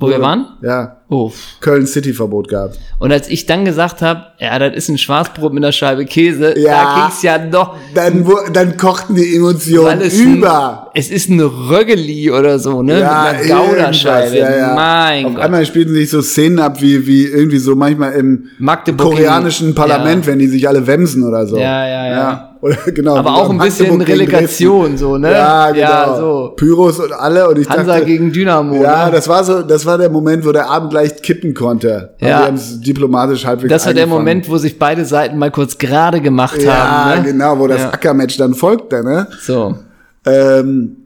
Wo 0.00 0.08
wir 0.08 0.20
waren? 0.20 0.46
Ja, 0.62 0.96
Oh. 1.08 1.30
Köln 1.60 1.86
City 1.86 2.12
Verbot 2.12 2.48
gehabt. 2.48 2.76
Und 2.98 3.12
als 3.12 3.28
ich 3.28 3.46
dann 3.46 3.64
gesagt 3.64 4.02
habe, 4.02 4.24
ja, 4.40 4.58
das 4.58 4.74
ist 4.74 4.88
ein 4.88 4.98
Schwarzbrot 4.98 5.52
mit 5.52 5.62
einer 5.62 5.70
Scheibe 5.70 6.04
Käse, 6.06 6.58
Ja. 6.58 6.72
da 6.82 7.00
ging's 7.06 7.22
ja 7.22 7.38
noch, 7.38 7.76
Dann, 7.94 8.26
dann 8.52 8.76
kochten 8.76 9.14
die 9.14 9.36
Emotionen 9.36 10.00
über. 10.00 10.88
Ein, 10.92 11.00
es 11.00 11.10
ist 11.10 11.28
ein 11.30 11.38
Röggeli 11.40 12.32
oder 12.32 12.58
so, 12.58 12.82
ne? 12.82 12.94
mit 12.94 13.02
einer 13.04 13.34
Gouda-Scheibe. 13.38 14.34
irgendwas, 14.36 14.56
ja, 14.56 14.56
ja. 14.68 14.74
Mein 14.74 15.26
Auf 15.26 15.34
Gott. 15.34 15.44
einmal 15.44 15.64
spielten 15.66 15.94
sich 15.94 16.10
so 16.10 16.20
Szenen 16.22 16.58
ab, 16.58 16.80
wie, 16.82 17.06
wie 17.06 17.26
irgendwie 17.26 17.58
so 17.58 17.76
manchmal 17.76 18.14
im 18.14 18.48
koreanischen 18.96 19.76
Parlament, 19.76 20.24
ja. 20.26 20.32
wenn 20.32 20.40
die 20.40 20.48
sich 20.48 20.66
alle 20.66 20.84
wemsen 20.84 21.22
oder 21.22 21.46
so. 21.46 21.56
Ja, 21.56 21.86
ja, 21.86 22.06
ja. 22.08 22.53
Oder, 22.64 22.76
genau, 22.94 23.16
Aber 23.16 23.34
auch 23.34 23.50
ein 23.50 23.58
bisschen 23.58 24.00
Relegation, 24.00 24.96
so, 24.96 25.18
ne? 25.18 25.30
Ja, 25.32 25.70
genau. 25.70 25.80
Ja, 25.86 26.16
so. 26.16 26.52
Pyros 26.56 26.98
und 26.98 27.12
alle 27.12 27.46
und 27.50 27.58
ich 27.58 27.68
Hansa 27.68 27.92
dachte, 27.92 28.06
gegen 28.06 28.32
Dynamo. 28.32 28.82
ja, 28.82 29.04
ne? 29.04 29.12
das 29.12 29.28
war 29.28 29.44
so, 29.44 29.60
das 29.60 29.84
war 29.84 29.98
der 29.98 30.08
Moment, 30.08 30.46
wo 30.46 30.50
der 30.52 30.70
Abend 30.70 30.94
leicht 30.94 31.22
kippen 31.22 31.52
konnte. 31.52 32.14
Ja. 32.20 32.26
Ja. 32.28 32.38
Wir 32.38 32.46
haben 32.46 32.54
es 32.54 32.80
diplomatisch 32.80 33.44
halbwegs 33.44 33.68
Das 33.68 33.84
war 33.84 33.92
der. 33.92 34.06
Moment, 34.06 34.48
wo 34.48 34.56
sich 34.56 34.78
beide 34.78 35.04
Seiten 35.04 35.36
mal 35.36 35.50
kurz 35.50 35.76
gerade 35.76 36.22
gemacht 36.22 36.62
Ja, 36.62 36.72
haben. 37.04 37.22
Ne? 37.24 37.32
genau, 37.32 37.58
wo 37.58 37.66
das 37.66 37.82
Ja. 37.82 37.92
Ackermatch 37.92 38.38
dann 38.38 38.54
folgte, 38.54 39.04
ne? 39.04 39.28
So. 39.42 39.76
Ähm, 40.24 40.96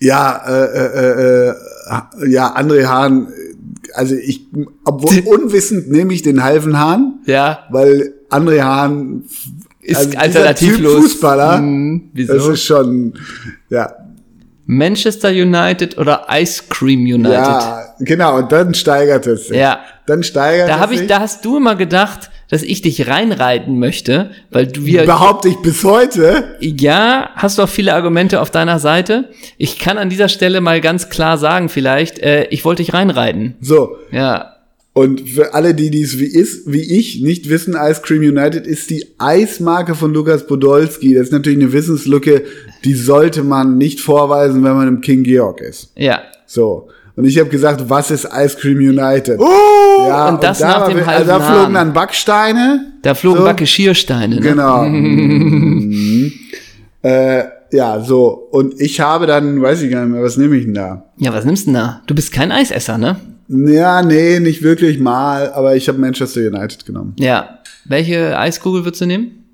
ja, 0.00 0.40
äh, 0.48 0.64
äh, 0.64 1.48
äh, 1.50 1.54
ja, 2.26 2.56
André 2.56 2.86
Hahn, 2.86 3.28
also 3.92 4.14
ich, 4.14 4.46
obwohl 4.86 5.18
unwissend 5.26 5.90
nehme 5.90 6.14
ich 6.14 6.22
den 6.22 6.42
halben 6.42 6.78
Hahn, 6.78 7.18
Ja. 7.26 7.58
weil 7.68 8.14
André 8.30 8.62
Hahn 8.62 9.24
Ist 9.88 10.16
also 10.16 10.18
alternativlos. 10.18 10.92
Typ 10.94 11.02
Fußballer, 11.02 11.58
Hm, 11.58 12.10
wieso? 12.12 12.34
das 12.34 12.46
ist 12.48 12.64
schon, 12.64 13.14
ja, 13.70 13.90
Manchester 14.66 15.30
United 15.30 15.96
oder 15.96 16.26
Ice 16.30 16.64
Cream 16.68 17.00
United? 17.00 17.32
ja, 17.32 17.84
genau, 18.00 18.36
und 18.38 18.52
dann 18.52 18.74
steigert 18.74 19.26
es 19.26 19.48
sich. 19.48 19.56
Ja. 19.56 19.80
Dann 20.06 20.22
steigert 20.22 20.68
Da 20.68 20.74
es 20.76 20.80
habe 20.80 20.92
ich, 20.94 21.00
sich. 21.00 21.08
da 21.08 21.20
hast 21.20 21.42
du 21.44 21.56
immer 21.56 21.74
gedacht, 21.74 22.30
dass 22.50 22.62
ich 22.62 22.80
dich 22.82 23.08
reinreiten 23.08 23.78
möchte, 23.78 24.30
weil 24.50 24.66
du 24.66 24.84
wir 24.84 25.04
behaupte 25.04 25.48
ich 25.48 25.56
bis 25.58 25.84
heute. 25.84 26.56
ja, 26.60 27.30
hast 27.34 27.56
du 27.58 27.62
auch 27.62 27.68
viele 27.68 27.94
Argumente 27.94 28.40
auf 28.42 28.50
deiner 28.50 28.78
Seite. 28.78 29.30
Ich 29.58 29.78
kann 29.78 29.96
an 29.98 30.08
dieser 30.10 30.28
Stelle 30.28 30.60
mal 30.60 30.80
ganz 30.82 31.08
klar 31.10 31.38
sagen, 31.38 31.68
vielleicht, 31.70 32.18
äh, 32.18 32.44
ich 32.50 32.64
wollte 32.66 32.82
dich 32.82 32.92
reinreiten. 32.94 33.54
So, 33.60 33.96
Ja, 34.10 34.54
Und 34.98 35.30
für 35.30 35.54
alle, 35.54 35.74
die 35.74 35.90
dies 35.90 36.18
wie 36.18 36.26
ist, 36.26 36.62
wie 36.66 36.82
ich 36.98 37.20
nicht 37.22 37.48
wissen, 37.48 37.76
Ice 37.80 38.00
Cream 38.02 38.18
United 38.18 38.66
ist 38.66 38.90
die 38.90 39.06
Eismarke 39.18 39.94
von 39.94 40.12
Lukas 40.12 40.44
Podolski. 40.44 41.14
Das 41.14 41.28
ist 41.28 41.32
natürlich 41.32 41.60
eine 41.60 41.72
Wissenslücke, 41.72 42.42
die 42.84 42.94
sollte 42.94 43.44
man 43.44 43.78
nicht 43.78 44.00
vorweisen, 44.00 44.64
wenn 44.64 44.74
man 44.74 44.88
im 44.88 45.00
King 45.00 45.22
Georg 45.22 45.60
ist. 45.60 45.92
ja. 45.94 46.22
So. 46.46 46.88
Und 47.14 47.26
ich 47.26 47.38
habe 47.38 47.48
gesagt, 47.48 47.88
was 47.88 48.10
ist 48.10 48.24
Ice 48.24 48.56
Cream 48.58 48.78
United? 48.78 49.38
Oh, 49.38 50.06
ja, 50.08 50.30
und 50.30 50.42
das 50.42 50.58
da 50.58 50.66
nach 50.68 50.88
dem 50.88 50.98
also 50.98 51.06
halben 51.10 51.28
Da 51.28 51.40
flogen 51.40 51.74
dann 51.74 51.92
Backsteine. 51.92 52.92
Da 53.02 53.14
flogen 53.14 53.38
So. 53.38 53.44
Backe 53.44 53.66
Schiersteine. 53.68 54.36
Ne? 54.36 54.40
Genau. 54.40 54.82
Mhm. 54.88 56.32
äh, 57.02 57.44
ja, 57.70 58.00
so. 58.00 58.48
Und 58.50 58.80
ich 58.80 58.98
habe 59.00 59.26
dann, 59.26 59.62
weiß 59.62 59.82
ich 59.82 59.92
gar 59.92 60.04
nicht 60.04 60.12
mehr, 60.14 60.22
was 60.24 60.36
nehme 60.36 60.56
ich 60.56 60.64
denn 60.64 60.74
da? 60.74 61.04
Ja, 61.18 61.32
was 61.32 61.44
nimmst 61.44 61.66
du 61.66 61.72
denn 61.72 61.74
da? 61.74 62.02
Du 62.08 62.14
bist 62.16 62.32
kein 62.32 62.50
Eisesser, 62.50 62.98
ne? 62.98 63.16
Ja, 63.48 64.02
nee, 64.02 64.40
nicht 64.40 64.62
wirklich 64.62 64.98
mal, 64.98 65.50
aber 65.52 65.74
ich 65.74 65.88
habe 65.88 65.98
Manchester 65.98 66.40
United 66.40 66.84
genommen. 66.84 67.16
Ja. 67.18 67.60
Welche 67.86 68.38
Eiskugel 68.38 68.84
würdest 68.84 69.00
du 69.00 69.06
nehmen? 69.06 69.44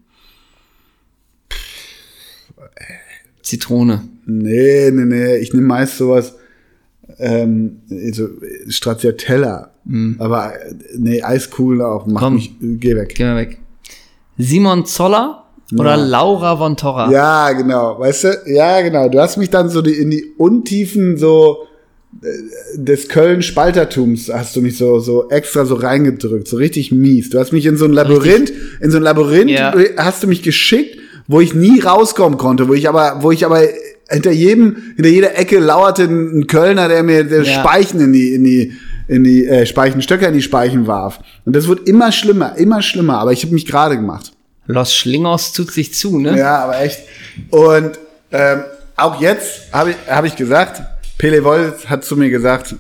Zitrone. 3.43 4.03
Nee, 4.27 4.91
nee, 4.91 5.05
nee, 5.05 5.37
ich 5.37 5.53
nehme 5.53 5.67
meist 5.67 5.99
sowas, 5.99 6.35
ähm, 7.19 7.83
so 8.13 8.29
Stracciatella. 8.69 9.71
Aber 10.19 10.55
äh, 10.55 10.75
nee, 10.97 11.23
Eiskugeln 11.23 11.83
auch. 11.83 12.07
Mach 12.07 12.23
Komm. 12.23 12.35
mich, 12.35 12.53
geh 12.61 12.97
weg. 12.97 13.15
Geh 13.15 13.25
mal 13.25 13.37
weg. 13.37 13.59
Simon 14.39 14.87
Zoller 14.87 15.45
oder 15.77 15.97
Laura 15.97 16.57
von 16.57 16.77
Torra? 16.77 17.11
Ja, 17.11 17.53
genau, 17.53 17.99
weißt 17.99 18.25
du? 18.25 18.29
Ja, 18.47 18.81
genau. 18.81 19.09
Du 19.09 19.21
hast 19.21 19.37
mich 19.37 19.51
dann 19.51 19.69
so 19.69 19.83
die, 19.83 19.93
in 19.93 20.11
die 20.11 20.25
Untiefen 20.39 21.19
so 21.19 21.59
äh, 21.63 21.67
des 22.77 23.09
Köln-Spaltertums 23.09 24.31
hast 24.33 24.57
du 24.57 24.61
mich 24.63 24.77
so, 24.77 24.99
so 25.01 25.29
extra 25.31 25.65
so 25.65 25.75
reingedrückt, 25.75 26.49
so 26.49 26.57
richtig 26.57 26.93
mies. 26.93 27.31
Du 27.31 27.39
hast 27.39 27.53
mich 27.53 27.67
in 27.67 27.77
so 27.77 27.85
ein 27.85 27.93
Labyrinth, 27.93 28.53
in 28.81 28.91
so 28.91 28.97
ein 28.99 29.03
Labyrinth 29.03 29.51
Ja. 29.51 29.75
hast 29.97 30.23
du 30.23 30.27
mich 30.27 30.43
geschickt, 30.43 30.99
wo 31.27 31.41
ich 31.41 31.55
nie 31.55 31.81
rauskommen 31.81 32.39
konnte, 32.39 32.69
wo 32.69 32.75
ich 32.75 32.89
aber, 32.89 33.19
wo 33.23 33.31
ich 33.31 33.45
aber 33.45 33.63
hinter 34.11 34.31
jedem, 34.33 34.77
hinter 34.97 35.11
jeder 35.11 35.39
Ecke 35.39 35.59
lauerte 35.59 36.05
ein 36.05 36.39
ein 36.41 36.47
Kölner, 36.47 36.89
der 36.89 37.03
mir 37.03 37.25
der 37.25 37.43
Ja. 37.43 37.61
Speichen 37.61 38.01
in 38.01 38.13
die, 38.13 38.35
in 38.35 38.45
die, 38.45 38.73
in 39.09 39.25
die 39.25 39.47
äh, 39.47 39.67
Speichenstöcker 39.67 40.29
in 40.29 40.35
die 40.35 40.43
Speichen 40.43 40.87
warf. 40.87 41.21
Und 41.45 41.55
das 41.57 41.69
wird 41.69 41.89
immer 41.89 42.13
schlimmer, 42.13 42.57
immer 42.57 42.83
schlimmer, 42.83 43.19
aber 43.19 43.33
ich 43.33 43.43
habe 43.45 43.55
mich 43.55 43.67
gerade 43.67 43.97
gemacht. 43.97 44.33
Los 44.67 44.95
Schlingers 44.95 45.53
tut 45.53 45.71
sich 45.71 45.93
zu, 45.95 46.19
ne? 46.19 46.39
Ja, 46.39 46.59
aber 46.65 46.81
echt. 46.81 47.01
Und 47.51 47.99
ähm, 48.33 48.63
auch 48.97 49.21
jetzt 49.21 49.73
habe 49.73 49.91
ich, 49.91 49.97
hab 50.09 50.25
ich 50.25 50.37
gesagt, 50.37 50.81
Pele 51.19 51.45
Wolz 51.45 51.87
hat 51.87 52.05
zu 52.05 52.17
mir 52.17 52.31
gesagt, 52.31 52.77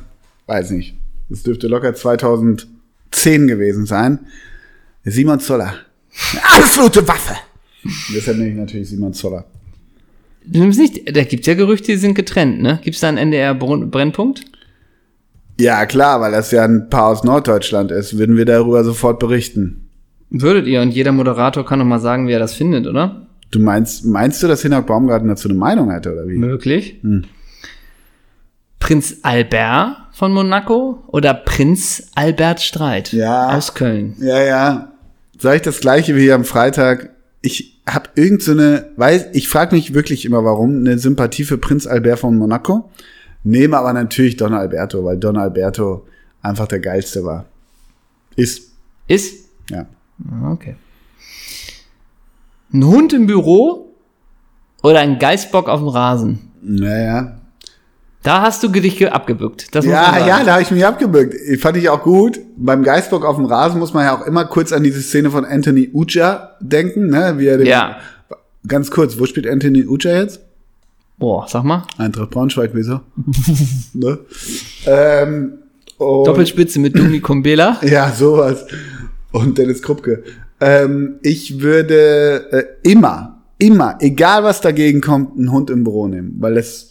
weiß 0.46 0.70
nicht, 0.70 0.94
es 1.30 1.42
dürfte 1.42 1.68
locker 1.68 1.94
2010 1.94 2.66
gewesen 3.46 3.86
sein, 3.86 4.20
Simon 5.04 5.40
Zoller, 5.40 5.74
eine 6.32 6.44
absolute 6.44 7.06
Waffe. 7.06 7.34
Deshalb 8.14 8.38
nehme 8.38 8.50
ich 8.50 8.56
natürlich 8.56 8.88
Simon 8.88 9.12
Zoller. 9.12 9.44
Du 10.46 10.60
nimmst 10.60 10.78
nicht, 10.78 11.16
da 11.16 11.24
gibt's 11.24 11.46
ja 11.46 11.54
Gerüchte, 11.54 11.92
die 11.92 11.98
sind 11.98 12.14
getrennt, 12.14 12.60
ne? 12.60 12.80
Gibt's 12.82 13.00
da 13.00 13.08
einen 13.08 13.18
NDR-Brennpunkt? 13.18 14.44
Ja, 15.58 15.86
klar, 15.86 16.20
weil 16.20 16.32
das 16.32 16.50
ja 16.50 16.64
ein 16.64 16.90
Paar 16.90 17.06
aus 17.06 17.24
Norddeutschland 17.24 17.90
ist, 17.90 18.18
würden 18.18 18.36
wir 18.36 18.44
darüber 18.44 18.84
sofort 18.84 19.20
berichten. 19.20 19.88
Würdet 20.30 20.66
ihr 20.66 20.82
und 20.82 20.90
jeder 20.90 21.12
Moderator 21.12 21.64
kann 21.64 21.78
doch 21.78 21.86
mal 21.86 22.00
sagen, 22.00 22.26
wie 22.26 22.32
er 22.32 22.40
das 22.40 22.54
findet, 22.54 22.86
oder? 22.86 23.26
Du 23.52 23.60
meinst, 23.60 24.04
meinst 24.04 24.42
du, 24.42 24.48
dass 24.48 24.62
Hinak 24.62 24.86
Baumgarten 24.86 25.28
dazu 25.28 25.48
eine 25.48 25.56
Meinung 25.56 25.90
hätte, 25.92 26.12
oder 26.12 26.26
wie? 26.26 26.36
Möglich. 26.36 26.98
Hm. 27.02 27.24
Prinz 28.84 29.16
Albert 29.22 29.96
von 30.12 30.30
Monaco 30.34 31.02
oder 31.06 31.32
Prinz 31.32 32.10
Albert 32.14 32.60
Streit 32.60 33.14
Ja. 33.14 33.48
aus 33.56 33.72
Köln? 33.72 34.14
Ja, 34.20 34.42
ja. 34.42 34.92
Sag 35.38 35.56
ich 35.56 35.62
das 35.62 35.80
gleiche 35.80 36.14
wie 36.14 36.20
hier 36.20 36.34
am 36.34 36.44
Freitag. 36.44 37.08
Ich 37.40 37.80
habe 37.88 38.10
irgend 38.14 38.42
so 38.42 38.52
eine, 38.52 38.90
weiß, 38.96 39.28
ich 39.32 39.48
frage 39.48 39.74
mich 39.74 39.94
wirklich 39.94 40.26
immer, 40.26 40.44
warum, 40.44 40.80
eine 40.80 40.98
Sympathie 40.98 41.44
für 41.44 41.56
Prinz 41.56 41.86
Albert 41.86 42.18
von 42.18 42.36
Monaco. 42.36 42.90
Nehme 43.42 43.78
aber 43.78 43.94
natürlich 43.94 44.36
Don 44.36 44.52
Alberto, 44.52 45.02
weil 45.02 45.16
Don 45.16 45.38
Alberto 45.38 46.06
einfach 46.42 46.66
der 46.68 46.80
geilste 46.80 47.24
war. 47.24 47.46
Ist, 48.36 48.70
Ist? 49.08 49.48
ja. 49.70 49.86
Okay. 50.52 50.76
Ein 52.70 52.84
Hund 52.84 53.14
im 53.14 53.26
Büro 53.26 53.94
oder 54.82 55.00
ein 55.00 55.18
Geißbock 55.18 55.70
auf 55.70 55.80
dem 55.80 55.88
Rasen? 55.88 56.50
Naja. 56.60 57.38
Da 58.24 58.40
hast 58.42 58.62
du 58.62 58.68
dich 58.68 58.96
ge- 58.98 59.08
abgebückt. 59.08 59.74
Das 59.74 59.84
Ja, 59.84 60.26
ja, 60.26 60.42
da 60.44 60.54
habe 60.54 60.62
ich 60.62 60.70
mich 60.70 60.84
abgebückt. 60.84 61.34
Fand 61.60 61.76
ich 61.76 61.88
auch 61.90 62.02
gut. 62.02 62.40
Beim 62.56 62.82
Geistbock 62.82 63.24
auf 63.24 63.36
dem 63.36 63.44
Rasen 63.44 63.78
muss 63.78 63.92
man 63.94 64.04
ja 64.04 64.16
auch 64.18 64.26
immer 64.26 64.46
kurz 64.46 64.72
an 64.72 64.82
diese 64.82 65.02
Szene 65.02 65.30
von 65.30 65.44
Anthony 65.44 65.90
Uja 65.92 66.56
denken, 66.60 67.08
ne? 67.08 67.34
Wie 67.36 67.46
er 67.46 67.58
den, 67.58 67.66
Ja. 67.66 67.98
Ganz 68.66 68.90
kurz, 68.90 69.18
wo 69.18 69.26
spielt 69.26 69.46
Anthony 69.46 69.84
Uja 69.86 70.10
jetzt? 70.22 70.40
Boah, 71.18 71.46
sag 71.48 71.64
mal. 71.64 71.84
Eintracht 71.98 72.30
Braunschweig, 72.30 72.70
wieso? 72.72 73.00
ne? 73.92 74.18
ähm, 74.86 75.52
Doppelspitze 75.98 76.80
mit 76.80 76.98
Dumi 76.98 77.20
Kumbela. 77.20 77.78
Ja, 77.82 78.10
sowas. 78.10 78.64
Und 79.32 79.58
Dennis 79.58 79.82
Krupke. 79.82 80.24
Ähm, 80.60 81.16
ich 81.22 81.60
würde 81.60 82.50
äh, 82.50 82.64
immer, 82.90 83.42
immer, 83.58 83.96
egal 84.00 84.44
was 84.44 84.60
dagegen 84.60 85.00
kommt, 85.00 85.36
einen 85.38 85.52
Hund 85.52 85.68
im 85.70 85.84
Büro 85.84 86.08
nehmen, 86.08 86.36
weil 86.38 86.56
es 86.56 86.90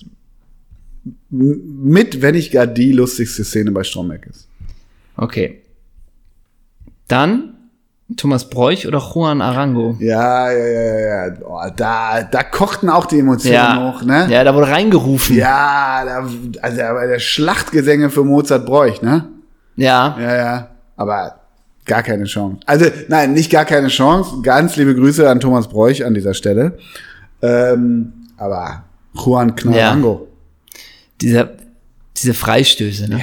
mit, 1.33 2.21
wenn 2.21 2.35
nicht 2.35 2.51
gar 2.51 2.67
die 2.67 2.91
lustigste 2.91 3.43
Szene 3.43 3.71
bei 3.71 3.83
Stromberg 3.83 4.27
ist. 4.27 4.47
Okay. 5.17 5.61
Dann 7.07 7.55
Thomas 8.17 8.49
Bräuch 8.49 8.87
oder 8.87 8.99
Juan 8.99 9.41
Arango? 9.41 9.95
Ja, 9.99 10.51
ja, 10.51 10.65
ja, 10.67 10.83
ja, 10.99 11.27
ja. 11.27 11.33
Oh, 11.45 11.59
da, 11.75 12.21
da 12.23 12.43
kochten 12.43 12.89
auch 12.89 13.05
die 13.05 13.19
Emotionen 13.19 13.53
Ja. 13.55 13.91
hoch, 13.93 14.03
ne? 14.03 14.27
Ja, 14.29 14.43
da 14.43 14.53
wurde 14.53 14.67
reingerufen. 14.67 15.35
Ja, 15.35 16.03
da, 16.05 16.27
also 16.61 16.81
aber 16.83 17.07
der 17.07 17.19
Schlachtgesänge 17.19 18.09
für 18.09 18.23
Mozart 18.23 18.65
Bräuch, 18.65 19.01
ne? 19.01 19.29
Ja. 19.75 20.15
Ja, 20.19 20.35
ja. 20.35 20.67
Aber 20.95 21.39
gar 21.85 22.03
keine 22.03 22.25
Chance. 22.25 22.59
Also, 22.67 22.85
nein, 23.07 23.33
nicht 23.33 23.51
gar 23.51 23.65
keine 23.65 23.87
Chance. 23.87 24.41
Ganz 24.43 24.75
liebe 24.75 24.93
Grüße 24.93 25.27
an 25.27 25.39
Thomas 25.39 25.67
Bräuch 25.67 26.05
an 26.05 26.13
dieser 26.13 26.35
Stelle. 26.35 26.77
Ähm, 27.41 28.13
aber 28.37 28.83
Juan 29.13 29.55
Knarango, 29.55 30.27
Dieser, 31.23 31.57
diese 32.17 32.33
Freistöße, 32.33 33.09
ne? 33.09 33.21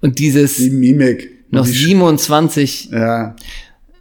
Und 0.00 0.18
dieses 0.18 0.56
die 0.56 0.70
Mimik. 0.70 1.30
noch 1.50 1.66
die, 1.66 1.72
27. 1.72 2.90
Ja. 2.90 3.36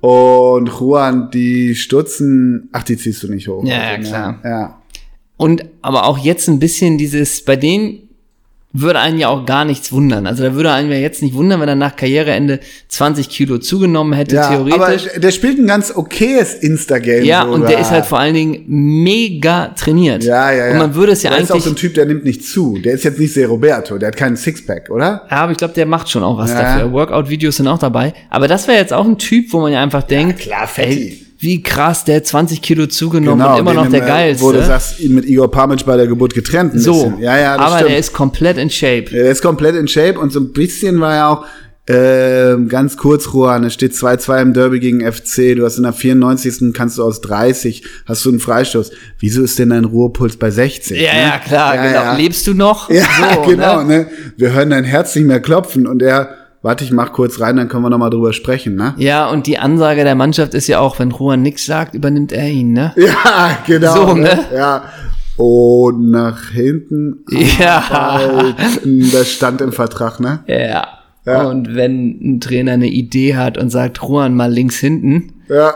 Und 0.02 0.68
Juan, 0.68 1.32
die 1.32 1.76
Stutzen, 1.76 2.68
ach, 2.74 2.84
die 2.84 2.98
ziehst 2.98 3.24
du 3.24 3.30
nicht 3.30 3.48
hoch. 3.48 3.64
Ja, 3.64 3.92
Also, 3.92 4.02
ja, 4.02 4.10
klar. 4.10 4.40
Ja. 4.44 4.82
Und 5.38 5.66
aber 5.82 6.06
auch 6.06 6.18
jetzt 6.18 6.48
ein 6.50 6.60
bisschen 6.60 6.98
dieses, 6.98 7.44
bei 7.44 7.56
denen 7.56 8.10
würde 8.76 9.00
einen 9.00 9.20
ja 9.20 9.28
auch 9.30 9.46
gar 9.46 9.66
nichts 9.66 9.92
wundern. 9.92 10.26
Also 10.26 10.42
da 10.44 10.56
würde 10.56 10.72
einen 10.72 10.92
ja 10.92 10.98
jetzt 10.98 11.22
nicht 11.22 11.36
wundern, 11.36 11.62
wenn 11.62 11.70
er 11.70 11.76
nach 11.76 11.96
Karriereende 11.96 12.60
20 12.88 13.30
Kilo 13.30 13.60
zugenommen 13.60 14.14
hätte, 14.14 14.36
Ja, 14.36 14.50
theoretisch. 14.50 15.08
aber 15.12 15.20
der 15.20 15.32
spielt 15.32 15.60
ein 15.60 15.68
ganz 15.68 15.96
okayes 15.96 16.56
Instagame. 16.56 17.22
ja, 17.24 17.42
sogar. 17.44 17.54
und 17.56 17.70
der 17.70 17.80
ist 17.80 17.92
halt 17.92 18.06
vor 18.06 18.20
allen 18.20 18.34
Dingen 18.34 18.64
mega 18.68 19.68
trainiert. 19.70 20.24
Ja, 20.24 20.52
ja, 20.52 20.66
ja. 20.68 20.72
Und 20.74 20.78
man 20.80 20.96
würde 20.96 21.12
es 21.12 21.22
ja 21.24 21.30
der 21.30 21.40
ist 21.40 21.52
auch 21.52 21.56
eigentlich. 21.56 21.64
so 21.66 21.70
ein 21.70 21.76
Typ, 21.76 21.94
der 21.94 22.06
nimmt 22.06 22.24
nicht 22.26 22.44
zu. 22.46 22.78
Der 22.84 22.94
ist 22.94 23.04
jetzt 23.04 23.20
nicht 23.20 23.34
sehr 23.34 23.48
Roberto. 23.48 23.98
Der 23.98 24.08
hat 24.08 24.16
keinen 24.18 24.36
Sixpack, 24.38 24.90
oder? 24.90 25.22
ja, 25.30 25.38
aber 25.38 25.52
ich 25.52 25.58
glaube, 25.60 25.74
der 25.76 25.86
macht 25.86 26.10
schon 26.10 26.24
auch 26.24 26.38
was 26.38 26.50
Ja. 26.52 26.62
dafür. 26.62 26.92
Workout-Videos 26.92 27.58
sind 27.58 27.68
auch 27.68 27.80
dabei. 27.80 28.14
Aber 28.32 28.48
das 28.48 28.68
wäre 28.68 28.78
jetzt 28.80 28.92
auch 28.94 29.06
ein 29.06 29.18
Typ, 29.20 29.54
wo 29.54 29.60
man 29.62 29.72
ja 29.72 29.82
einfach 29.84 30.04
denkt, 30.04 30.40
klar, 30.40 30.68
Fetti. 30.68 30.92
ey, 31.10 31.26
wie 31.44 31.62
krass, 31.62 32.06
der 32.06 32.18
hat 32.18 32.26
20 32.28 32.62
Kilo 32.62 32.88
zugenommen 32.88 33.46
und 33.46 33.60
immer 33.60 33.74
noch 33.74 33.90
der 33.90 34.04
äh, 34.04 34.08
geilste. 34.08 34.44
Wo 34.46 34.52
du 34.52 34.66
sagst, 34.66 35.00
ihn 35.00 35.14
mit 35.14 35.26
Igor 35.26 35.52
Pamitsch 35.52 35.86
bei 35.86 35.98
der 35.98 36.08
Geburt 36.08 36.34
getrennt. 36.34 36.74
ein 36.74 36.80
so, 36.80 36.94
bisschen. 37.10 37.20
Ja, 37.20 37.38
ja, 37.38 37.58
das 37.58 37.66
aber 37.68 37.76
stimmt. 37.76 37.92
der 37.92 37.98
ist 38.00 38.14
komplett 38.14 38.58
in 38.58 38.70
Shape. 38.70 39.06
Er 39.12 39.30
ist 39.32 39.42
komplett 39.42 39.76
in 39.76 39.88
Shape 39.88 40.20
und 40.20 40.32
so 40.32 40.40
ein 40.40 40.54
bisschen 40.54 41.00
war 41.00 41.16
er 41.16 41.30
auch 41.30 41.46
ähm, 41.86 42.70
ganz 42.70 42.96
kurz, 42.96 43.26
Juan, 43.34 43.66
es 43.66 43.74
steht 43.74 43.92
2-2 43.92 44.42
im 44.42 44.54
Derby 44.54 44.80
gegen 44.80 45.02
FC, 45.02 45.54
du 45.58 45.66
hast 45.66 45.76
in 45.76 45.84
der 45.84 45.92
94. 45.92 46.74
kannst 46.74 46.98
du 46.98 47.04
aus 47.04 47.20
30, 47.20 47.84
hast 48.06 48.24
du 48.24 48.30
einen 48.30 48.40
Freistoß. 48.40 48.92
Wieso 49.20 49.44
ist 49.44 49.60
denn 49.60 49.72
dein 49.72 49.84
Ruhepuls 49.84 50.38
bei 50.38 50.50
60? 50.50 50.98
Ja, 51.02 51.14
ne? 51.14 51.22
ja, 51.24 51.40
klar, 51.40 51.76
Ja, 51.76 51.84
genau. 51.84 52.04
ja. 52.04 52.16
Lebst 52.16 52.48
du 52.48 52.54
noch? 52.54 52.90
Ja, 52.90 53.04
so, 53.36 53.42
genau, 53.50 53.84
Ne? 53.84 53.98
ne? 53.98 54.08
Wir 54.38 54.54
hören 54.54 54.70
dein 54.70 54.86
Herz 54.86 55.14
nicht 55.16 55.26
mehr 55.26 55.42
klopfen 55.42 55.86
und 55.86 56.02
er, 56.02 56.30
warte, 56.64 56.84
ich 56.84 56.92
mach 56.92 57.14
kurz 57.14 57.40
rein, 57.40 57.58
dann 57.58 57.68
können 57.68 57.84
wir 57.84 57.90
nochmal 57.92 58.10
drüber 58.10 58.34
sprechen, 58.34 58.76
ne? 58.76 58.96
Ja, 58.98 59.30
und 59.30 59.46
die 59.46 59.60
Ansage 59.60 60.04
der 60.04 60.16
Mannschaft 60.16 60.56
ist 60.56 60.68
ja 60.68 60.80
auch, 60.80 60.98
wenn 60.98 61.12
Juan 61.12 61.44
nichts 61.44 61.66
sagt, 61.66 61.94
übernimmt 61.94 62.32
er 62.32 62.50
ihn, 62.50 62.74
ne? 62.74 62.94
Ja, 62.98 63.58
genau. 63.68 63.94
So, 63.94 64.14
ne? 64.16 64.40
Ja. 64.56 64.84
Und 65.38 66.10
nach 66.12 66.50
hinten. 66.50 67.24
Ja. 67.60 67.84
arbeiten. 67.90 69.12
Das 69.12 69.32
stand 69.32 69.62
im 69.62 69.72
Vertrag, 69.74 70.20
ne? 70.20 70.40
Ja. 70.48 70.88
Ja. 71.26 71.44
Und 71.44 71.76
wenn 71.76 72.20
ein 72.22 72.40
Trainer 72.42 72.74
eine 72.74 72.88
Idee 72.88 73.36
hat 73.36 73.58
und 73.58 73.70
sagt, 73.70 74.00
Juan 74.02 74.36
mal 74.36 74.52
links 74.52 74.78
hinten, 74.78 75.34
Ja. 75.50 75.74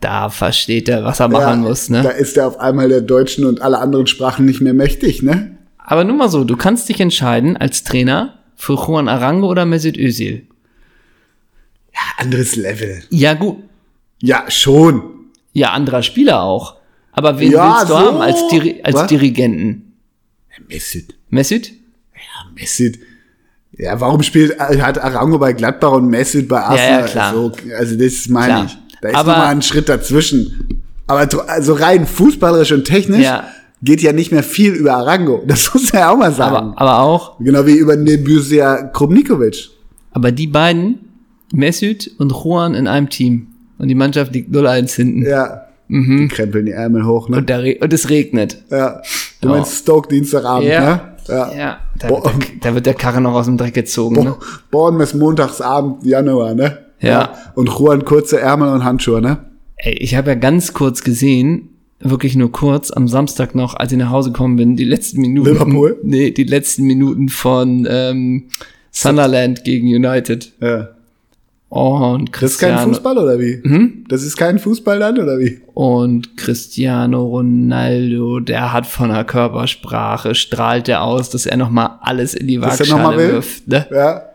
da 0.00 0.28
versteht 0.28 0.88
er, 0.88 1.04
was 1.04 1.20
er 1.20 1.28
machen 1.28 1.62
ja, 1.62 1.68
muss, 1.68 1.88
Da 1.88 2.02
ne? 2.02 2.10
ist 2.10 2.36
er 2.36 2.46
auf 2.46 2.60
einmal 2.60 2.88
der 2.88 3.00
deutschen 3.00 3.44
und 3.46 3.62
alle 3.62 3.78
anderen 3.78 4.06
Sprachen 4.06 4.44
nicht 4.44 4.60
mehr 4.60 4.74
mächtig, 4.74 5.22
ne? 5.22 5.56
Aber 5.78 6.04
nur 6.04 6.16
mal 6.16 6.28
so, 6.28 6.44
du 6.44 6.56
kannst 6.56 6.88
dich 6.88 7.00
entscheiden 7.00 7.56
als 7.56 7.82
Trainer 7.82 8.34
für 8.60 8.74
Juan 8.74 9.08
Arango 9.08 9.48
oder 9.48 9.64
Mesut 9.64 9.96
Özil. 9.96 10.46
Anderes 12.18 12.56
Level. 12.56 13.02
Ja, 13.10 13.34
gut. 13.34 13.56
Ja, 14.20 14.44
schon. 14.50 15.02
Ja, 15.52 15.70
anderer 15.72 16.02
Spieler 16.02 16.42
auch. 16.42 16.76
Aber 17.12 17.40
wen 17.40 17.52
Ja, 17.52 17.78
willst 17.78 17.84
du 17.84 17.88
so. 17.88 17.98
haben 17.98 18.20
als, 18.20 18.46
Diri 18.48 18.80
als 18.82 18.94
Was? 18.96 19.06
Dirigenten? 19.08 19.94
Mesut. 20.68 21.04
Mesut? 21.30 21.68
Ja, 22.14 22.50
Mesut. 22.54 22.98
Ja, 23.72 23.98
warum 24.00 24.22
spielt, 24.22 24.58
hat 24.60 24.98
Arango 24.98 25.38
bei 25.38 25.54
Gladbach 25.54 25.92
und 25.92 26.08
Mesut 26.08 26.46
bei 26.48 26.60
Arsenal? 26.60 27.00
ja, 27.00 27.06
klar. 27.06 27.32
So, 27.34 27.52
also 27.76 27.96
das 27.96 28.28
meine 28.28 28.46
Klar. 28.52 28.64
ich. 28.66 28.78
Da 29.00 29.08
ist 29.08 29.14
Aber- 29.14 29.32
noch 29.32 29.38
mal 29.38 29.46
ein 29.48 29.62
Schritt 29.62 29.88
dazwischen. 29.88 30.82
Aber 31.06 31.26
also 31.48 31.72
rein 31.72 32.06
fußballerisch 32.06 32.72
und 32.72 32.84
technisch 32.84 33.24
Ja. 33.24 33.48
Geht 33.82 34.02
ja 34.02 34.12
nicht 34.12 34.30
mehr 34.32 34.42
viel 34.42 34.72
über 34.74 34.94
Arango. 34.94 35.42
Das 35.46 35.72
muss 35.72 35.90
er 35.92 36.00
ja 36.00 36.10
auch 36.12 36.16
mal 36.18 36.32
sagen. 36.32 36.74
Aber, 36.76 36.80
aber 36.80 36.98
auch, 37.00 37.38
Genau 37.38 37.66
wie 37.66 37.76
über 37.76 37.96
Nebuzia 37.96 38.84
Krumnikovic. 38.88 39.70
aber 40.12 40.32
die 40.32 40.46
beiden, 40.46 41.00
Mesut 41.52 42.10
und 42.18 42.30
Juan 42.32 42.74
in 42.74 42.86
einem 42.86 43.08
Team. 43.08 43.48
Und 43.78 43.88
die 43.88 43.94
Mannschaft 43.94 44.32
liegt 44.34 44.54
0-1 44.54 44.94
hinten. 44.94 45.22
Ja. 45.26 45.62
Die 45.88 46.28
krempeln 46.28 46.66
die 46.66 46.72
Ärmel 46.72 47.04
hoch, 47.04 47.28
ne? 47.28 47.36
Mhm. 47.36 47.40
Und, 47.40 47.50
da 47.50 47.58
und 47.80 47.92
es 47.92 48.08
regnet. 48.10 48.58
ja. 48.70 49.00
Du 49.40 49.48
Ja. 49.48 49.54
meinst 49.56 49.74
Stoke 49.78 50.08
Dienstagabend, 50.08 50.68
Ja. 50.68 50.80
ne? 50.80 51.00
Ja. 51.26 51.52
Ja, 51.56 51.78
da 51.98 52.08
wird, 52.10 52.24
der, 52.26 52.32
da 52.60 52.74
wird 52.74 52.86
der 52.86 52.94
Karre 52.94 53.20
noch 53.20 53.32
aus 53.34 53.46
dem 53.46 53.56
Dreck 53.56 53.74
gezogen. 53.74 54.22
Ne? 54.22 54.34
Bournemouth 54.70 55.14
montagsabend 55.14 56.04
Januar, 56.04 56.54
ne? 56.54 56.78
Ja. 57.00 57.32
Und 57.54 57.68
Juan 57.70 58.04
kurze 58.04 58.38
Ärmel 58.40 58.68
und 58.68 58.84
Handschuhe, 58.84 59.20
ne? 59.20 59.38
Ey, 59.76 59.94
ich 59.94 60.14
habe 60.14 60.30
ja 60.30 60.34
ganz 60.36 60.72
kurz 60.74 61.02
gesehen, 61.02 61.69
wirklich 62.00 62.34
nur 62.36 62.50
kurz, 62.50 62.90
am 62.90 63.08
Samstag 63.08 63.54
noch, 63.54 63.74
als 63.74 63.92
ich 63.92 63.98
nach 63.98 64.10
Hause 64.10 64.32
gekommen 64.32 64.56
bin, 64.56 64.76
die 64.76 64.84
letzten 64.84 65.20
Minuten. 65.20 65.50
Liverpool? 65.50 65.98
Nee, 66.02 66.30
die 66.30 66.44
letzten 66.44 66.84
Minuten 66.84 67.28
von 67.28 67.86
ähm, 67.88 68.44
Sunderland 68.90 69.64
gegen 69.64 69.88
United. 69.88 70.52
Ja. 70.60 70.88
Und 71.68 72.34
Das 72.34 72.52
ist 72.52 72.58
kein 72.58 72.70
Cristiano, 72.70 72.88
Fußball 72.88 73.18
oder 73.18 73.38
wie? 73.38 73.60
Mhm. 73.62 74.04
Das 74.08 74.24
ist 74.24 74.36
kein 74.36 74.58
Fußball 74.58 74.98
dann 74.98 75.18
oder 75.18 75.38
wie? 75.38 75.60
und 75.72 76.36
Cristiano 76.36 77.24
Ronaldo, 77.24 78.40
der 78.40 78.72
hat 78.72 78.86
von 78.86 79.10
der 79.10 79.24
Körpersprache, 79.24 80.34
strahlt 80.34 80.88
er 80.88 81.04
aus, 81.04 81.30
dass 81.30 81.46
er 81.46 81.56
nochmal 81.56 81.98
alles 82.00 82.34
in 82.34 82.48
die 82.48 82.60
Waagschale 82.60 83.16
wirft. 83.16 83.68
Ne? 83.68 83.86
Ja. 83.92 84.29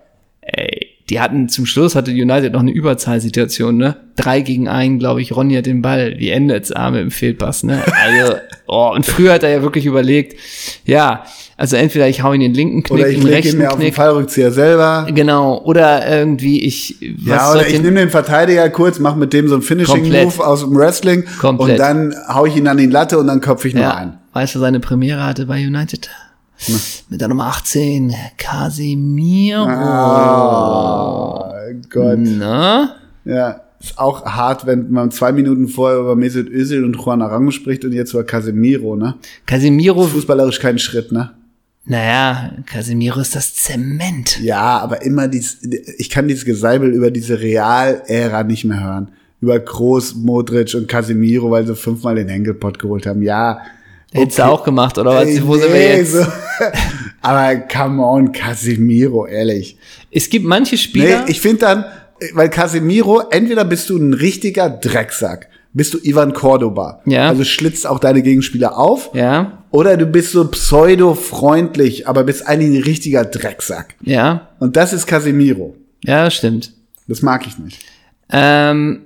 Die 1.10 1.20
hatten 1.22 1.50
zum 1.50 1.68
Schluss 1.68 1.94
hatte 1.96 2.10
United 2.10 2.54
noch 2.54 2.62
eine 2.62 2.72
Überzahlsituation, 2.72 3.78
ne? 3.78 3.96
Drei 4.16 4.42
gegen 4.42 4.68
einen, 4.68 4.98
glaube 4.98 5.22
ich, 5.22 5.36
Ronny 5.36 5.54
hat 5.54 5.68
den 5.68 5.82
Ball. 5.84 6.16
Wie 6.18 6.30
endet's 6.30 6.72
Arme 6.72 7.00
im 7.02 7.12
Fehlpass, 7.12 7.62
ne? 7.64 7.84
Also, 8.04 8.34
oh, 8.68 8.92
und 8.96 9.06
früher 9.06 9.34
hat 9.34 9.44
er 9.44 9.50
ja 9.52 9.62
wirklich 9.62 9.86
überlegt, 9.86 10.36
ja, 10.84 11.24
also 11.58 11.76
entweder 11.76 12.10
ich 12.10 12.24
hau 12.24 12.34
ihn 12.34 12.42
den 12.42 12.54
linken 12.56 12.82
Knick, 12.84 12.92
Oder 13.00 13.08
ich 13.10 13.18
den 13.20 13.24
lege 13.28 13.38
ihn 13.38 13.44
rechten 13.44 13.58
mir 13.60 13.68
auf 13.68 13.76
den 13.76 13.82
Knick. 13.82 13.96
Fallrückzieher 13.96 14.52
selber. 14.52 15.08
Genau, 15.14 15.62
oder 15.64 16.06
irgendwie 16.10 16.62
ich 16.64 16.96
was 17.20 17.36
Ja, 17.38 17.52
oder 17.52 17.68
ich 17.68 17.74
den- 17.74 17.84
nehme 17.84 18.00
den 18.00 18.10
Verteidiger 18.10 18.68
kurz, 18.72 18.98
mach 19.00 19.16
mit 19.16 19.32
dem 19.32 19.48
so 19.48 19.56
einen 19.56 19.64
Komplett. 19.64 19.86
Finishing-Move 19.86 20.46
aus 20.48 20.62
dem 20.62 20.76
Wrestling 20.76 21.24
Komplett. 21.40 21.70
und 21.74 21.80
dann 21.80 22.16
hau 22.28 22.46
ich 22.48 22.58
ihn 22.58 22.68
an 22.68 22.78
die 22.78 22.88
Latte 22.88 23.20
und 23.20 23.28
dann 23.28 23.42
köpfe 23.42 23.68
ich 23.68 23.74
nur 23.76 23.84
ja, 23.84 23.94
ein. 23.96 24.18
weißt 24.34 24.56
du, 24.56 24.60
seine 24.60 24.80
Premiere 24.80 25.24
hatte 25.24 25.46
bei 25.46 25.58
United. 25.66 26.10
Mit 27.10 27.22
der 27.22 27.28
Nummer 27.28 27.48
18, 27.48 28.14
Casemiro. 28.38 29.64
Oh 29.64 31.44
Gott. 31.90 32.20
Na? 32.20 32.96
Ja, 33.26 33.62
ist 33.80 33.98
auch 33.98 34.26
hart, 34.26 34.66
wenn 34.66 34.92
man 34.92 35.12
zwei 35.12 35.32
Minuten 35.32 35.68
vorher 35.68 36.00
über 36.00 36.16
Mesut 36.16 36.50
Özil 36.50 36.84
und 36.84 36.96
Juan 36.96 37.22
Arango 37.22 37.52
spricht 37.52 37.86
und 37.86 37.94
jetzt 37.94 38.14
über 38.14 38.24
Casemiro, 38.24 38.96
ne? 38.96 39.16
Casemiro, 39.46 40.04
Fußballerisch 40.04 40.60
kein 40.60 40.80
Schritt, 40.80 41.12
ne? 41.12 41.32
naja, 41.86 42.52
Casemiro 42.66 43.20
ist 43.20 43.36
das 43.36 43.54
Zement. 43.54 44.40
Ja, 44.42 44.80
aber 44.80 45.04
immer 45.04 45.28
dies, 45.28 45.60
ich 45.98 46.10
kann 46.10 46.28
dieses 46.28 46.46
Geseibel 46.46 46.92
über 46.92 47.12
diese 47.12 47.40
Real-Ära 47.40 48.44
nicht 48.44 48.66
mehr 48.66 48.84
hören. 48.84 49.10
Über 49.40 49.60
Groß, 49.60 50.16
Modric 50.16 50.74
und 50.74 50.88
Casemiro, 50.88 51.52
weil 51.52 51.68
sie 51.68 51.76
fünfmal 51.76 52.16
den 52.16 52.28
Henkelpott 52.30 52.80
geholt 52.80 53.06
haben. 53.06 53.22
Ja. 53.22 53.62
Hättest 54.16 54.40
du 54.40 54.44
auch 54.46 54.64
gemacht, 54.64 54.98
oder 54.98 55.12
was? 55.14 55.28
Wo 55.46 55.56
sind 55.56 55.72
wir 55.74 55.80
nee, 55.80 55.98
jetzt? 55.98 56.14
so. 56.14 56.26
aber 57.22 57.56
come 57.58 58.04
on, 58.04 58.32
Casemiro, 58.32 59.26
ehrlich. 59.28 59.78
Es 60.12 60.30
gibt 60.30 60.46
manche 60.46 60.76
Nee, 60.76 60.82
Spieler. 60.82 61.26
ich 61.28 61.42
finde 61.42 61.58
dann, 61.60 61.86
weil 62.34 62.50
Casemiro, 62.50 63.24
entweder 63.30 63.66
bist 63.66 63.90
du 63.90 63.98
ein 63.98 64.14
richtiger 64.14 64.70
Drecksack, 64.70 65.50
bist 65.74 65.94
du 65.94 65.98
Ivan 66.02 66.32
Cordoba. 66.34 67.02
Ja. 67.06 67.28
Also 67.28 67.44
schlitzt 67.44 67.86
auch 67.86 68.00
deine 68.00 68.22
Gegenspieler 68.22 68.78
auf. 68.78 69.10
ja, 69.14 69.64
Oder 69.72 69.98
du 69.98 70.06
bist 70.06 70.32
so 70.32 70.46
pseudo-freundlich, 70.50 72.08
aber 72.08 72.24
bist 72.24 72.48
eigentlich 72.48 72.80
ein 72.80 72.84
richtiger 72.84 73.26
Drecksack. 73.26 73.96
ja, 74.02 74.50
Und 74.60 74.76
das 74.76 74.94
ist 74.94 75.06
Casemiro. 75.08 75.76
ja, 76.04 76.26
das 76.26 76.36
stimmt. 76.36 76.72
Das 77.08 77.22
mag 77.22 77.46
ich 77.46 77.58
nicht. 77.60 77.80
Ähm, 78.32 79.02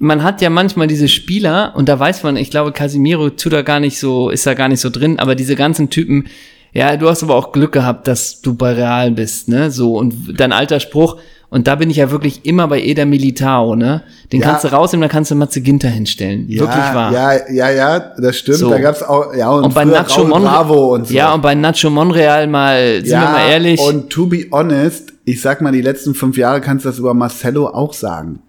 man 0.00 0.22
hat 0.22 0.42
ja 0.42 0.50
manchmal 0.50 0.86
diese 0.86 1.08
Spieler, 1.08 1.72
und 1.76 1.88
da 1.88 1.98
weiß 1.98 2.22
man, 2.22 2.36
ich 2.36 2.50
glaube, 2.50 2.72
Casimiro 2.72 3.30
tut 3.30 3.52
da 3.52 3.62
gar 3.62 3.80
nicht 3.80 3.98
so, 3.98 4.30
ist 4.30 4.46
da 4.46 4.54
gar 4.54 4.68
nicht 4.68 4.80
so 4.80 4.90
drin, 4.90 5.18
aber 5.18 5.34
diese 5.34 5.56
ganzen 5.56 5.90
Typen, 5.90 6.26
ja, 6.72 6.96
du 6.96 7.08
hast 7.08 7.22
aber 7.22 7.34
auch 7.34 7.52
Glück 7.52 7.72
gehabt, 7.72 8.06
dass 8.06 8.42
du 8.42 8.54
bei 8.54 8.72
Real 8.74 9.10
bist, 9.10 9.48
ne? 9.48 9.70
So, 9.70 9.96
und 9.96 10.38
dein 10.38 10.52
alter 10.52 10.80
Spruch, 10.80 11.16
und 11.48 11.68
da 11.68 11.76
bin 11.76 11.88
ich 11.90 11.96
ja 11.96 12.10
wirklich 12.10 12.44
immer 12.44 12.66
bei 12.68 12.82
Eder 12.82 13.06
Militao, 13.06 13.76
ne? 13.76 14.02
Den 14.32 14.40
Ja. 14.40 14.48
kannst 14.48 14.64
du 14.64 14.68
rausnehmen, 14.72 15.02
dann 15.02 15.10
kannst 15.10 15.30
du 15.30 15.36
Matze 15.36 15.62
Ginter 15.62 15.88
hinstellen. 15.88 16.46
Ja, 16.48 16.60
wirklich 16.62 16.84
wahr. 16.92 17.12
Ja, 17.12 17.50
ja, 17.50 17.70
ja, 17.70 18.00
das 18.00 18.36
stimmt. 18.36 18.58
So. 18.58 18.68
Da 18.68 18.78
gab's 18.78 19.02
auch, 19.02 19.32
ja, 19.34 19.48
und, 19.50 19.64
und 19.64 19.74
bei 19.74 19.84
Nacho 19.84 20.24
Monreal. 20.24 20.52
Bravo 20.64 20.94
und 20.94 21.06
so. 21.08 21.14
Ja, 21.14 21.32
und 21.32 21.40
bei 21.40 21.54
Nacho 21.54 21.88
Monreal 21.88 22.48
mal, 22.48 22.96
sind 23.02 23.18
wir 23.20 23.28
mal 23.30 23.48
ehrlich. 23.48 23.80
Und 23.80 24.10
to 24.10 24.26
be 24.26 24.46
honest, 24.50 25.14
ich 25.24 25.40
sag 25.40 25.62
mal, 25.62 25.72
die 25.72 25.82
letzten 25.82 26.14
fünf 26.14 26.36
Jahre 26.36 26.60
kannst 26.60 26.84
du 26.84 26.90
das 26.90 26.98
über 26.98 27.14
Marcelo 27.14 27.68
auch 27.68 27.94
sagen. 27.94 28.40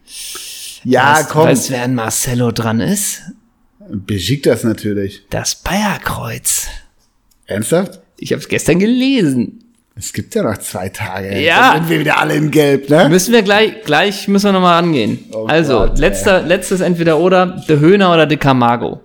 Ja, 0.83 1.17
weißt, 1.17 1.29
komm. 1.29 1.45
Weißt, 1.45 1.71
wer 1.71 1.83
an 1.83 1.95
Marcelo 1.95 2.51
dran 2.51 2.79
ist? 2.79 3.21
Beschickt 3.89 4.45
natürlich. 4.63 5.23
Das 5.29 5.55
Bayerkreuz. 5.55 6.67
Ernsthaft? 7.45 7.99
Ich 8.17 8.31
habe 8.31 8.41
es 8.41 8.47
gestern 8.49 8.79
gelesen. 8.79 9.63
Es 9.95 10.13
gibt 10.13 10.35
ja 10.35 10.43
noch 10.43 10.57
zwei 10.57 10.89
Tage. 10.89 11.39
Ja. 11.39 11.73
Dann 11.73 11.83
sind 11.83 11.89
wir 11.89 11.99
wieder 12.01 12.19
alle 12.19 12.35
in 12.35 12.51
Gelb, 12.51 12.89
ne? 12.89 13.09
Müssen 13.09 13.33
wir 13.33 13.41
gleich, 13.41 13.83
gleich 13.83 14.27
müssen 14.27 14.45
wir 14.45 14.51
nochmal 14.51 14.75
rangehen. 14.75 15.19
Oh 15.31 15.45
also, 15.47 15.79
Gott, 15.79 15.95
ey. 15.95 16.01
letzter, 16.01 16.41
letztes 16.43 16.81
entweder 16.81 17.17
oder, 17.17 17.63
De 17.67 17.79
Höhner 17.79 18.13
oder 18.13 18.27
De 18.27 18.37
Camargo. 18.37 19.01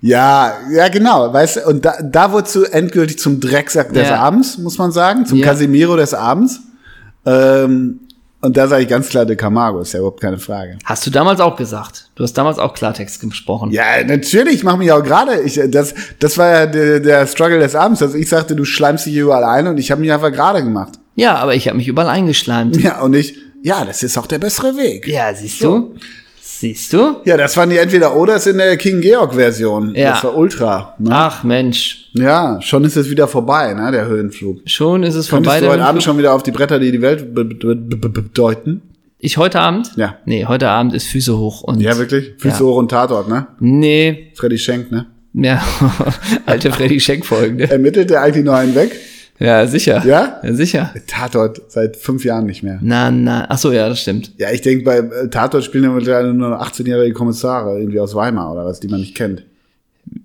Ja, 0.00 0.54
ja, 0.72 0.88
genau. 0.88 1.32
Weißt 1.32 1.56
du, 1.56 1.66
und 1.68 1.84
da, 1.84 1.94
da 2.02 2.32
wurdest 2.32 2.54
du 2.56 2.64
endgültig 2.64 3.18
zum 3.18 3.40
Drecksack 3.40 3.92
des 3.92 4.08
Ja. 4.08 4.18
Abends, 4.20 4.58
muss 4.58 4.78
man 4.78 4.90
sagen. 4.92 5.26
Zum 5.26 5.38
Ja. 5.38 5.46
Casimiro 5.46 5.96
des 5.96 6.14
Abends. 6.14 6.60
Ähm, 7.26 8.00
Und 8.40 8.56
da 8.56 8.68
sage 8.68 8.82
ich 8.84 8.88
ganz 8.88 9.08
klar, 9.08 9.26
De 9.26 9.34
Camargo 9.34 9.80
ist 9.80 9.92
ja 9.92 9.98
überhaupt 9.98 10.20
keine 10.20 10.38
Frage. 10.38 10.78
Hast 10.84 11.04
du 11.04 11.10
damals 11.10 11.40
auch 11.40 11.56
gesagt. 11.56 12.08
Du 12.14 12.22
hast 12.22 12.34
damals 12.34 12.58
auch 12.58 12.72
Klartext 12.72 13.20
gesprochen. 13.20 13.72
Ja, 13.72 14.04
natürlich, 14.06 14.54
ich 14.54 14.64
mache 14.64 14.78
mich 14.78 14.92
auch 14.92 15.02
gerade. 15.02 15.40
Ich, 15.42 15.60
das, 15.68 15.94
das 16.20 16.38
war 16.38 16.48
ja 16.48 16.66
der, 16.66 17.00
der 17.00 17.26
Struggle 17.26 17.58
des 17.58 17.74
Abends, 17.74 17.98
dass 17.98 18.14
ich 18.14 18.28
sagte, 18.28 18.54
du 18.54 18.64
schleimst 18.64 19.06
dich 19.06 19.16
überall 19.16 19.42
ein 19.42 19.66
und 19.66 19.78
ich 19.78 19.90
habe 19.90 20.00
mich 20.00 20.12
einfach 20.12 20.30
gerade 20.30 20.62
gemacht. 20.62 20.92
Ja, 21.16 21.34
aber 21.34 21.56
ich 21.56 21.66
habe 21.66 21.76
mich 21.76 21.88
überall 21.88 22.08
eingeschleimt. 22.08 22.80
Ja, 22.80 23.00
und 23.00 23.14
ich, 23.14 23.36
ja, 23.62 23.84
das 23.84 24.04
ist 24.04 24.16
auch 24.16 24.26
der 24.26 24.38
bessere 24.38 24.76
Weg. 24.76 25.08
Ja, 25.08 25.34
siehst 25.34 25.60
du? 25.60 25.96
Siehst 26.60 26.92
du? 26.92 27.18
Ja, 27.24 27.36
das 27.36 27.56
waren 27.56 27.70
die 27.70 27.76
entweder 27.76 28.16
Oders 28.16 28.48
in 28.48 28.58
der 28.58 28.76
King 28.76 29.00
Georg 29.00 29.34
Version. 29.34 29.94
Ja. 29.94 30.10
Das 30.14 30.24
war 30.24 30.36
Ultra. 30.36 30.94
Ne? 30.98 31.10
Ach 31.12 31.44
Mensch, 31.44 32.10
Ja, 32.14 32.60
schon 32.60 32.82
ist 32.82 32.96
es 32.96 33.08
wieder 33.10 33.28
vorbei, 33.28 33.74
ne, 33.74 33.92
der 33.92 34.06
Höhenflug. 34.06 34.62
schon 34.68 35.04
ist 35.04 35.14
es 35.14 35.28
Könntest 35.28 35.44
vorbei. 35.54 35.60
du 35.60 35.66
der 35.66 35.70
heute 35.74 35.84
Abend 35.84 36.02
schon 36.02 36.18
wieder 36.18 36.34
auf 36.34 36.42
die 36.42 36.50
Bretter, 36.50 36.80
die 36.80 36.90
die 36.90 37.00
Welt 37.00 37.32
be 37.32 37.44
be 37.44 37.54
be 37.76 37.96
be 37.96 38.08
bedeuten? 38.08 38.82
Ich 39.20 39.36
heute 39.36 39.60
Abend? 39.60 39.92
Ja. 39.96 40.16
Nee, 40.24 40.46
heute 40.46 40.68
Abend 40.68 40.94
ist 40.94 41.06
Füße 41.06 41.38
hoch 41.38 41.62
und. 41.62 41.80
Ja, 41.80 41.96
wirklich? 41.96 42.32
Füße 42.38 42.58
Ja. 42.58 42.66
hoch 42.66 42.76
und 42.76 42.90
Tatort, 42.90 43.28
ne? 43.28 43.46
Nee, 43.60 44.32
Freddy 44.34 44.58
Schenk, 44.58 44.90
ne? 44.90 45.06
ja, 45.34 45.62
alte 46.46 46.72
Freddy 46.72 46.98
Schenk 46.98 47.24
Folgen. 47.24 47.56
Ne? 47.58 47.70
Ermittelt 47.70 48.10
der 48.10 48.22
eigentlich 48.22 48.44
noch 48.44 48.54
einen 48.54 48.74
weg? 48.74 48.96
Ja, 49.38 49.66
sicher. 49.66 50.04
Ja? 50.04 50.40
Ja, 50.42 50.52
sicher. 50.52 50.92
Tatort 51.06 51.62
seit 51.68 51.96
fünf 51.96 52.24
Jahren 52.24 52.46
nicht 52.46 52.62
mehr. 52.62 52.78
Na, 52.82 53.10
na, 53.10 53.46
ach 53.48 53.58
so, 53.58 53.72
ja, 53.72 53.88
das 53.88 54.00
stimmt. 54.00 54.32
Ja, 54.36 54.50
ich 54.50 54.62
denke, 54.62 54.84
bei 54.84 54.98
äh, 54.98 55.28
Tatort 55.28 55.64
spielen 55.64 55.84
ja 55.84 55.90
mittlerweile 55.90 56.34
nur 56.34 56.50
noch 56.50 56.60
18-jährige 56.60 57.14
Kommissare, 57.14 57.78
irgendwie 57.78 58.00
aus 58.00 58.14
Weimar 58.14 58.52
oder 58.52 58.64
was, 58.64 58.80
die 58.80 58.88
man 58.88 59.00
nicht 59.00 59.14
kennt. 59.16 59.44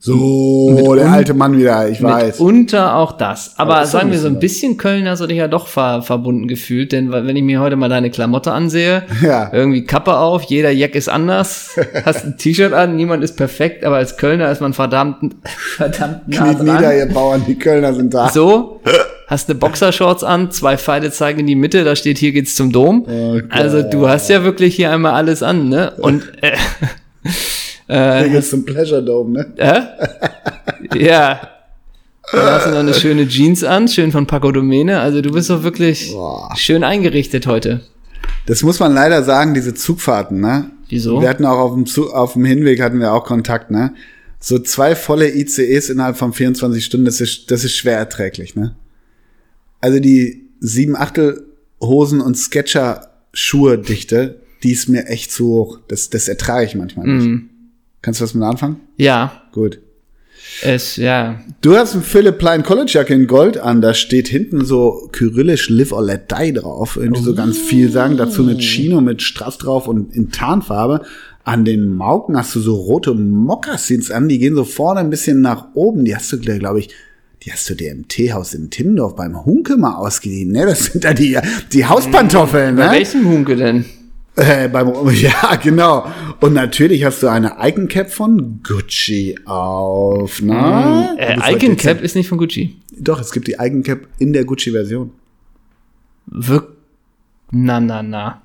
So, 0.05 0.95
der 0.95 1.09
alte 1.09 1.33
Mann 1.33 1.57
wieder, 1.57 1.87
ich 1.87 2.03
weiß. 2.03 2.37
Mitunter 2.41 2.97
auch 2.97 3.13
das. 3.13 3.53
Aber 3.55 3.77
Aber 3.77 3.85
sagen 3.85 4.11
wir 4.11 4.19
so 4.19 4.27
ein 4.27 4.37
bisschen 4.37 4.75
Köln 4.75 5.07
hast 5.07 5.21
du 5.21 5.27
dich 5.27 5.37
ja 5.37 5.47
doch 5.47 5.67
ver 5.67 6.01
verbunden 6.01 6.49
gefühlt, 6.49 6.91
denn 6.91 7.09
wenn 7.13 7.33
ich 7.37 7.41
mir 7.43 7.61
heute 7.61 7.77
mal 7.77 7.87
deine 7.87 8.09
Klamotte 8.11 8.51
ansehe, 8.51 9.03
Ja. 9.21 9.49
irgendwie 9.53 9.85
Kappe 9.85 10.17
auf, 10.17 10.43
jeder 10.43 10.71
Jack 10.71 10.95
ist 10.95 11.07
anders, 11.07 11.79
hast 12.03 12.25
ein 12.25 12.37
T-Shirt 12.37 12.73
an, 12.73 12.97
niemand 12.97 13.23
ist 13.23 13.37
perfekt, 13.37 13.85
aber 13.85 13.95
als 13.95 14.17
Kölner 14.17 14.51
ist 14.51 14.59
man 14.59 14.73
verdammt, 14.73 15.35
verdammt 15.77 16.27
nah 16.27 16.47
Kniet 16.47 16.59
nieder, 16.59 16.79
dran. 16.81 16.97
ihr 16.97 17.05
Bauern, 17.07 17.43
die 17.47 17.55
Kölner 17.57 17.93
sind 17.93 18.13
da. 18.13 18.27
So, 18.27 18.81
hast 19.27 19.49
eine 19.49 19.57
Boxershorts 19.57 20.25
an, 20.25 20.51
zwei 20.51 20.77
Pfeile 20.77 21.11
zeigen 21.11 21.39
in 21.39 21.47
die 21.47 21.55
Mitte, 21.55 21.85
da 21.85 21.95
steht, 21.95 22.17
hier 22.17 22.33
geht's 22.33 22.55
zum 22.55 22.73
Dom. 22.73 23.05
Oh 23.07 23.35
Gott. 23.35 23.43
also 23.51 23.81
du 23.81 24.09
hast 24.09 24.29
ja 24.29 24.43
wirklich 24.43 24.75
hier 24.75 24.91
einmal 24.91 25.13
alles 25.13 25.41
an, 25.41 25.69
ne? 25.69 25.93
Und 25.97 26.23
äh, 26.41 26.51
Hier 27.87 28.29
geht's 28.29 28.49
zum 28.49 28.65
Pleasure 28.65 29.03
Dome, 29.03 29.31
ne? 29.31 29.53
äh, 29.57 31.03
ja. 31.03 31.49
Dann 32.31 32.45
hast 32.45 32.65
du 32.65 32.71
noch 32.71 32.79
eine 32.79 32.93
schöne 32.93 33.27
Jeans 33.27 33.63
an, 33.63 33.87
schön 33.87 34.11
von 34.11 34.25
Paco 34.25 34.51
Domene. 34.51 34.99
Also 34.99 35.21
du 35.21 35.31
bist 35.31 35.49
doch 35.49 35.63
wirklich 35.63 36.11
Boah. 36.11 36.53
schön 36.55 36.83
eingerichtet 36.83 37.45
heute. 37.47 37.81
Das 38.45 38.63
muss 38.63 38.79
man 38.79 38.93
leider 38.93 39.23
sagen, 39.23 39.53
diese 39.53 39.73
Zugfahrten, 39.73 40.39
ne? 40.39 40.71
Wieso? 40.89 41.21
Wir 41.21 41.29
hatten 41.29 41.45
auch 41.45 41.59
auf 41.59 41.73
dem, 41.73 41.85
Zug, 41.85 42.13
auf 42.13 42.33
dem 42.33 42.45
Hinweg 42.45 42.81
hatten 42.81 42.99
wir 42.99 43.13
auch 43.13 43.25
Kontakt, 43.25 43.71
ne? 43.71 43.93
So 44.39 44.59
zwei 44.59 44.95
volle 44.95 45.33
ICEs 45.33 45.89
innerhalb 45.89 46.17
von 46.17 46.33
24 46.33 46.83
Stunden, 46.83 47.05
das 47.05 47.21
ist, 47.21 47.49
das 47.51 47.63
ist 47.63 47.75
schwer 47.75 47.97
erträglich, 47.97 48.55
ne? 48.55 48.75
Also 49.79 49.99
die 49.99 50.49
sieben 50.59 50.95
Achtel 50.95 51.45
Hosen 51.81 52.21
und 52.21 52.37
Sketcher 52.37 53.11
Schuhe 53.33 53.77
Dichte, 53.77 54.41
die 54.63 54.71
ist 54.71 54.87
mir 54.87 55.07
echt 55.07 55.31
zu 55.31 55.47
hoch. 55.47 55.79
Das, 55.87 56.09
das 56.09 56.27
ertrage 56.27 56.65
ich 56.65 56.75
manchmal 56.75 57.07
nicht. 57.07 57.27
Mhm. 57.27 57.49
Kannst 58.03 58.19
du 58.19 58.25
was 58.25 58.35
mit 58.35 58.43
anfangen? 58.43 58.81
Ja, 58.97 59.41
Gut. 59.53 59.79
es, 60.61 60.97
ja. 60.97 61.39
Du 61.61 61.75
hast 61.75 61.93
einen 61.93 62.03
Philipp 62.03 62.37
Plein 62.37 62.61
College 62.61 62.91
Jacke 62.93 63.13
in 63.15 63.25
Gold 63.27 63.57
an, 63.57 63.81
da 63.81 63.93
steht 63.95 64.27
hinten 64.27 64.63
so 64.65 65.09
kyrillisch 65.11 65.69
Live 65.69 65.91
or 65.91 66.03
Let 66.03 66.29
Die 66.31 66.53
drauf. 66.53 66.97
Irgendwie 66.97 67.23
so 67.23 67.33
ganz 67.33 67.57
viel 67.57 67.89
sagen. 67.89 68.17
Dazu 68.17 68.43
eine 68.43 68.57
Chino 68.59 69.01
mit 69.01 69.21
Strass 69.21 69.57
drauf 69.57 69.87
und 69.87 70.13
in 70.15 70.29
Tarnfarbe. 70.31 71.01
An 71.45 71.65
den 71.65 71.95
Mauken 71.95 72.37
hast 72.37 72.53
du 72.55 72.59
so 72.59 72.75
rote 72.75 73.13
Mokassins 73.13 74.11
an, 74.11 74.29
die 74.29 74.37
gehen 74.39 74.55
so 74.55 74.63
vorne 74.63 74.99
ein 75.01 75.09
bisschen 75.09 75.41
nach 75.41 75.69
oben. 75.73 76.05
Die 76.05 76.15
hast 76.15 76.31
du, 76.31 76.39
glaube 76.39 76.79
ich, 76.79 76.89
die 77.43 77.51
hast 77.51 77.69
du 77.69 77.73
dir 77.75 77.91
im 77.91 78.07
Teehaus 78.07 78.53
in 78.53 78.69
Timmendorf 78.69 79.15
beim 79.15 79.45
Hunke 79.45 79.75
mal 79.77 79.95
ausgeliehen, 79.95 80.51
ne? 80.51 80.65
Das 80.65 80.85
sind 80.85 81.03
da 81.03 81.13
die, 81.13 81.37
die 81.73 81.85
Hauspantoffeln, 81.85 82.75
Bei 82.77 82.85
ne? 82.87 82.91
welchem 82.93 83.27
Hunke 83.27 83.55
denn? 83.57 83.83
Äh, 84.35 84.67
beim, 84.67 84.91
ja, 85.13 85.55
genau. 85.61 86.05
Und 86.39 86.53
natürlich 86.53 87.03
hast 87.03 87.21
du 87.23 87.27
eine 87.27 87.55
Icon 87.61 87.87
Cap 87.87 88.09
von 88.11 88.61
Gucci 88.63 89.35
auf, 89.45 90.41
ne? 90.41 91.15
Äh, 91.17 91.35
Du 91.35 91.35
bist 91.35 91.47
heute 91.47 91.65
Icon 91.65 91.77
Cap 91.77 92.01
ist 92.01 92.15
nicht 92.15 92.27
von 92.29 92.37
Gucci. 92.37 92.77
doch, 92.97 93.19
es 93.19 93.31
gibt 93.31 93.47
die 93.47 93.55
Icon 93.59 93.83
Cap 93.83 94.07
in 94.19 94.33
der 94.33 94.45
Gucci-Version. 94.45 95.11
Wirk 96.27 96.69
na, 97.51 97.79
na, 97.79 98.01
na. 98.01 98.41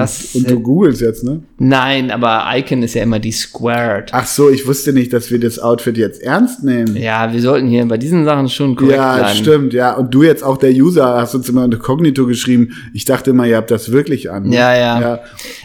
Das, 0.00 0.34
Und 0.34 0.50
du 0.50 0.60
googelst 0.60 1.00
jetzt, 1.00 1.24
ne? 1.24 1.42
nein, 1.58 2.10
aber 2.10 2.44
Icon 2.54 2.82
ist 2.82 2.94
ja 2.94 3.02
immer 3.02 3.18
die 3.18 3.32
Squared. 3.32 4.10
Ach 4.12 4.26
so, 4.26 4.50
ich 4.50 4.66
wusste 4.66 4.92
nicht, 4.92 5.12
dass 5.12 5.30
wir 5.30 5.40
das 5.40 5.58
Outfit 5.58 5.96
jetzt 5.98 6.22
ernst 6.22 6.62
nehmen. 6.64 6.96
Ja, 6.96 7.32
wir 7.32 7.40
sollten 7.40 7.66
hier 7.68 7.84
bei 7.86 7.96
diesen 7.98 8.24
Sachen 8.24 8.48
schon 8.48 8.76
korrekt 8.76 8.96
Ja, 8.96 9.16
bleiben. 9.18 9.38
stimmt, 9.38 9.72
ja. 9.72 9.94
Und 9.94 10.14
du 10.14 10.22
jetzt 10.22 10.42
auch 10.44 10.56
der 10.58 10.70
User 10.72 11.04
hast 11.20 11.34
uns 11.34 11.48
immer 11.48 11.64
unter 11.64 11.78
Kognito 11.78 12.26
geschrieben. 12.26 12.70
Ich 12.94 13.04
dachte 13.04 13.30
immer, 13.30 13.46
ihr 13.46 13.56
habt 13.56 13.70
das 13.70 13.92
wirklich 13.92 14.30
an. 14.30 14.48
ne? 14.48 14.56
Ja, 14.56 14.74
ja, 14.76 15.00
ja. 15.00 15.20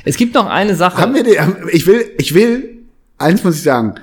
Es 0.05 0.17
gibt 0.17 0.33
noch 0.35 0.47
eine 0.47 0.75
Sache. 0.75 0.97
Haben 0.97 1.13
wir 1.15 1.23
die, 1.23 1.37
ich 1.71 1.85
will, 1.87 2.05
ich 2.17 2.33
will, 2.33 2.79
eins 3.17 3.43
muss 3.43 3.55
ich 3.55 3.63
sagen. 3.63 3.95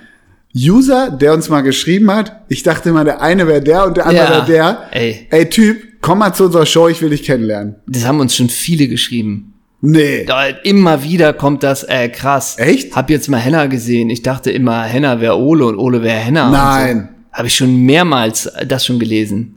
User, 0.57 1.11
der 1.11 1.35
uns 1.35 1.49
mal 1.51 1.61
geschrieben 1.61 2.11
hat, 2.11 2.33
ich 2.49 2.63
dachte 2.63 2.89
immer, 2.89 3.05
der 3.05 3.21
eine 3.21 3.47
wäre 3.47 3.61
der 3.61 3.87
und 3.87 3.97
der 3.97 4.07
andere 4.07 4.25
Ja. 4.25 4.31
wäre 4.31 4.47
der. 4.47 4.79
Ey. 4.93 5.27
Ey, 5.31 5.49
Typ, 5.51 5.77
komm 6.01 6.19
mal 6.21 6.33
zu 6.33 6.45
unserer 6.47 6.65
Show, 6.67 6.89
ich 6.89 7.03
will 7.03 7.11
dich 7.11 7.23
kennenlernen. 7.23 7.77
das 7.87 8.07
haben 8.07 8.19
uns 8.19 8.35
schon 8.35 8.49
viele 8.49 8.89
geschrieben. 8.89 9.53
Nee. 9.81 10.25
Da, 10.25 10.47
immer 10.47 11.03
wieder 11.05 11.33
kommt 11.33 11.63
das, 11.63 11.85
äh, 11.85 12.09
krass. 12.09 12.57
Echt? 12.59 12.97
Hab 12.97 13.11
jetzt 13.11 13.29
mal 13.29 13.39
Henna 13.39 13.67
gesehen. 13.67 14.11
Ich 14.11 14.23
dachte 14.23 14.51
immer, 14.51 14.83
Henna 14.83 15.21
wäre 15.21 15.39
Ole 15.39 15.67
und 15.67 15.79
Ole 15.79 16.03
wäre 16.03 16.19
Henna. 16.19 16.51
Nein. 16.51 17.09
So. 17.11 17.39
Habe 17.39 17.47
ich 17.47 17.55
schon 17.55 17.77
mehrmals 17.83 18.51
das 18.67 18.85
schon 18.85 18.99
gelesen. 18.99 19.55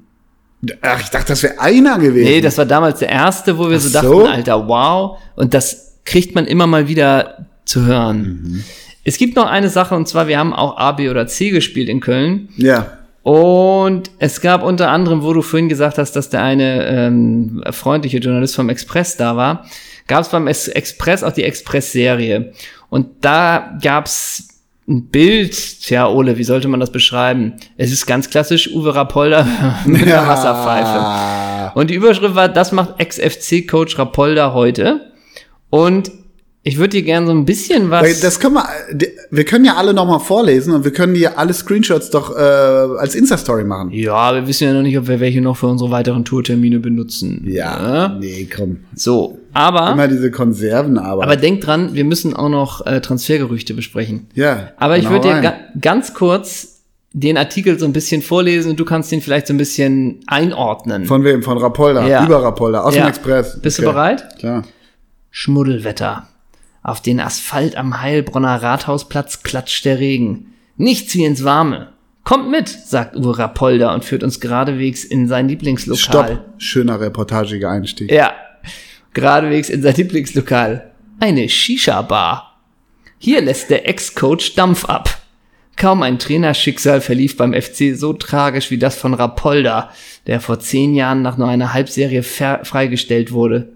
Ach, 0.82 1.02
ich 1.02 1.10
dachte, 1.10 1.30
das 1.30 1.42
wäre 1.42 1.60
einer 1.60 1.98
gewesen. 1.98 2.30
Nee, 2.30 2.42
das 2.42 2.58
war 2.58 2.66
damals 2.66 3.00
der 3.00 3.10
erste, 3.10 3.58
wo 3.58 3.70
wir 3.70 3.80
so 3.80 3.88
Ach 3.90 3.94
dachten, 3.94 4.08
so? 4.08 4.26
Alter, 4.28 4.68
wow. 4.68 5.18
Und 5.36 5.56
das 5.56 5.98
kriegt 6.06 6.36
man 6.36 6.46
immer 6.46 6.68
mal 6.68 6.88
wieder 6.88 7.48
zu 7.66 7.86
hören. 7.86 8.42
Mhm. 8.44 8.64
Es 9.04 9.18
gibt 9.18 9.36
noch 9.36 9.48
eine 9.48 9.70
Sache, 9.70 9.96
und 9.96 10.08
zwar, 10.08 10.28
wir 10.28 10.38
haben 10.38 10.54
auch 10.54 10.78
A, 10.78 10.92
B 10.92 11.10
oder 11.10 11.26
C 11.26 11.50
gespielt 11.50 11.90
in 11.90 12.00
Köln. 12.00 12.50
ja. 12.58 12.98
Und 13.24 14.10
es 14.20 14.42
gab 14.42 14.64
unter 14.64 14.90
anderem, 14.90 15.22
wo 15.24 15.32
du 15.34 15.42
vorhin 15.42 15.70
gesagt 15.70 15.98
hast, 16.00 16.14
dass 16.16 16.30
der 16.30 16.42
eine 16.44 16.86
ähm, 16.88 17.64
freundliche 17.72 18.18
Journalist 18.18 18.56
vom 18.56 18.70
Express 18.70 19.16
da 19.18 19.36
war, 19.36 19.66
gab 20.08 20.22
es 20.22 20.30
beim 20.30 20.48
Es- 20.48 20.68
Express 20.68 21.24
auch 21.24 21.32
die 21.32 21.44
Express-Serie. 21.44 22.52
Und 22.90 23.08
da 23.22 23.78
gab's 23.82 24.48
ein 24.90 25.06
Bild, 25.10 25.54
tja, 25.84 26.08
Ole, 26.08 26.38
wie 26.40 26.44
sollte 26.44 26.68
man 26.68 26.80
das 26.80 26.92
beschreiben? 26.92 27.54
Es 27.78 27.92
ist 27.92 28.08
ganz 28.08 28.30
klassisch 28.30 28.72
Uwe 28.74 28.96
Rapolda 28.96 29.46
mit 29.86 30.02
einer 30.04 30.28
Wasserpfeife. 30.28 31.80
Und 31.80 31.92
die 31.92 31.96
Überschrift 31.96 32.34
war, 32.36 32.50
das 32.50 32.72
macht 32.72 33.00
Ex-FC-Coach 33.00 33.98
Rapolda 34.00 34.54
heute. 34.54 35.12
Und 35.70 36.12
ich 36.64 36.78
würde 36.78 36.90
dir 36.90 37.02
gern 37.02 37.26
so 37.26 37.32
ein 37.32 37.46
bisschen 37.46 37.90
was... 37.90 38.20
Das 38.20 38.40
können 38.40 38.54
wir, 38.56 38.66
wir 39.32 39.46
können 39.46 39.66
ja 39.66 39.78
alle 39.78 39.96
nochmal 39.96 40.20
vorlesen 40.20 40.74
und 40.74 40.84
wir 40.84 40.92
können 40.94 41.16
dir 41.16 41.40
alle 41.40 41.54
Screenshots 41.54 42.12
doch 42.12 42.36
äh, 42.36 42.40
als 42.40 43.16
Insta-Story 43.16 43.64
machen. 43.64 43.90
ja, 43.92 44.34
wir 44.36 44.48
wissen 44.48 44.66
ja 44.66 44.74
noch 44.74 44.84
nicht, 44.84 44.98
ob 44.98 45.08
wir 45.08 45.20
welche 45.20 45.42
noch 45.42 45.58
für 45.58 45.66
unsere 45.68 45.90
weiteren 45.90 46.24
Tourtermine 46.24 46.80
benutzen. 46.80 47.44
Ja, 47.48 48.16
nee, 48.20 48.48
komm. 48.56 48.82
So, 48.96 49.40
aber... 49.54 49.92
Immer 49.92 50.08
diese 50.08 50.30
Konserven, 50.30 51.00
aber. 51.00 51.36
Denk 51.36 51.62
dran, 51.62 51.96
wir 51.96 52.04
müssen 52.06 52.36
auch 52.36 52.50
noch 52.50 52.86
äh, 52.86 53.02
Transfergerüchte 53.02 53.74
besprechen. 53.74 54.28
ja. 54.36 54.70
Aber 54.78 54.98
ich 54.98 55.06
dann 55.06 55.14
würde 55.14 55.30
dir 55.30 55.42
ga 55.42 55.54
ganz 55.80 56.14
kurz 56.14 56.82
den 57.14 57.38
Artikel 57.38 57.78
so 57.80 57.86
ein 57.86 57.92
bisschen 57.94 58.22
vorlesen 58.22 58.70
und 58.72 58.80
du 58.80 58.86
kannst 58.86 59.12
den 59.12 59.22
vielleicht 59.22 59.48
so 59.48 59.54
ein 59.54 59.58
bisschen 59.58 60.20
einordnen. 60.28 61.06
Von 61.06 61.24
wem? 61.26 61.42
Von 61.44 61.58
Rapolda. 61.58 62.08
Ja. 62.08 62.24
Über 62.26 62.42
Rapolda. 62.44 62.82
Aus 62.84 62.96
Ja. 62.96 63.04
dem 63.06 63.10
Express. 63.10 63.60
Bist 63.62 63.80
du 63.80 63.84
Okay. 63.84 63.92
bereit? 63.92 64.38
Klar. 64.40 64.64
Schmuddelwetter. 65.32 66.28
Auf 66.84 67.02
den 67.02 67.20
Asphalt 67.20 67.76
am 67.76 68.02
Heilbronner 68.02 68.62
Rathausplatz 68.62 69.44
klatscht 69.44 69.86
der 69.86 70.00
Regen. 70.00 70.54
Nichts 70.78 71.14
wie 71.16 71.26
ins 71.26 71.44
Warme. 71.44 71.94
Kommt 72.24 72.50
mit, 72.50 72.70
sagt 72.70 73.16
Uwe 73.16 73.38
Rapolda 73.38 73.94
und 73.94 74.06
führt 74.06 74.24
uns 74.24 74.40
geradewegs 74.40 75.04
in 75.04 75.28
sein 75.28 75.48
Lieblingslokal. 75.48 75.98
Stopp. 76.00 76.46
Schöner 76.58 77.00
reportagiger 77.00 77.70
Einstieg. 77.70 78.12
Ja, 78.12 78.34
geradewegs 79.14 79.70
in 79.70 79.82
sein 79.82 79.96
Lieblingslokal. 79.96 80.92
Eine 81.20 81.50
Shisha-Bar. 81.50 82.60
Hier 83.18 83.42
lässt 83.42 83.70
der 83.70 83.88
Ex-Coach 83.88 84.56
Dampf 84.56 84.86
ab. 84.86 85.22
Kaum 85.78 86.04
ein 86.04 86.20
Trainerschicksal 86.20 87.02
verlief 87.02 87.38
beim 87.38 87.54
FC 87.54 87.96
so 87.96 88.14
tragisch 88.14 88.72
wie 88.72 88.78
das 88.78 88.96
von 88.96 89.14
Rapolda, 89.14 89.92
der 90.28 90.40
vor 90.40 90.60
zehn 90.60 90.96
Jahren 90.96 91.22
nach 91.22 91.38
nur 91.38 91.48
einer 91.48 91.74
Halbserie 91.74 92.24
freigestellt 92.24 93.32
wurde. 93.32 93.74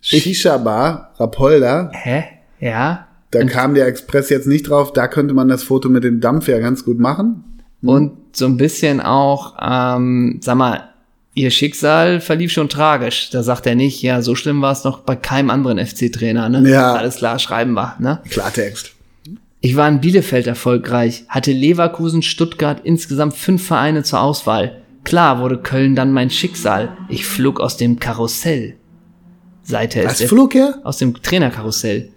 Shisha-Bar, 0.00 1.12
Rapolda. 1.18 1.90
Hä? 1.92 2.24
Ja? 2.60 3.08
Da 3.30 3.44
kam 3.44 3.74
der 3.74 3.86
Express 3.86 4.30
jetzt 4.30 4.46
nicht 4.46 4.68
drauf. 4.68 4.92
Da 4.92 5.06
könnte 5.06 5.34
man 5.34 5.48
das 5.48 5.62
Foto 5.62 5.88
mit 5.88 6.04
dem 6.04 6.20
Dampf 6.20 6.48
ja 6.48 6.58
ganz 6.58 6.84
gut 6.84 6.98
machen. 6.98 7.44
Und 7.82 8.12
so 8.32 8.46
ein 8.46 8.56
bisschen 8.56 9.00
auch, 9.00 9.56
ähm, 9.60 10.38
sag 10.42 10.56
mal, 10.56 10.88
ihr 11.34 11.50
Schicksal 11.50 12.20
verlief 12.20 12.52
schon 12.52 12.68
tragisch. 12.68 13.30
Da 13.30 13.42
sagt 13.42 13.66
er 13.66 13.74
nicht, 13.74 14.02
ja, 14.02 14.22
so 14.22 14.34
schlimm 14.34 14.62
war 14.62 14.72
es 14.72 14.84
noch 14.84 15.00
bei 15.00 15.14
keinem 15.14 15.50
anderen 15.50 15.78
FC-Trainer, 15.78 16.48
ne? 16.48 16.68
Ja. 16.68 16.94
Alles 16.94 17.16
klar, 17.16 17.38
schreiben 17.38 17.74
wir, 17.74 17.94
ne? 17.98 18.20
Klartext. 18.28 18.92
Ich 19.60 19.76
war 19.76 19.88
in 19.88 20.00
Bielefeld 20.00 20.46
erfolgreich, 20.46 21.24
hatte 21.28 21.52
Leverkusen, 21.52 22.22
Stuttgart, 22.22 22.80
insgesamt 22.84 23.34
fünf 23.34 23.66
Vereine 23.66 24.04
zur 24.04 24.20
Auswahl. 24.20 24.82
Klar 25.04 25.40
wurde 25.40 25.58
Köln 25.58 25.96
dann 25.96 26.12
mein 26.12 26.30
Schicksal. 26.30 26.96
Ich 27.08 27.26
flog 27.26 27.60
aus 27.60 27.76
dem 27.76 27.98
Karussell. 27.98 28.77
Seither 29.68 30.10
ist 30.10 30.22
flog 30.24 30.54
er? 30.54 30.80
aus 30.84 30.96
dem 30.96 31.20
Trainerkarussell. 31.22 32.08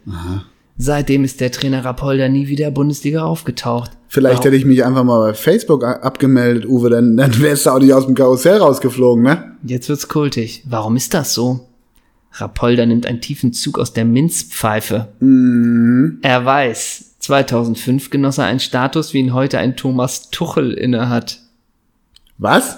Seitdem 0.77 1.25
ist 1.25 1.41
der 1.41 1.51
Trainer 1.51 1.83
Rapolda 1.83 2.29
nie 2.29 2.47
wieder 2.47 2.71
Bundesliga 2.71 3.23
aufgetaucht. 3.23 3.91
Vielleicht 4.07 4.37
Warum? 4.37 4.45
hätte 4.45 4.55
ich 4.55 4.65
mich 4.65 4.85
einfach 4.85 5.03
mal 5.03 5.19
bei 5.19 5.33
Facebook 5.33 5.83
abgemeldet, 5.83 6.65
Uwe, 6.65 6.89
dann, 6.89 7.17
dann 7.17 7.39
wärst 7.41 7.65
du 7.65 7.71
auch 7.71 7.79
nicht 7.79 7.93
aus 7.93 8.05
dem 8.05 8.15
Karussell 8.15 8.57
rausgeflogen, 8.57 9.23
ne? 9.23 9.55
Jetzt 9.63 9.89
wird's 9.89 10.07
kultig. 10.07 10.63
Warum 10.65 10.95
ist 10.95 11.13
das 11.13 11.33
so? 11.33 11.67
Rapolda 12.33 12.85
nimmt 12.85 13.05
einen 13.05 13.19
tiefen 13.19 13.51
Zug 13.51 13.77
aus 13.77 13.91
der 13.91 14.05
Minzpfeife. 14.05 15.09
Er 16.21 16.45
weiß, 16.45 17.15
2005 17.19 18.09
genoss 18.09 18.37
er 18.37 18.45
einen 18.45 18.61
Status, 18.61 19.13
wie 19.13 19.19
ihn 19.19 19.33
heute 19.33 19.59
ein 19.59 19.75
Thomas 19.75 20.29
Tuchel 20.29 20.71
innehat. 20.71 21.41
Was? 22.37 22.77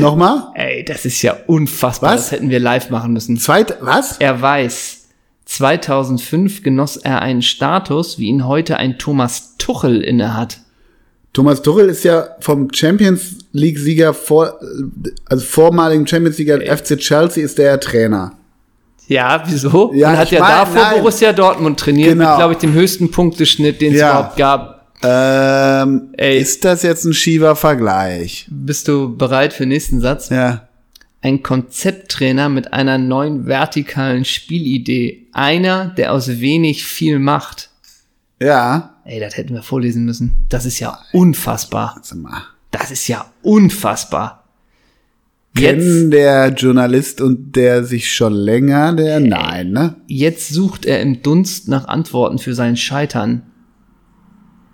Nochmal? 0.00 0.48
Ey, 0.54 0.84
das 0.84 1.04
ist 1.04 1.22
ja 1.22 1.36
unfassbar. 1.46 2.14
Was? 2.14 2.22
Das 2.22 2.32
hätten 2.32 2.50
wir 2.50 2.60
live 2.60 2.90
machen 2.90 3.12
müssen. 3.12 3.36
Zweit, 3.38 3.76
was? 3.80 4.16
Er 4.18 4.40
weiß, 4.40 5.06
2005 5.46 6.62
genoss 6.62 6.96
er 6.96 7.22
einen 7.22 7.42
Status, 7.42 8.18
wie 8.18 8.26
ihn 8.26 8.46
heute 8.46 8.76
ein 8.76 8.98
Thomas 8.98 9.54
Tuchel 9.58 10.02
innehat. 10.02 10.58
Thomas 11.32 11.60
Tuchel 11.62 11.88
ist 11.88 12.04
ja 12.04 12.28
vom 12.40 12.72
Champions 12.72 13.36
League 13.52 13.78
Sieger 13.78 14.14
vor, 14.14 14.58
also 15.26 15.44
vormaligen 15.44 16.06
Champions 16.06 16.36
Sieger 16.36 16.60
FC 16.60 16.96
Chelsea 16.98 17.44
ist 17.44 17.58
der 17.58 17.78
Trainer. 17.78 18.32
Ja, 19.08 19.42
wieso? 19.46 19.92
Ja, 19.94 20.10
Und 20.10 20.16
hat 20.18 20.30
ja 20.32 20.40
mein, 20.40 20.50
davor 20.50 20.82
nein. 20.82 20.94
Borussia 20.98 21.32
Dortmund 21.32 21.78
trainiert, 21.78 22.10
Genau. 22.14 22.28
mit, 22.30 22.38
glaube 22.38 22.52
ich, 22.54 22.58
dem 22.58 22.72
höchsten 22.72 23.10
Punkteschnitt, 23.10 23.80
den 23.80 23.92
es 23.92 24.00
Ja. 24.00 24.10
überhaupt 24.10 24.36
gab. 24.36 24.75
Ähm, 25.02 26.14
Ey. 26.16 26.38
ist 26.38 26.64
das 26.64 26.82
jetzt 26.82 27.04
ein 27.04 27.14
schiefer 27.14 27.56
Vergleich? 27.56 28.46
Bist 28.50 28.88
du 28.88 29.16
bereit 29.16 29.52
für 29.52 29.64
den 29.64 29.70
nächsten 29.70 30.00
Satz? 30.00 30.30
Ja. 30.30 30.68
Ein 31.22 31.42
Konzepttrainer 31.42 32.48
mit 32.48 32.72
einer 32.72 32.98
neuen 32.98 33.46
vertikalen 33.46 34.24
Spielidee. 34.24 35.26
Einer, 35.32 35.86
der 35.86 36.12
aus 36.12 36.40
wenig 36.40 36.84
viel 36.84 37.18
macht. 37.18 37.70
Ja. 38.40 38.96
Ey, 39.04 39.20
das 39.20 39.36
hätten 39.36 39.54
wir 39.54 39.62
vorlesen 39.62 40.04
müssen. 40.04 40.46
Das 40.48 40.66
ist 40.66 40.78
ja 40.78 40.98
unfassbar. 41.12 42.00
Das 42.70 42.90
ist 42.90 43.08
ja 43.08 43.26
unfassbar. 43.42 44.44
Kennen 45.56 46.10
der 46.10 46.48
Journalist 46.48 47.22
und 47.22 47.56
der 47.56 47.84
sich 47.84 48.12
schon 48.12 48.34
länger, 48.34 48.92
der 48.92 49.20
nein, 49.20 49.70
ne? 49.70 49.96
Jetzt 50.06 50.50
sucht 50.50 50.84
er 50.84 51.00
im 51.00 51.22
Dunst 51.22 51.68
nach 51.68 51.88
Antworten 51.88 52.38
für 52.38 52.54
sein 52.54 52.76
Scheitern. 52.76 53.42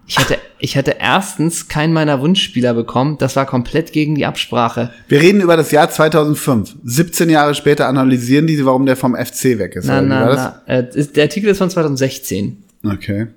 Ich 0.07 0.19
hatte, 0.19 0.39
ich 0.59 0.77
hatte 0.77 0.97
erstens 0.99 1.69
keinen 1.69 1.93
meiner 1.93 2.21
Wunschspieler 2.21 2.75
bekommen. 2.75 3.19
Das 3.19 3.37
war 3.37 3.47
komplett 3.47 3.93
gegen 3.93 4.15
die 4.15 4.27
Absprache. 4.27 4.91
Wir 5.09 5.21
reden 5.21 5.41
über 5.41 5.57
das 5.57 5.71
Jahr 5.71 5.89
2005. 5.89 6.77
17 6.85 7.31
Jahre 7.31 7.55
später 7.55 7.87
analysieren 7.87 8.47
die, 8.47 8.65
warum 8.65 8.85
der 8.85 8.97
vom 8.97 9.15
FC 9.15 9.59
weg 9.59 9.77
ist. 9.77 9.87
Na, 9.87 10.03
na, 10.03 10.27
das? 10.27 10.53
na. 10.67 10.75
Äh, 10.75 11.07
der 11.15 11.25
Artikel 11.25 11.51
ist 11.51 11.59
von 11.59 11.71
2016. 11.71 12.63
Okay. 12.85 13.29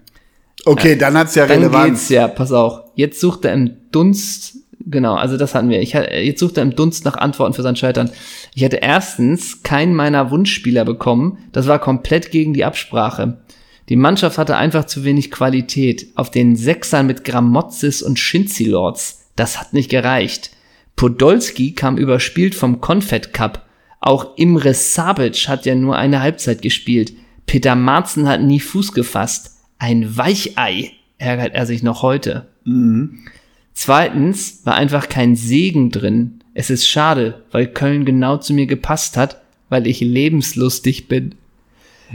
Okay, 0.66 0.96
dann 0.96 1.16
hat's 1.16 1.36
ja 1.36 1.46
Dann 1.46 1.60
Relevanz. 1.60 1.86
geht's 1.86 2.10
ja, 2.10 2.28
pass 2.28 2.52
auf. 2.52 2.82
Jetzt 2.96 3.20
sucht 3.20 3.46
er 3.46 3.54
im 3.54 3.72
Dunst, 3.92 4.56
genau, 4.86 5.14
also 5.14 5.38
das 5.38 5.54
hatten 5.54 5.70
wir. 5.70 5.80
Ich, 5.80 5.94
jetzt 5.94 6.40
sucht 6.40 6.58
er 6.58 6.64
im 6.64 6.76
Dunst 6.76 7.06
nach 7.06 7.18
Antworten 7.18 7.54
für 7.54 7.62
sein 7.62 7.76
Scheitern. 7.76 8.10
Ich 8.56 8.64
hatte 8.64 8.78
erstens 8.78 9.62
keinen 9.62 9.94
meiner 9.94 10.32
Wunschspieler 10.32 10.84
bekommen. 10.84 11.38
Das 11.52 11.68
war 11.68 11.78
komplett 11.78 12.32
gegen 12.32 12.54
die 12.54 12.66
Absprache. 12.66 13.38
Die 13.90 13.96
Mannschaft 13.96 14.38
hatte 14.38 14.58
einfach 14.58 14.86
zu 14.86 15.04
wenig 15.04 15.32
Qualität. 15.32 16.08
Auf 16.16 16.32
den 16.32 16.56
Sechsern 16.56 17.08
mit 17.08 17.24
Gramozis 17.24 18.02
und 18.02 18.20
Schinzilords. 18.20 19.30
Das 19.36 19.60
hat 19.60 19.74
nicht 19.74 19.90
gereicht. 19.90 20.52
Podolski 20.96 21.74
kam 21.74 21.98
überspielt 21.98 22.56
vom 22.56 22.82
Confed 22.82 23.34
Cup. 23.34 23.66
Auch 24.00 24.38
Imre 24.38 24.74
Sabic 24.74 25.48
hat 25.48 25.66
ja 25.66 25.76
nur 25.76 25.98
eine 25.98 26.22
Halbzeit 26.22 26.62
gespielt. 26.62 27.14
Peter 27.46 27.76
Marzen 27.76 28.28
hat 28.28 28.42
nie 28.42 28.60
Fuß 28.60 28.94
gefasst. 28.94 29.58
Ein 29.78 30.18
Weichei, 30.18 30.92
ärgert 31.18 31.54
er 31.54 31.66
sich 31.66 31.84
noch 31.84 32.02
heute. 32.02 32.48
Zweitens 33.74 34.62
war 34.64 34.76
einfach 34.76 35.10
kein 35.10 35.36
Segen 35.36 35.92
drin. 35.92 36.40
Es 36.54 36.70
ist 36.70 36.88
schade, 36.88 37.44
weil 37.52 37.68
Köln 37.68 38.06
genau 38.06 38.38
zu 38.38 38.54
mir 38.54 38.66
gepasst 38.66 39.18
hat, 39.18 39.42
weil 39.70 39.86
ich 39.86 40.00
lebenslustig 40.00 41.08
bin. 41.08 41.36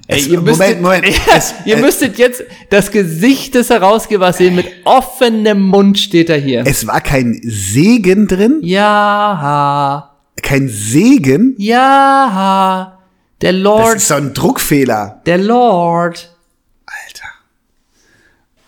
Ey, 0.06 0.22
ihr 0.22 0.40
müsstet, 0.40 0.80
Moment, 0.80 1.02
Moment. 1.04 1.20
Es- 1.36 1.54
ihr 1.64 1.76
äh, 1.76 1.80
müsstet 1.80 2.16
jetzt 2.18 2.42
das 2.70 2.90
Gesicht 2.90 3.54
des 3.54 3.70
Herausgebers 3.70 4.38
sehen. 4.38 4.54
Mit 4.54 4.66
offenem 4.84 5.60
Mund 5.62 5.98
steht 5.98 6.30
er 6.30 6.38
hier. 6.38 6.62
Es 6.66 6.86
war 6.86 7.00
kein 7.00 7.40
Segen 7.44 8.26
drin? 8.28 8.60
Ja, 8.62 10.12
Kein 10.42 10.68
Segen? 10.68 11.54
ja, 11.58 12.98
der 13.42 13.52
Das 13.52 13.60
Lord, 13.62 13.96
ist 13.96 14.08
so 14.08 14.14
ein 14.14 14.32
Druckfehler. 14.34 15.22
der 15.26 15.38
Lord. 15.38 16.34
Alter. 16.86 17.28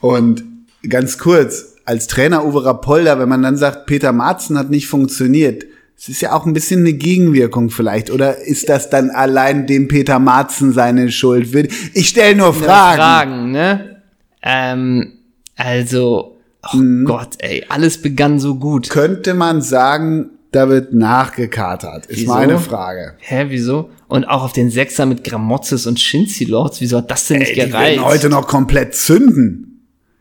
Und 0.01 0.45
ganz 0.89 1.19
kurz, 1.19 1.77
als 1.85 2.07
Trainer 2.09 2.45
Uwe 2.45 2.65
Rapolda, 2.65 3.19
wenn 3.19 3.29
man 3.29 3.43
dann 3.43 3.57
sagt, 3.57 3.87
Peter 3.87 4.13
Marzen 4.13 4.59
hat 4.59 4.71
nicht 4.71 4.87
funktioniert, 4.89 5.65
es 6.03 6.09
ist 6.09 6.21
ja 6.21 6.33
auch 6.33 6.47
ein 6.47 6.53
bisschen 6.53 6.81
eine 6.81 6.95
Gegenwirkung 6.95 7.71
vielleicht. 7.71 8.11
Oder 8.11 8.39
ist 8.39 8.69
das 8.69 8.91
dann 8.91 9.11
allein 9.11 9.69
dem 9.69 9.87
Peter 9.87 10.19
Marzen 10.19 10.73
seine 10.73 11.13
Schuld? 11.13 11.49
Ich 11.95 12.09
stelle 12.09 12.35
nur 12.35 12.53
Fragen. 12.53 12.97
Fragen, 12.99 13.51
ne? 13.53 14.03
Ähm, 14.43 15.13
also, 15.55 16.39
oh 16.73 16.77
Mhm. 16.77 17.05
Gott, 17.05 17.35
ey, 17.39 17.65
alles 17.69 18.03
begann 18.03 18.41
so 18.41 18.57
gut. 18.57 18.91
Könnte 18.91 19.35
man 19.35 19.63
sagen, 19.63 20.31
da 20.51 20.69
wird 20.69 20.93
nachgekatert, 20.93 22.07
ist 22.07 22.23
Wieso? 22.23 22.33
meine 22.35 22.59
Frage. 22.59 23.15
Hä, 23.21 23.45
wieso? 23.51 23.91
Und 24.09 24.25
auch 24.25 24.43
auf 24.43 24.53
den 24.53 24.71
Sechser 24.71 25.07
mit 25.07 25.23
Gramozis 25.23 25.87
und 25.87 26.01
Shinzi-Lords, 26.01 26.81
wieso 26.81 26.99
hat 26.99 27.13
das 27.13 27.29
denn 27.29 27.39
nicht 27.39 27.51
Ey, 27.57 27.67
die 27.67 27.71
gereicht? 27.71 27.97
werden 27.99 28.05
heute 28.05 28.29
noch 28.29 28.49
komplett 28.49 28.97
zünden. 28.97 29.69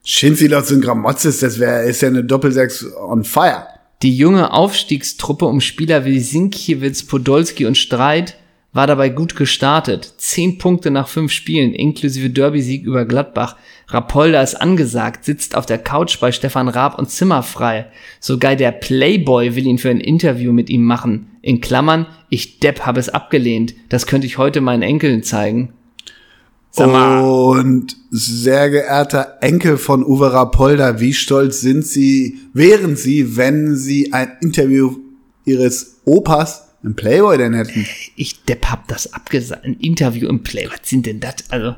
Schinzilots 0.03 0.71
und 0.71 0.81
Gramotzes, 0.81 1.39
das 1.39 1.59
wäre 1.59 1.83
ist 1.89 2.01
ja 2.03 2.07
eine 2.09 2.23
Doppelsechs 2.23 2.85
on 2.95 3.23
fire. 3.23 3.65
Die 4.03 4.17
junge 4.17 4.51
Aufstiegstruppe 4.51 5.45
um 5.45 5.61
Spieler 5.61 6.05
wie 6.05 6.19
Sinkiewicz, 6.19 7.03
Podolski 7.03 7.67
und 7.67 7.77
Streit 7.77 8.35
war 8.73 8.87
dabei 8.87 9.09
gut 9.09 9.35
gestartet. 9.35 10.15
Zehn 10.17 10.57
Punkte 10.57 10.89
nach 10.89 11.07
fünf 11.07 11.31
Spielen, 11.31 11.75
inklusive 11.75 12.31
Derby-Sieg 12.31 12.83
über 12.83 13.05
Gladbach. 13.05 13.57
Rapolda 13.89 14.41
ist 14.41 14.55
angesagt, 14.55 15.25
sitzt 15.25 15.55
auf 15.55 15.67
der 15.67 15.77
Couch 15.77 16.19
bei 16.19 16.31
Stefan 16.31 16.67
Raab 16.67 16.97
und 16.97 17.11
zimmerfrei. 17.11 17.91
Sogar 18.19 18.55
der 18.55 18.71
Playboy 18.71 19.55
will 19.55 19.67
ihn 19.67 19.77
für 19.77 19.91
ein 19.91 19.99
Interview 19.99 20.51
mit 20.51 20.71
ihm 20.71 20.83
machen. 20.83 21.37
In 21.43 21.61
Klammern, 21.61 22.07
ich 22.29 22.59
Depp 22.59 22.87
habe 22.87 22.99
es 22.99 23.09
abgelehnt. 23.09 23.75
Das 23.89 24.07
könnte 24.07 24.25
ich 24.25 24.39
heute 24.39 24.61
meinen 24.61 24.81
Enkeln 24.81 25.21
zeigen. 25.21 25.73
Und 26.77 27.97
sehr 28.11 28.69
geehrter 28.69 29.37
Enkel 29.41 29.77
von 29.77 30.05
Uwe 30.05 30.31
Rapolda, 30.31 30.99
wie 30.99 31.13
stolz 31.13 31.61
sind 31.61 31.85
Sie, 31.85 32.39
wären 32.53 32.95
Sie, 32.95 33.35
wenn 33.35 33.75
Sie 33.75 34.13
ein 34.13 34.37
Interview 34.41 34.97
Ihres 35.45 36.01
Opas 36.05 36.69
im 36.83 36.95
Playboy 36.95 37.37
denn 37.37 37.53
hätten? 37.53 37.85
ich 38.15 38.43
Depp 38.43 38.67
hab 38.67 38.87
das 38.87 39.13
abgesagt. 39.13 39.65
Ein 39.65 39.75
Interview 39.75 40.27
im 40.29 40.43
Play. 40.43 40.67
Was 40.67 40.89
sind 40.89 41.05
denn 41.05 41.19
das? 41.19 41.35
Also. 41.49 41.75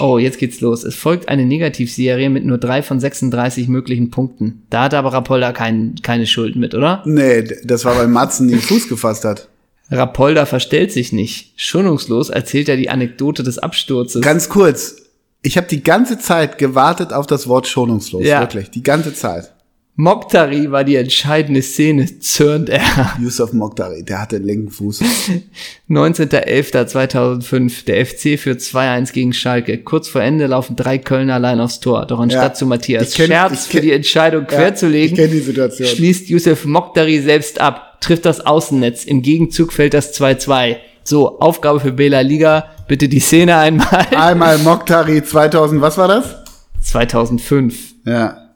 Oh, 0.00 0.18
jetzt 0.18 0.38
geht's 0.38 0.60
los. 0.60 0.82
Es 0.82 0.94
folgt 0.94 1.28
eine 1.28 1.44
Negativserie 1.44 2.30
mit 2.30 2.44
nur 2.44 2.58
drei 2.58 2.82
von 2.82 3.00
36 3.00 3.68
möglichen 3.68 4.10
Punkten. 4.10 4.62
Da 4.70 4.84
hat 4.84 4.94
aber 4.94 5.12
Rapolda 5.12 5.52
kein, 5.52 5.96
keine 6.02 6.26
Schuld 6.26 6.56
mit, 6.56 6.74
oder? 6.74 7.02
Nee, 7.04 7.44
das 7.64 7.84
war, 7.84 7.96
weil 7.96 8.08
Matzen 8.08 8.48
den 8.48 8.60
Fuß 8.60 8.88
gefasst 8.88 9.24
hat. 9.24 9.48
Rapolda 9.90 10.44
verstellt 10.46 10.92
sich 10.92 11.12
nicht. 11.12 11.52
Schonungslos 11.56 12.28
erzählt 12.30 12.68
er 12.68 12.76
die 12.76 12.90
Anekdote 12.90 13.42
des 13.42 13.58
Absturzes. 13.58 14.20
Ganz 14.22 14.48
kurz, 14.48 14.96
ich 15.42 15.56
habe 15.56 15.66
die 15.68 15.82
ganze 15.82 16.18
Zeit 16.18 16.58
gewartet 16.58 17.12
auf 17.12 17.26
das 17.26 17.48
Wort 17.48 17.66
schonungslos, 17.68 18.24
Ja. 18.24 18.40
wirklich, 18.40 18.70
die 18.70 18.82
ganze 18.82 19.14
Zeit. 19.14 19.52
Mokhtari 20.00 20.70
war 20.70 20.84
die 20.84 20.94
entscheidende 20.94 21.60
Szene, 21.60 22.20
zürnt 22.20 22.68
er. 22.68 22.82
Yusuf 23.20 23.52
Mokhtari, 23.52 24.04
der 24.04 24.20
hatte 24.20 24.38
den 24.38 24.46
linken 24.46 24.70
Fuß. 24.70 25.00
19.11.2005. 25.90 27.84
Der 27.86 28.06
FC 28.06 28.38
führt 28.38 28.60
2-1 28.60 29.12
gegen 29.12 29.32
Schalke. 29.32 29.78
Kurz 29.78 30.08
vor 30.08 30.22
Ende 30.22 30.46
laufen 30.46 30.76
drei 30.76 30.98
Kölner 30.98 31.34
allein 31.34 31.60
aufs 31.60 31.80
Tor. 31.80 32.06
Doch 32.06 32.20
anstatt 32.20 32.42
Ja. 32.52 32.54
zu 32.54 32.66
Matthias 32.66 33.14
kenn- 33.14 33.26
Scherz 33.26 33.52
ich 33.66 33.72
für 33.72 33.78
kenn- 33.78 33.82
die 33.82 33.92
Entscheidung 33.92 34.46
querzulegen, 34.46 35.18
ich 35.18 35.30
kenn 35.30 35.30
die 35.76 35.84
schließt 35.86 36.28
Yusuf 36.28 36.64
Mokhtari 36.64 37.20
selbst 37.20 37.60
ab, 37.60 37.87
trifft 38.00 38.24
das 38.24 38.40
Außennetz. 38.44 39.04
Im 39.04 39.22
Gegenzug 39.22 39.72
fällt 39.72 39.94
das 39.94 40.18
2-2. 40.18 40.76
So, 41.04 41.40
Aufgabe 41.40 41.80
für 41.80 41.92
Bela 41.92 42.20
Liga. 42.20 42.66
Bitte 42.86 43.08
die 43.08 43.20
Szene 43.20 43.56
einmal. 43.56 44.06
Einmal 44.16 44.58
Mokhtari 44.58 45.22
2000, 45.22 45.80
was 45.80 45.98
war 45.98 46.08
das? 46.08 46.36
2005. 46.82 47.94
Ja. 48.04 48.48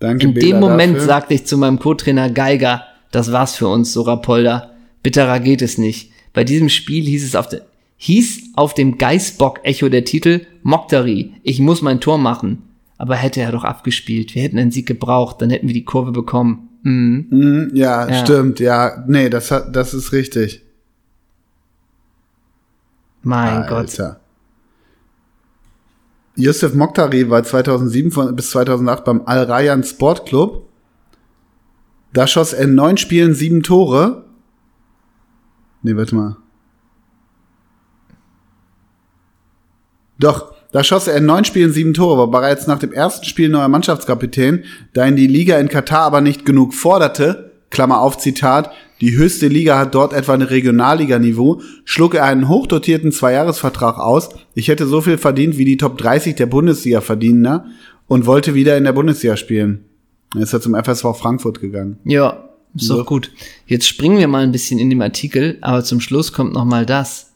Danke, 0.00 0.26
In 0.26 0.34
Bela, 0.34 0.46
dem 0.46 0.60
Moment 0.60 0.94
dafür. 0.96 1.06
sagte 1.06 1.34
ich 1.34 1.46
zu 1.46 1.56
meinem 1.56 1.78
Co-Trainer 1.78 2.30
Geiger, 2.30 2.82
das 3.10 3.32
war's 3.32 3.56
für 3.56 3.68
uns, 3.68 3.92
so 3.92 4.02
Rapolda. 4.02 4.70
Bitterer 5.02 5.40
geht 5.40 5.62
es 5.62 5.78
nicht. 5.78 6.10
Bei 6.32 6.44
diesem 6.44 6.68
Spiel 6.68 7.04
hieß 7.04 7.24
es 7.24 7.36
auf 7.36 7.48
der, 7.48 7.62
hieß 7.96 8.54
auf 8.56 8.74
dem 8.74 8.98
Geißbock-Echo 8.98 9.88
der 9.88 10.04
Titel 10.04 10.46
Moktari, 10.62 11.34
ich 11.42 11.60
muss 11.60 11.82
mein 11.82 12.00
Tor 12.00 12.18
machen. 12.18 12.62
Aber 12.96 13.16
hätte 13.16 13.40
er 13.40 13.52
doch 13.52 13.64
abgespielt. 13.64 14.34
Wir 14.34 14.42
hätten 14.42 14.58
einen 14.58 14.70
Sieg 14.70 14.86
gebraucht, 14.86 15.42
dann 15.42 15.50
hätten 15.50 15.66
wir 15.66 15.74
die 15.74 15.84
Kurve 15.84 16.12
bekommen. 16.12 16.68
Mhm. 16.84 17.26
Mhm, 17.30 17.70
ja, 17.74 18.08
Ja. 18.08 18.14
stimmt, 18.24 18.60
ja. 18.60 19.04
Nee, 19.08 19.28
das, 19.30 19.50
hat, 19.50 19.74
das 19.74 19.92
ist 19.94 20.12
richtig. 20.12 20.62
Mein 23.22 23.62
Gott. 23.66 23.88
Alter. 23.88 24.20
Yusuf 26.36 26.74
Mokhtari 26.74 27.30
war 27.30 27.42
2007 27.42 28.10
von, 28.10 28.36
bis 28.36 28.50
2008 28.50 29.04
beim 29.04 29.22
Al 29.24 29.44
Rayyan 29.44 29.82
Sport 29.82 30.26
Club. 30.26 30.68
Da 32.12 32.26
schoss 32.26 32.52
er 32.52 32.64
in 32.64 32.74
neun 32.74 32.96
Spielen 32.96 33.34
sieben 33.34 33.62
Tore. 33.62 34.24
Nee, 35.82 35.96
warte 35.96 36.14
mal. 36.14 36.36
Doch, 40.18 40.53
da 40.74 40.82
schoss 40.82 41.06
er 41.06 41.16
in 41.16 41.24
neun 41.24 41.44
Spielen 41.44 41.72
sieben 41.72 41.94
Tore, 41.94 42.18
war 42.18 42.30
bereits 42.32 42.66
nach 42.66 42.80
dem 42.80 42.92
ersten 42.92 43.24
Spiel 43.24 43.48
neuer 43.48 43.68
Mannschaftskapitän, 43.68 44.64
da 44.92 45.06
ihn 45.06 45.14
die 45.14 45.28
Liga 45.28 45.56
in 45.60 45.68
Katar 45.68 46.00
aber 46.00 46.20
nicht 46.20 46.44
genug 46.44 46.74
forderte, 46.74 47.52
Klammer 47.70 48.00
auf 48.00 48.18
Zitat, 48.18 48.72
die 49.00 49.16
höchste 49.16 49.46
Liga 49.46 49.78
hat 49.78 49.94
dort 49.94 50.12
etwa 50.12 50.34
ein 50.34 50.42
Regionalliganiveau, 50.42 51.60
schlug 51.84 52.16
er 52.16 52.24
einen 52.24 52.48
hochdotierten 52.48 53.12
Zweijahresvertrag 53.12 53.98
aus, 53.98 54.30
ich 54.54 54.66
hätte 54.66 54.88
so 54.88 55.00
viel 55.00 55.16
verdient 55.16 55.58
wie 55.58 55.64
die 55.64 55.76
Top 55.76 55.96
30 55.96 56.34
der 56.34 56.46
Bundesliga 56.46 57.00
verdienender 57.00 57.66
und 58.08 58.26
wollte 58.26 58.54
wieder 58.54 58.76
in 58.76 58.82
der 58.82 58.94
Bundesliga 58.94 59.36
spielen. 59.36 59.84
Dann 60.32 60.42
ist 60.42 60.52
er 60.52 60.60
zum 60.60 60.74
FSV 60.74 61.04
Frankfurt 61.16 61.60
gegangen. 61.60 62.00
Ja, 62.04 62.48
ist 62.74 62.86
So. 62.86 62.96
doch 62.96 63.06
gut. 63.06 63.30
Jetzt 63.68 63.86
springen 63.86 64.18
wir 64.18 64.26
mal 64.26 64.42
ein 64.42 64.50
bisschen 64.50 64.80
in 64.80 64.90
dem 64.90 65.02
Artikel, 65.02 65.56
aber 65.60 65.84
zum 65.84 66.00
Schluss 66.00 66.32
kommt 66.32 66.52
noch 66.52 66.64
mal 66.64 66.84
das. 66.84 67.30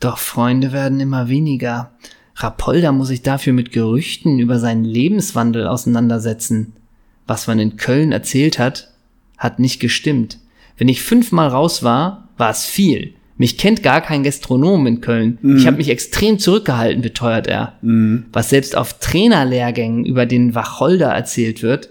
Doch 0.00 0.18
Freunde 0.18 0.72
werden 0.72 0.98
immer 0.98 1.28
weniger. 1.28 1.92
Rapolda 2.40 2.92
muss 2.92 3.08
sich 3.08 3.22
dafür 3.22 3.52
mit 3.52 3.72
Gerüchten 3.72 4.38
über 4.38 4.58
seinen 4.58 4.84
Lebenswandel 4.84 5.66
auseinandersetzen. 5.66 6.72
Was 7.26 7.46
man 7.46 7.58
in 7.58 7.76
Köln 7.76 8.12
erzählt 8.12 8.58
hat, 8.58 8.92
hat 9.36 9.58
nicht 9.58 9.80
gestimmt. 9.80 10.38
Wenn 10.76 10.88
ich 10.88 11.02
fünfmal 11.02 11.48
raus 11.48 11.82
war, 11.82 12.28
war 12.36 12.50
es 12.50 12.64
viel. 12.64 13.14
Mich 13.36 13.58
kennt 13.58 13.82
gar 13.82 14.00
kein 14.00 14.22
Gastronom 14.22 14.86
in 14.86 15.00
Köln. 15.00 15.38
Ich 15.58 15.66
habe 15.66 15.76
mich 15.76 15.88
extrem 15.90 16.38
zurückgehalten, 16.38 17.02
beteuert 17.02 17.46
er. 17.46 17.74
Was 18.32 18.50
selbst 18.50 18.76
auf 18.76 18.98
Trainerlehrgängen 18.98 20.04
über 20.04 20.26
den 20.26 20.54
Wacholder 20.54 21.10
erzählt 21.10 21.62
wird. 21.62 21.90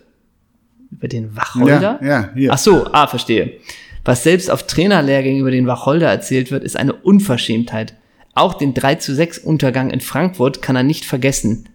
Über 0.92 1.08
den 1.08 1.36
Wacholder? 1.36 2.00
Ja, 2.02 2.08
ja, 2.08 2.30
hier. 2.34 2.54
Ach 2.54 2.58
so, 2.58 2.88
ah, 2.92 3.08
verstehe. 3.08 3.54
Was 4.04 4.24
selbst 4.24 4.50
auf 4.50 4.68
Trainerlehrgängen 4.68 5.42
über 5.42 5.52
den 5.52 5.68
Wacholder 5.68 6.10
erzählt 6.10 6.52
wird, 6.52 6.64
ist 6.64 6.78
eine 6.78 6.94
Unverschämtheit. 6.94 7.94
Auch 8.38 8.54
den 8.54 8.74
3 8.74 8.96
zu 8.96 9.14
6 9.16 9.40
Untergang 9.40 9.90
in 9.90 10.00
Frankfurt 10.02 10.62
kann 10.62 10.76
er 10.76 10.84
nicht 10.84 11.06
vergessen. 11.06 11.70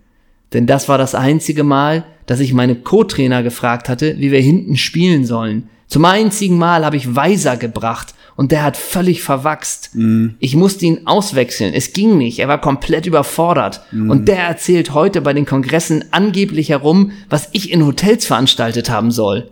Denn 0.52 0.66
das 0.66 0.88
war 0.88 0.98
das 0.98 1.14
einzige 1.14 1.64
Mal, 1.64 2.04
dass 2.26 2.40
ich 2.40 2.52
meine 2.52 2.76
Co-Trainer 2.76 3.42
gefragt 3.42 3.88
hatte, 3.88 4.16
wie 4.18 4.30
wir 4.30 4.40
hinten 4.40 4.76
spielen 4.76 5.24
sollen. 5.24 5.68
Zum 5.88 6.04
einzigen 6.04 6.58
Mal 6.58 6.84
habe 6.84 6.96
ich 6.96 7.16
Weiser 7.16 7.56
gebracht 7.56 8.14
und 8.36 8.52
der 8.52 8.62
hat 8.64 8.76
völlig 8.76 9.22
verwachst. 9.22 9.90
Ich 10.38 10.56
musste 10.56 10.86
ihn 10.86 11.06
auswechseln. 11.06 11.74
Es 11.74 11.92
ging 11.92 12.16
nicht. 12.16 12.38
Er 12.38 12.48
war 12.48 12.60
komplett 12.60 13.06
überfordert. 13.06 13.82
Und 13.92 14.26
der 14.28 14.38
erzählt 14.44 14.94
heute 14.94 15.20
bei 15.20 15.32
den 15.34 15.44
Kongressen 15.46 16.04
angeblich 16.12 16.70
herum, 16.70 17.12
was 17.28 17.48
ich 17.52 17.70
in 17.72 17.84
Hotels 17.84 18.24
veranstaltet 18.24 18.88
haben 18.88 19.10
soll. 19.10 19.50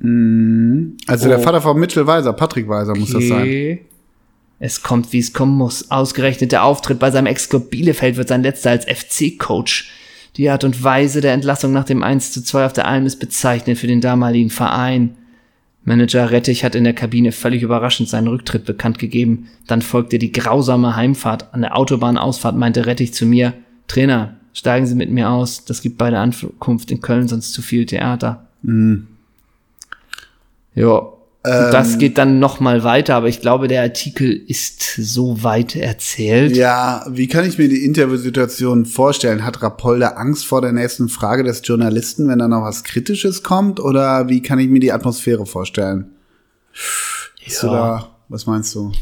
Also 0.00 1.28
der 1.28 1.38
Oh. 1.38 1.42
Vater 1.42 1.60
von 1.60 1.78
Mitchell 1.78 2.06
Weiser, 2.06 2.32
Patrick 2.32 2.68
Weiser 2.68 2.94
muss 2.96 3.10
das 3.12 3.26
sein. 3.26 3.80
Es 4.60 4.82
kommt, 4.82 5.12
wie 5.12 5.18
es 5.18 5.32
kommen 5.32 5.56
muss. 5.56 5.90
Ausgerechnet 5.90 6.52
der 6.52 6.64
Auftritt 6.64 6.98
bei 6.98 7.10
seinem 7.10 7.26
Ex-Club 7.26 7.70
Bielefeld 7.70 8.16
wird 8.16 8.28
sein 8.28 8.42
letzter 8.42 8.70
als 8.70 8.84
FC-Coach. 8.84 9.90
Die 10.36 10.50
Art 10.50 10.64
und 10.64 10.82
Weise 10.82 11.20
der 11.20 11.32
Entlassung 11.32 11.72
nach 11.72 11.84
dem 11.84 12.02
1 12.02 12.32
zu 12.32 12.42
2 12.42 12.66
auf 12.66 12.72
der 12.72 12.86
Alm 12.86 13.06
ist 13.06 13.16
bezeichnend 13.16 13.78
für 13.78 13.86
den 13.86 14.00
damaligen 14.00 14.50
Verein. 14.50 15.16
Manager 15.84 16.30
Rettich 16.30 16.64
hat 16.64 16.74
in 16.74 16.84
der 16.84 16.92
Kabine 16.92 17.32
völlig 17.32 17.62
überraschend 17.62 18.08
seinen 18.08 18.28
Rücktritt 18.28 18.64
bekannt 18.64 18.98
gegeben. 18.98 19.48
Dann 19.66 19.82
folgte 19.82 20.18
die 20.18 20.32
grausame 20.32 20.96
Heimfahrt. 20.96 21.54
An 21.54 21.62
der 21.62 21.76
Autobahnausfahrt 21.76 22.56
meinte 22.56 22.86
Rettich 22.86 23.14
zu 23.14 23.26
mir, 23.26 23.54
Trainer, 23.86 24.36
steigen 24.52 24.86
Sie 24.86 24.94
mit 24.94 25.10
mir 25.10 25.30
aus. 25.30 25.64
Das 25.64 25.82
gibt 25.82 25.98
bei 25.98 26.10
der 26.10 26.20
Ankunft 26.20 26.90
in 26.90 27.00
Köln 27.00 27.26
sonst 27.26 27.52
zu 27.52 27.62
viel 27.62 27.86
Theater. 27.86 28.46
Ja, 30.74 30.84
Ähm. 30.84 31.17
Das 31.42 31.98
geht 31.98 32.18
dann 32.18 32.40
noch 32.40 32.60
mal 32.60 32.84
weiter, 32.84 33.14
aber 33.14 33.28
ich 33.28 33.40
glaube, 33.40 33.68
der 33.68 33.82
Artikel 33.82 34.32
ist 34.32 34.82
so 34.82 35.42
weit 35.42 35.76
erzählt. 35.76 36.56
Ja, 36.56 37.06
wie 37.08 37.28
kann 37.28 37.46
ich 37.46 37.58
mir 37.58 37.68
die 37.68 37.84
Interviewsituation 37.84 38.84
vorstellen? 38.84 39.44
Hat 39.44 39.62
Rapolda 39.62 40.08
Angst 40.08 40.46
vor 40.46 40.60
der 40.60 40.72
nächsten 40.72 41.08
Frage 41.08 41.44
des 41.44 41.62
Journalisten, 41.64 42.28
wenn 42.28 42.40
da 42.40 42.48
noch 42.48 42.62
was 42.62 42.84
Kritisches 42.84 43.42
kommt? 43.42 43.80
Oder 43.80 44.28
wie 44.28 44.42
kann 44.42 44.58
ich 44.58 44.68
mir 44.68 44.80
die 44.80 44.92
Atmosphäre 44.92 45.46
vorstellen? 45.46 46.10
Bist 47.44 47.62
du 47.62 47.68
da, 47.68 48.10
was 48.28 48.46
meinst 48.46 48.74
du? 48.74 48.92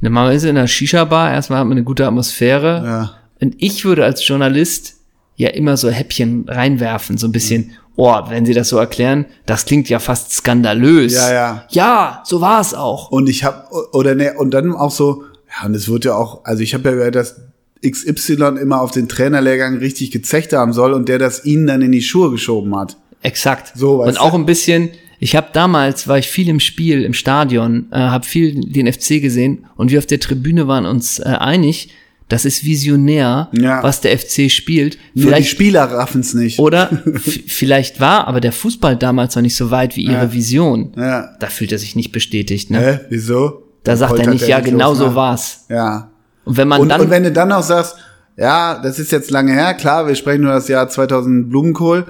Machen 0.00 0.28
wir 0.28 0.36
es 0.36 0.44
in 0.44 0.54
der 0.54 0.66
Shisha-Bar, 0.66 1.32
erstmal 1.32 1.60
hat 1.60 1.66
man 1.66 1.78
eine 1.78 1.84
gute 1.84 2.06
Atmosphäre. 2.06 2.82
Ja. 2.84 3.14
Und 3.40 3.56
ich 3.58 3.84
würde 3.84 4.04
als 4.04 4.26
Journalist 4.26 4.94
ja 5.36 5.48
immer 5.48 5.76
so 5.76 5.90
Häppchen 5.90 6.44
reinwerfen, 6.46 7.18
so 7.18 7.26
ein 7.26 7.32
bisschen, 7.32 7.72
oh, 7.96 8.14
wenn 8.28 8.46
Sie 8.46 8.54
das 8.54 8.68
so 8.68 8.78
erklären, 8.78 9.26
das 9.46 9.64
klingt 9.64 9.88
ja 9.88 9.98
fast 9.98 10.32
skandalös. 10.32 11.14
Ja, 11.14 11.32
ja. 11.32 11.64
Ja, 11.70 12.22
so 12.24 12.40
war 12.40 12.60
es 12.60 12.74
auch. 12.74 13.10
Und 13.10 13.28
ich 13.28 13.44
habe 13.44 13.64
oder 13.92 14.14
ne, 14.14 14.34
und 14.36 14.52
dann 14.52 14.72
auch 14.74 14.90
so, 14.90 15.24
ja, 15.48 15.66
und 15.66 15.74
es 15.74 15.88
wird 15.88 16.04
ja 16.04 16.14
auch, 16.14 16.44
also 16.44 16.62
ich 16.62 16.74
habe 16.74 16.88
ja 16.90 16.94
gehört, 16.94 17.14
dass 17.14 17.40
XY 17.84 18.58
immer 18.60 18.80
auf 18.80 18.90
den 18.90 19.08
Trainerlehrgang 19.08 19.78
richtig 19.78 20.10
gezecht 20.10 20.52
haben 20.52 20.72
soll 20.72 20.92
und 20.92 21.08
der 21.08 21.18
das 21.18 21.44
ihnen 21.44 21.66
dann 21.66 21.82
in 21.82 21.92
die 21.92 22.02
Schuhe 22.02 22.30
geschoben 22.30 22.76
hat. 22.76 22.96
Exakt. 23.22 23.72
So, 23.74 24.02
Und 24.02 24.20
auch 24.20 24.34
ein 24.34 24.46
bisschen, 24.46 24.90
ich 25.18 25.36
habe 25.36 25.48
damals, 25.52 26.08
war 26.08 26.18
ich 26.18 26.28
viel 26.28 26.48
im 26.48 26.60
Spiel, 26.60 27.04
im 27.04 27.14
Stadion, 27.14 27.86
äh, 27.90 27.96
habe 27.96 28.26
viel 28.26 28.60
den 28.60 28.92
FC 28.92 29.20
gesehen 29.20 29.66
und 29.76 29.90
wir 29.90 29.98
auf 29.98 30.06
der 30.06 30.20
Tribüne 30.20 30.68
waren 30.68 30.86
uns 30.86 31.18
äh, 31.18 31.24
einig, 31.24 31.90
das 32.28 32.44
ist 32.44 32.64
visionär, 32.64 33.48
Ja. 33.52 33.82
was 33.82 34.00
der 34.00 34.18
FC 34.18 34.50
spielt. 34.50 34.96
Nur 34.96 35.00
die 35.14 35.22
Vielleicht 35.22 35.50
Spieler 35.50 35.84
raffen's 35.84 36.34
nicht. 36.34 36.58
oder 36.58 36.90
vielleicht 37.46 38.00
war 38.00 38.26
aber 38.26 38.40
der 38.40 38.52
Fußball 38.52 38.96
damals 38.96 39.36
noch 39.36 39.42
nicht 39.42 39.56
so 39.56 39.70
weit 39.70 39.96
wie 39.96 40.02
ihre 40.06 40.14
Ja. 40.24 40.32
Vision. 40.32 40.92
Ja. 40.96 41.30
Da 41.38 41.46
fühlt 41.48 41.72
er 41.72 41.78
sich 41.78 41.94
nicht 41.96 42.12
bestätigt. 42.12 42.70
Ne? 42.70 42.80
Hä? 42.80 43.00
Wieso? 43.10 43.62
Da 43.84 43.96
sagt 43.96 44.12
Heute 44.12 44.22
er 44.22 44.30
nicht, 44.30 44.48
ja, 44.48 44.58
genau 44.60 44.94
so 44.94 45.14
war's. 45.14 45.66
Ja. 45.68 46.10
Und 46.44 46.56
wenn 46.56 46.66
man 46.68 46.80
Und, 46.80 46.88
dann 46.88 47.00
und 47.02 47.10
wenn 47.10 47.22
du 47.22 47.30
dann 47.32 47.52
auch 47.52 47.62
sagst, 47.62 47.96
ja, 48.36 48.80
das 48.82 48.98
ist 48.98 49.12
jetzt 49.12 49.30
lange 49.30 49.52
her, 49.52 49.74
klar, 49.74 50.06
wir 50.08 50.14
sprechen 50.16 50.42
nur 50.42 50.52
das 50.52 50.66
Jahr 50.68 50.88
2000 50.88 51.48
Blumenkohl, 51.48 52.04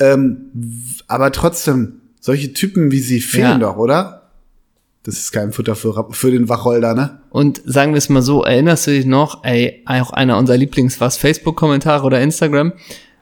ähm, 0.00 0.36
aber 1.08 1.32
trotzdem, 1.32 2.00
solche 2.20 2.52
Typen 2.52 2.90
wie 2.92 3.00
sie 3.00 3.20
fehlen 3.20 3.44
Ja. 3.52 3.58
doch, 3.58 3.76
oder? 3.78 4.21
Das 5.04 5.16
ist 5.16 5.32
kein 5.32 5.52
Futter 5.52 5.74
für, 5.74 6.08
für 6.10 6.30
den 6.30 6.48
Wacholder, 6.48 6.94
ne? 6.94 7.18
Und 7.30 7.60
sagen 7.64 7.92
wir 7.92 7.98
es 7.98 8.08
mal 8.08 8.22
so, 8.22 8.44
erinnerst 8.44 8.86
du 8.86 8.92
dich 8.92 9.04
noch, 9.04 9.42
ey, 9.42 9.82
auch 9.84 10.12
einer 10.12 10.38
unserer 10.38 10.56
Lieblings 10.56 11.00
was 11.00 11.16
Facebook-Kommentare 11.16 12.04
oder 12.06 12.20
Instagram, 12.20 12.72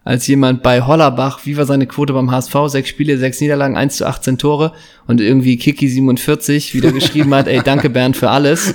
als 0.04 0.26
jemand 0.26 0.62
bei 0.62 0.82
Hollerbach, 0.82 1.40
wie 1.44 1.56
war 1.56 1.66
seine 1.66 1.86
Quote 1.86 2.12
beim 2.12 2.30
HSV, 2.30 2.54
sechs 2.66 2.88
Spiele, 2.88 3.18
sechs 3.18 3.40
Niederlagen, 3.40 3.76
1 3.76 3.96
zu 3.96 4.06
18 4.06 4.38
Tore 4.38 4.72
und 5.06 5.20
irgendwie 5.20 5.56
Kiki47 5.56 6.74
wieder 6.74 6.92
geschrieben 6.92 7.34
hat, 7.34 7.46
ey, 7.48 7.60
danke 7.62 7.90
Bernd 7.90 8.16
für 8.16 8.30
alles. 8.30 8.74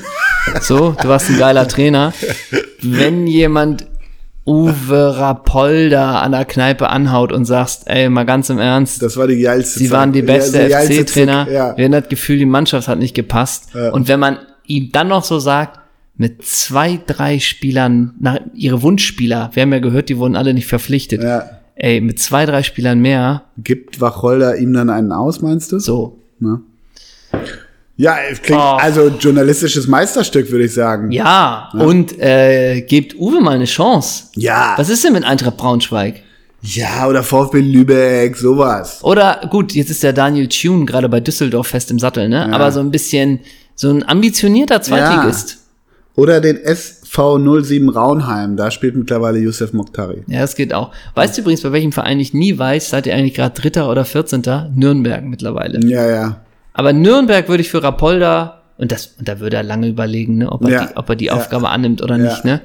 So, 0.61 0.95
du 1.01 1.07
warst 1.07 1.29
ein 1.29 1.39
geiler 1.39 1.67
Trainer. 1.67 2.13
Wenn 2.81 3.25
jemand 3.27 3.87
Uwe 4.45 5.17
Rapolda 5.17 6.19
an 6.19 6.31
der 6.33 6.45
Kneipe 6.45 6.89
anhaut 6.89 7.31
und 7.31 7.45
sagst, 7.45 7.83
ey, 7.87 8.09
mal 8.09 8.25
ganz 8.25 8.49
im 8.49 8.59
Ernst, 8.59 9.01
Das 9.01 9.17
war 9.17 9.27
die 9.27 9.39
geilste 9.41 9.79
Sie 9.79 9.85
Zeit. 9.89 9.97
waren 9.97 10.11
die 10.11 10.21
beste 10.21 10.67
Ja, 10.67 10.79
FC-Trainer. 10.81 11.47
Ja. 11.51 11.77
Wir 11.77 11.85
hatten 11.85 11.91
das 11.93 12.09
Gefühl, 12.09 12.37
die 12.37 12.45
Mannschaft 12.45 12.87
hat 12.87 12.99
nicht 12.99 13.15
gepasst. 13.15 13.69
Ja. 13.73 13.91
Und 13.91 14.07
wenn 14.07 14.19
man 14.19 14.37
ihm 14.67 14.91
dann 14.91 15.07
noch 15.07 15.23
so 15.23 15.39
sagt, 15.39 15.79
mit 16.17 16.43
zwei, 16.45 16.99
drei 17.05 17.39
Spielern, 17.39 18.13
nach, 18.19 18.39
ihre 18.53 18.81
Wunschspieler, 18.81 19.49
wir 19.53 19.63
haben 19.63 19.73
ja 19.73 19.79
gehört, 19.79 20.09
die 20.09 20.17
wurden 20.17 20.35
alle 20.35 20.53
nicht 20.53 20.67
verpflichtet. 20.67 21.23
ja. 21.23 21.43
Ey, 21.77 21.99
mit 21.99 22.19
zwei, 22.19 22.45
drei 22.45 22.63
Spielern 22.63 22.99
mehr, 22.99 23.43
Gibt 23.57 23.99
Wacholder 23.99 24.55
ihm 24.57 24.71
dann 24.71 24.89
einen 24.89 25.11
aus, 25.11 25.41
meinst 25.41 25.73
du? 25.73 25.79
so. 25.79 26.19
Ne? 26.39 26.61
Ja, 27.97 28.17
es 28.29 28.41
klingt, 28.41 28.59
Oh. 28.61 28.77
also 28.77 29.07
journalistisches 29.07 29.87
Meisterstück, 29.87 30.51
würde 30.51 30.65
ich 30.65 30.73
sagen. 30.73 31.11
Ja, 31.11 31.69
und 31.73 32.19
äh, 32.19 32.81
gebt 32.81 33.15
Uwe 33.17 33.39
mal 33.41 33.55
eine 33.55 33.65
Chance. 33.65 34.25
Ja. 34.35 34.73
Was 34.77 34.89
ist 34.89 35.03
denn 35.05 35.13
mit 35.13 35.23
Eintracht 35.23 35.55
Braunschweig? 35.57 36.21
Ja, 36.61 37.07
oder 37.07 37.23
VfB 37.23 37.59
Lübeck, 37.61 38.35
sowas. 38.35 38.99
Oder 39.03 39.41
gut, 39.49 39.73
jetzt 39.73 39.91
ist 39.91 40.03
der 40.03 40.13
Daniel 40.13 40.47
Thune 40.49 40.85
gerade 40.85 41.07
bei 41.07 41.19
Düsseldorf 41.19 41.67
fest 41.67 41.91
im 41.91 41.99
Sattel, 41.99 42.27
ne? 42.27 42.51
Aber 42.53 42.71
so 42.71 42.79
ein 42.79 42.91
bisschen 42.91 43.39
so 43.75 43.89
ein 43.91 44.07
ambitionierter 44.07 44.81
Zweitligist. 44.81 45.59
Oder 46.15 46.39
den 46.41 46.57
SV 46.57 47.37
07 47.61 47.89
Raunheim, 47.89 48.55
da 48.57 48.71
spielt 48.71 48.95
mittlerweile 48.95 49.37
Youssef 49.39 49.73
Mokhtari. 49.73 50.23
Ja, 50.27 50.41
das 50.41 50.55
geht 50.55 50.73
auch. 50.73 50.91
Weißt 51.13 51.37
du 51.37 51.41
übrigens, 51.41 51.61
bei 51.61 51.71
welchem 51.73 51.91
Verein 51.91 52.19
ich 52.19 52.33
nie 52.33 52.57
weiß, 52.57 52.89
seid 52.89 53.05
ihr 53.05 53.13
eigentlich 53.15 53.33
gerade 53.35 53.53
Dritter 53.59 53.89
oder 53.91 54.03
Vierzehnter? 54.05 54.71
Nürnberg 54.75 55.23
mittlerweile. 55.25 55.79
Ja, 55.85 56.09
ja. 56.09 56.41
Aber 56.75 56.93
Nürnberg 56.93 57.47
würde 57.47 57.61
ich 57.61 57.69
für 57.69 57.81
Rapolda, 57.81 58.61
und 58.77 58.91
das, 58.91 59.15
und 59.17 59.27
da 59.27 59.39
würde 59.39 59.55
er 59.57 59.63
lange 59.63 59.87
überlegen, 59.87 60.37
ne, 60.37 60.51
ob 60.51 60.63
er 60.65 60.69
Ja. 60.69 60.85
die, 60.85 60.97
ob 60.97 61.09
er 61.09 61.15
die 61.15 61.25
Ja. 61.25 61.33
Aufgabe 61.33 61.69
annimmt 61.69 62.01
oder 62.03 62.17
Ja. 62.17 62.23
nicht, 62.25 62.45
ne? 62.45 62.61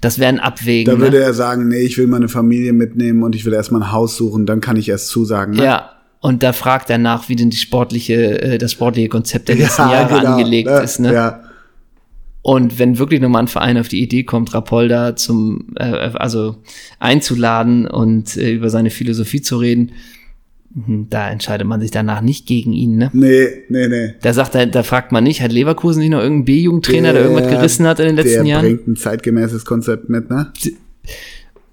Das 0.00 0.20
wäre 0.20 0.28
ein 0.28 0.38
Abwägen. 0.38 0.92
Da 0.92 0.96
ne? 0.96 1.04
würde 1.04 1.20
er 1.20 1.34
sagen, 1.34 1.66
nee, 1.66 1.80
ich 1.80 1.98
will 1.98 2.06
meine 2.06 2.28
Familie 2.28 2.72
mitnehmen 2.72 3.24
und 3.24 3.34
ich 3.34 3.44
will 3.44 3.52
erstmal 3.52 3.82
ein 3.82 3.90
Haus 3.92 4.16
suchen, 4.16 4.46
dann 4.46 4.60
kann 4.60 4.76
ich 4.76 4.88
erst 4.88 5.08
zusagen. 5.08 5.54
Ne? 5.56 5.64
Ja. 5.64 5.90
Und 6.20 6.44
da 6.44 6.52
fragt 6.52 6.88
er 6.90 6.98
nach, 6.98 7.28
wie 7.28 7.36
denn 7.36 7.50
die 7.50 7.56
sportliche, 7.56 8.40
äh, 8.40 8.58
das 8.58 8.72
sportliche 8.72 9.08
Konzept 9.08 9.48
der 9.48 9.56
letzten 9.62 9.90
Jahre 9.90 10.20
genau. 10.20 10.36
angelegt 10.36 10.68
ja, 10.68 10.78
ist, 10.78 11.00
ne? 11.00 11.12
Ja, 11.12 11.40
Und 12.42 12.78
wenn 12.78 12.98
wirklich 12.98 13.20
nochmal 13.20 13.42
ein 13.42 13.48
Verein 13.48 13.76
auf 13.76 13.88
die 13.88 14.00
Idee 14.02 14.22
kommt, 14.24 14.54
Rapolda 14.54 15.16
zum, 15.16 15.74
äh, 15.76 15.84
also 16.14 16.56
einzuladen 17.00 17.86
und 17.88 18.36
äh, 18.36 18.52
über 18.52 18.70
seine 18.70 18.90
Philosophie 18.90 19.42
zu 19.42 19.56
reden, 19.58 19.92
da 20.70 21.30
entscheidet 21.30 21.66
man 21.66 21.80
sich 21.80 21.90
danach 21.90 22.20
nicht 22.20 22.46
gegen 22.46 22.72
ihn, 22.72 22.96
ne? 22.96 23.10
nee, 23.14 23.46
nee, 23.68 23.88
nee. 23.88 24.14
Da 24.20 24.32
sagt 24.32 24.54
er, 24.54 24.66
da 24.66 24.82
fragt 24.82 25.12
man 25.12 25.24
nicht, 25.24 25.40
hat 25.40 25.50
Leverkusen 25.50 26.00
nicht 26.00 26.10
noch 26.10 26.20
irgendeinen 26.20 26.44
B-Jugendtrainer, 26.44 27.12
der 27.12 27.22
irgendwas 27.22 27.48
gerissen 27.48 27.86
hat 27.86 27.98
in 28.00 28.06
den 28.06 28.16
letzten 28.16 28.44
der 28.44 28.44
Jahren? 28.44 28.64
bringt 28.64 28.86
ein 28.86 28.96
zeitgemäßes 28.96 29.64
Konzept 29.64 30.08
mit, 30.08 30.28
ne? 30.30 30.52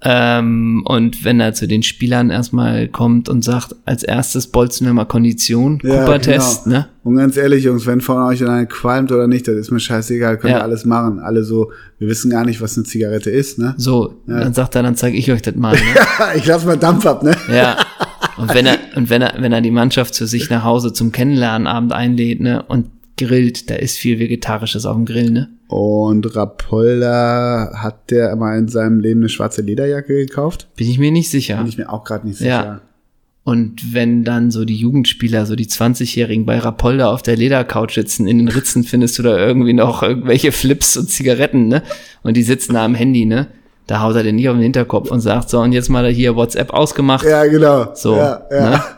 Ähm, 0.08 0.84
und 0.86 1.26
wenn 1.26 1.40
er 1.40 1.54
zu 1.56 1.68
den 1.68 1.82
Spielern 1.82 2.30
erstmal 2.30 2.88
kommt 2.88 3.28
und 3.28 3.44
sagt, 3.44 3.76
als 3.86 4.04
erstes 4.04 4.48
bolzen 4.48 4.86
wir 4.86 4.94
mal 4.94 5.06
Kondition, 5.06 5.80
Cooper-Test, 5.80 6.66
genau. 6.66 6.76
ne? 6.78 6.88
Und 7.04 7.16
ganz 7.18 7.38
ehrlich, 7.38 7.64
Jungs, 7.64 7.88
wenn 7.88 8.02
von 8.02 8.22
euch 8.22 8.44
einer 8.44 8.66
qualmt 8.68 9.12
oder 9.12 9.28
nicht, 9.28 9.48
das 9.48 9.56
ist 9.56 9.72
mir 9.72 9.80
scheißegal, 9.80 10.38
könnt 10.38 10.52
Ja. 10.54 10.60
ihr 10.60 10.64
alles 10.64 10.86
machen. 10.86 11.20
Alle 11.20 11.44
so, 11.44 11.72
wir 11.98 12.08
wissen 12.08 12.30
gar 12.30 12.46
nicht, 12.46 12.62
was 12.62 12.78
eine 12.78 12.86
Zigarette 12.86 13.32
ist, 13.32 13.58
ne? 13.58 13.74
So, 13.78 14.14
dann 14.28 14.54
sagt 14.54 14.76
er, 14.76 14.84
dann 14.84 14.96
zeige 14.96 15.18
ich 15.18 15.32
euch 15.32 15.42
das 15.42 15.56
mal, 15.56 15.74
ne? 15.74 15.80
ich 16.36 16.46
lass 16.46 16.66
mal 16.66 16.78
Dampf 16.78 17.06
ab, 17.08 17.24
ne? 17.24 17.36
Ja. 17.52 17.78
Und 18.38 18.54
wenn 18.54 18.66
er, 18.66 18.78
und 18.96 19.10
wenn 19.10 19.22
er, 19.22 19.36
wenn 19.38 19.54
er 19.54 19.62
die 19.62 19.72
Mannschaft 19.72 20.14
zu 20.14 20.26
sich 20.26 20.50
nach 20.50 20.64
Hause 20.64 20.94
zum 20.94 21.12
Kennenlernabend 21.12 21.94
einlädt, 21.94 22.42
ne, 22.42 22.64
und 22.64 22.90
grillt, 23.18 23.70
da 23.70 23.76
ist 23.76 23.98
viel 23.98 24.20
Vegetarisches 24.20 24.86
auf 24.86 24.96
dem 24.96 25.06
Grill, 25.06 25.32
ne? 25.32 25.50
Und 25.68 26.36
Rapolda, 26.36 27.72
hat 27.76 28.12
der 28.12 28.36
mal 28.36 28.58
in 28.58 28.68
seinem 28.68 29.00
Leben 29.00 29.22
eine 29.22 29.30
schwarze 29.30 29.62
Lederjacke 29.62 30.14
gekauft? 30.26 30.68
Bin 30.76 30.90
ich 30.90 31.00
mir 31.00 31.12
nicht 31.12 31.30
sicher. 31.30 31.58
Bin 31.58 31.68
ich 31.68 31.78
mir 31.78 31.92
auch 31.92 32.04
gerade 32.04 32.28
nicht 32.28 32.38
sicher. 32.38 32.50
Ja. 32.50 32.82
Und 33.44 33.94
wenn 33.94 34.24
dann 34.24 34.52
so 34.52 34.66
die 34.66 34.76
Jugendspieler, 34.76 35.46
so 35.46 35.56
die 35.56 35.68
20-Jährigen 35.68 36.46
bei 36.46 36.58
Rapolda 36.58 37.12
auf 37.12 37.22
der 37.22 37.38
Ledercouch 37.38 37.92
sitzen, 37.92 38.28
in 38.28 38.40
den 38.40 38.48
Ritzen 38.48 38.84
findest 38.84 39.18
du 39.20 39.24
da 39.24 39.38
irgendwie 39.38 39.74
noch 39.74 40.02
irgendwelche 40.04 40.52
Flips 40.52 40.98
und 40.98 41.10
Zigaretten, 41.10 41.68
ne? 41.68 41.84
Und 42.24 42.38
die 42.38 42.44
sitzen 42.44 42.74
da 42.74 42.84
am 42.84 42.96
Handy, 42.96 43.26
ne? 43.26 43.48
Da 43.88 44.02
haut 44.02 44.16
er 44.16 44.24
den 44.24 44.36
nicht 44.36 44.50
auf 44.50 44.56
den 44.56 44.64
Hinterkopf 44.64 45.12
und 45.12 45.20
sagt, 45.22 45.50
so, 45.50 45.60
und 45.60 45.72
jetzt 45.72 45.90
mal 45.90 46.08
hier 46.08 46.36
WhatsApp 46.36 46.72
ausgemacht. 46.72 47.26
Ja, 47.26 47.46
genau. 47.46 47.94
So, 47.94 48.16
Ja, 48.16 48.42
ja. 48.52 48.70
Ne? 48.70 48.84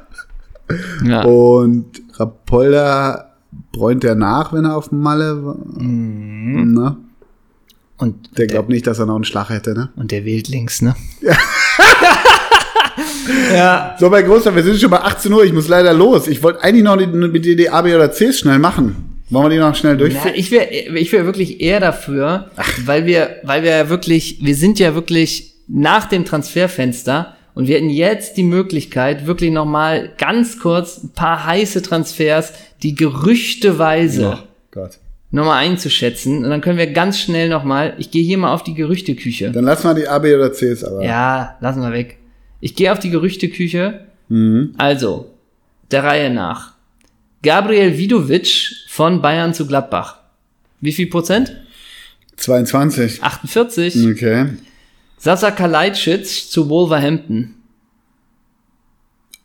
Ja. 1.05 1.23
Und 1.23 2.01
Rapolda 2.15 3.31
bräunt 3.71 4.03
er 4.03 4.15
nach, 4.15 4.51
wenn 4.51 4.65
er 4.65 4.75
auf 4.75 4.91
Malle 4.91 5.45
war. 5.45 5.55
Mhm. 5.55 6.73
Ne? 6.73 6.97
Und, 7.97 8.38
Der 8.38 8.47
glaubt 8.47 8.67
nicht, 8.67 8.85
dass 8.85 8.99
er 8.99 9.05
noch 9.05 9.15
einen 9.15 9.23
Schlag 9.23 9.49
hätte, 9.49 9.73
ne? 9.73 9.89
und 9.95 10.11
der 10.11 10.25
wählt 10.25 10.49
links, 10.49 10.81
ne? 10.81 10.93
ja. 13.53 13.95
So, 13.99 14.09
bei 14.09 14.23
Großer, 14.23 14.53
wir 14.55 14.63
sind 14.63 14.79
schon 14.79 14.91
bei 14.91 14.99
18 14.99 15.31
Uhr, 15.31 15.43
ich 15.43 15.53
muss 15.53 15.67
leider 15.67 15.93
los. 15.93 16.27
Ich 16.27 16.43
wollte 16.43 16.63
eigentlich 16.63 16.83
noch 16.83 16.97
mit 16.97 17.45
dir 17.45 17.55
die 17.55 17.69
A, 17.69 17.81
B 17.81 17.95
oder 17.95 18.09
Cs 18.09 18.39
schnell 18.39 18.59
machen. 18.59 19.07
Wollen 19.30 19.45
wir 19.45 19.49
die 19.49 19.57
noch 19.57 19.75
schnell 19.75 19.93
Ja, 19.93 19.97
durchführen? 19.97 20.34
ich 20.36 20.51
wäre 20.51 20.69
ich 20.71 21.11
wär 21.11 21.25
wirklich 21.25 21.59
eher 21.61 21.80
dafür, 21.80 22.49
weil 22.86 23.05
wir, 23.05 23.38
weil 23.43 23.63
wir 23.63 23.71
ja 23.71 23.89
wirklich, 23.89 24.38
wir 24.41 24.55
sind 24.55 24.80
ja 24.80 24.95
wirklich 24.95 25.53
nach 25.67 26.05
dem 26.07 26.23
Transferfenster 26.23 27.36
und 27.53 27.67
wir 27.67 27.75
hätten 27.75 27.89
jetzt 27.89 28.38
die 28.38 28.43
Möglichkeit, 28.43 29.28
wirklich 29.28 29.51
nochmal 29.51 30.11
ganz 30.17 30.59
kurz 30.59 31.03
ein 31.03 31.09
paar 31.09 31.45
heiße 31.45 31.82
Transfers, 31.82 32.53
die 32.84 32.95
gerüchteweise 32.95 34.38
Gott. 34.71 34.99
nochmal 35.32 35.65
einzuschätzen. 35.65 36.43
Und 36.43 36.49
dann 36.49 36.61
können 36.61 36.78
wir 36.78 36.88
ganz 36.88 37.19
schnell 37.19 37.49
nochmal, 37.49 37.95
ich 37.97 38.11
gehe 38.11 38.23
hier 38.23 38.38
mal 38.38 38.53
auf 38.53 38.63
die 38.63 38.75
Gerüchteküche. 38.75 39.51
Dann 39.51 39.65
lass 39.65 39.84
mal 39.84 39.95
die 39.95 40.07
A, 40.07 40.19
B 40.19 40.34
oder 40.36 40.51
Cs 40.53 40.84
aber. 40.84 41.03
Ja, 41.03 41.57
lassen 41.59 41.82
wir 41.82 41.91
weg. 41.91 42.17
Ich 42.61 42.75
gehe 42.75 42.91
auf 42.91 42.99
die 42.99 43.09
Gerüchteküche. 43.09 44.01
Mhm. 44.30 44.73
Also, 44.78 45.32
der 45.91 46.03
Reihe 46.03 46.30
nach. 46.30 46.73
Gabriel 47.48 47.98
Vidovic 47.98 48.76
von 48.89 49.22
Bayern 49.22 49.54
zu 49.54 49.66
Gladbach. 49.66 50.20
Wie 50.82 50.91
viel 50.91 51.08
Prozent? 51.08 51.56
22. 52.36 53.24
48. 53.24 54.06
Okay. 54.12 54.50
Sasa 55.18 55.52
Kalajdzic 55.52 56.26
zu 56.26 56.68
Wolverhampton. 56.68 57.56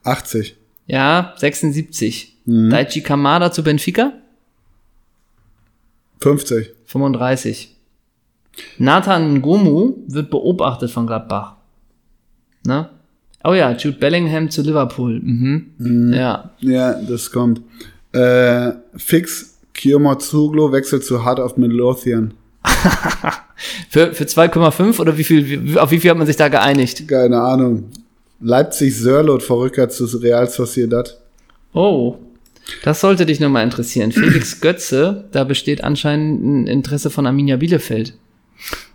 80. 0.02 0.56
Ja, 0.88 1.34
76. 1.36 2.38
Mhm. 2.44 2.70
Daichi 2.70 3.02
Kamada 3.02 3.52
zu 3.52 3.62
Benfica. 3.62 4.14
50. 6.22 6.72
35. 6.86 7.76
Nathan 8.78 9.38
Ngomu 9.38 9.94
wird 10.08 10.28
beobachtet 10.28 10.90
von 10.90 11.06
Gladbach. 11.06 11.54
Ne? 12.66 12.88
Oh 13.44 13.54
ja, 13.54 13.70
Jude 13.76 13.98
Bellingham 13.98 14.50
zu 14.50 14.62
Liverpool. 14.62 15.20
Mhm. 15.20 16.12
Ja. 16.12 16.50
Ja, 16.58 16.94
das 16.94 17.30
kommt. 17.30 17.60
Äh, 18.12 18.72
fix, 18.96 19.58
Kiyomazuglu 19.74 20.72
wechselt 20.72 21.04
zu 21.04 21.24
Heart 21.24 21.40
of 21.40 21.56
Midlothian. 21.56 22.34
Für, 23.90 24.12
für 24.12 24.24
2,5 24.24 24.98
oder 24.98 25.16
wie 25.18 25.24
viel, 25.24 25.78
auf 25.78 25.92
wie 25.92 26.00
viel 26.00 26.10
hat 26.10 26.18
man 26.18 26.26
sich 26.26 26.36
da 26.36 26.48
geeinigt? 26.48 27.06
Keine 27.06 27.40
Ahnung. 27.40 27.90
Leipzig 28.40 28.96
Sörlot 28.98 29.42
vor 29.42 29.60
Rückkehr 29.60 29.88
zu 29.88 30.04
Real 30.18 30.48
Sociedad. 30.48 31.16
Oh. 31.72 32.16
Das 32.82 33.00
sollte 33.00 33.26
dich 33.26 33.38
nochmal 33.38 33.64
interessieren. 33.64 34.10
Felix 34.12 34.60
Götze, 34.60 35.28
da 35.30 35.44
besteht 35.44 35.84
anscheinend 35.84 36.44
ein 36.44 36.66
Interesse 36.66 37.10
von 37.10 37.26
Arminia 37.26 37.56
Bielefeld. 37.56 38.14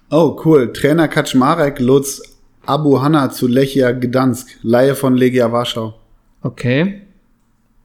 Oh, 0.10 0.40
cool. 0.44 0.74
Trainer 0.74 1.08
Kaczmarek 1.08 1.80
lotst 1.80 2.24
Abu 2.66 3.02
Hanna 3.02 3.30
zu 3.30 3.48
Lechia 3.48 3.92
Gdansk. 3.92 4.48
Laie 4.64 4.96
von 4.96 5.16
Legia 5.16 5.52
Warschau. 5.52 5.94
Okay. 6.42 7.02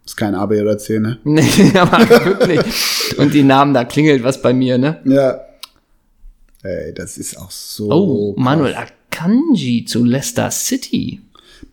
Ist 0.05 0.17
kein 0.17 0.35
A, 0.35 0.47
B 0.47 0.61
oder 0.61 0.79
C, 0.79 0.99
ne? 0.99 1.19
Nee, 1.25 1.43
aber 1.75 1.99
wirklich. 2.09 3.19
Und 3.19 3.33
die 3.35 3.43
Namen, 3.45 3.73
da 3.75 3.85
klingelt 3.85 4.23
was 4.25 4.43
bei 4.43 4.53
mir, 4.53 4.79
ne? 4.79 5.01
Ja. 5.05 5.41
Ey, 6.65 6.93
das 6.95 7.19
ist 7.19 7.37
auch 7.39 7.51
so. 7.51 7.91
Oh, 7.91 8.33
krass. 8.35 8.45
Manuel 8.45 8.75
Akanji 8.75 9.85
zu 9.85 10.05
Leicester 10.05 10.51
City. 10.51 11.21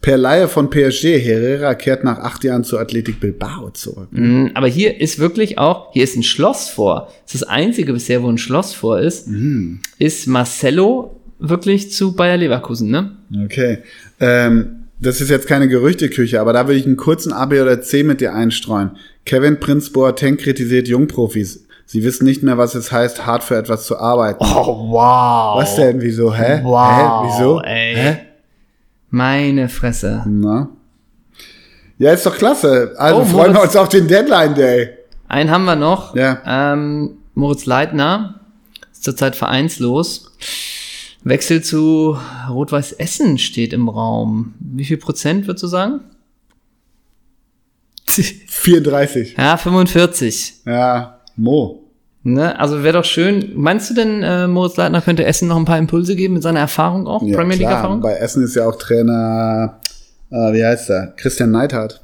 Per 0.01 0.17
Laie 0.17 0.47
von 0.47 0.69
PSG. 0.69 1.19
Herrera 1.19 1.75
kehrt 1.75 2.03
nach 2.03 2.19
acht 2.19 2.43
Jahren 2.43 2.63
zu 2.63 2.77
Athletic 2.77 3.19
Bilbao 3.19 3.71
zurück. 3.71 4.07
Mm, 4.11 4.47
Aber 4.53 4.67
hier 4.67 5.01
ist 5.01 5.19
wirklich 5.19 5.57
auch, 5.57 5.91
hier 5.93 6.03
ist 6.03 6.15
ein 6.15 6.23
Schloss 6.23 6.69
vor. 6.69 7.11
Das 7.25 7.34
ist 7.36 7.41
das 7.41 7.49
einzige 7.49 7.93
bisher, 7.93 8.23
wo 8.23 8.30
ein 8.30 8.38
Schloss 8.38 8.73
vor 8.73 8.99
ist. 8.99 9.27
Ist 9.97 10.27
Marcelo 10.27 11.19
wirklich 11.39 11.91
zu 11.91 12.13
Bayer 12.15 12.38
Leverkusen, 12.38 12.89
ne? 12.91 13.17
Okay. 13.45 13.80
Ähm, 14.19 14.78
das 15.00 15.22
ist 15.22 15.30
jetzt 15.30 15.47
keine 15.47 15.68
Gerüchteküche, 15.68 16.39
aber 16.41 16.54
da 16.54 16.68
würde 16.68 16.80
ich 16.80 16.86
einen 16.86 16.97
kurzen 16.97 17.32
A, 17.34 17.45
B 17.45 17.62
oder 17.62 17.82
C 17.82 18.04
mit 18.04 18.22
dir 18.22 18.34
einstreuen. 18.34 18.91
Kevin 19.26 19.60
Prinz 19.60 19.91
Boateng 19.91 20.38
kritisiert 20.38 20.88
Jungprofis. 20.88 21.66
Sie 21.86 22.04
wissen 22.04 22.26
nicht 22.26 22.43
mehr, 22.43 22.58
was 22.58 22.76
es 22.76 22.91
heißt, 22.91 23.26
hart 23.26 23.43
für 23.43 23.56
etwas 23.56 23.86
zu 23.86 23.97
arbeiten. 23.97 24.43
Oh, 24.43 24.91
wow. 24.91 25.60
Was 25.62 25.76
denn? 25.76 26.02
Wieso? 26.02 26.34
Hä? 26.36 26.60
Wow, 26.64 27.24
Hä? 27.24 27.28
Wieso? 27.28 27.62
ey. 27.62 27.95
Hä? 27.95 28.18
Meine 29.10 29.70
Fresse. 29.70 30.24
Na? 30.28 30.70
Ja, 31.97 32.14
ist 32.14 32.26
doch 32.26 32.38
klasse. 32.38 32.93
Also 32.97 33.22
Oh, 33.22 33.26
freuen 33.26 33.47
wir 33.54 33.60
Moritz. 33.60 33.72
uns 33.72 33.76
auf 33.76 33.89
den 33.89 34.08
Deadline 34.08 34.54
Day. 34.54 34.89
Einen 35.28 35.50
haben 35.50 35.66
wir 35.66 35.76
noch. 35.76 36.16
Ja. 36.16 36.41
Ähm, 36.45 37.18
Moritz 37.34 37.66
Leitner 37.66 38.39
ist 38.91 39.04
zurzeit 39.04 39.36
vereinslos. 39.36 40.32
Wechsel 41.24 41.61
zu 41.61 42.17
Rot-Weiß 42.49 42.93
Essen 42.93 43.38
steht 43.38 43.74
im 43.74 43.89
Raum. 43.89 44.53
Wie 44.59 44.86
viel 44.86 44.97
Prozent 44.97 45.47
würdest 45.47 45.63
du 45.63 45.67
sagen? 45.67 45.99
34. 48.07 49.36
Ja, 49.38 49.57
45. 49.57 50.61
Ja, 50.65 51.20
Mo. 51.36 51.84
Ne? 52.24 52.59
Also 52.59 52.84
wäre 52.84 52.97
doch 52.97 53.05
schön. 53.05 53.51
Meinst 53.55 53.89
du 53.89 53.93
denn, 53.93 54.24
äh, 54.24 54.47
Moritz 54.47 54.76
Leitner 54.78 55.01
könnte 55.01 55.26
Essen 55.26 55.47
noch 55.47 55.57
ein 55.57 55.65
paar 55.65 55.78
Impulse 55.78 56.15
geben 56.15 56.34
mit 56.36 56.43
seiner 56.43 56.59
Erfahrung 56.59 57.07
auch? 57.07 57.22
Ja, 57.24 57.36
Premier 57.36 57.57
klar. 57.57 57.70
League-Erfahrung? 57.70 58.01
Bei 58.01 58.15
Essen 58.15 58.43
ist 58.43 58.55
ja 58.55 58.67
auch 58.67 58.76
Trainer, 58.76 59.80
äh, 60.30 60.36
wie 60.53 60.63
heißt 60.63 60.89
er? 60.89 61.13
Christian 61.15 61.51
Neidhardt. 61.51 62.01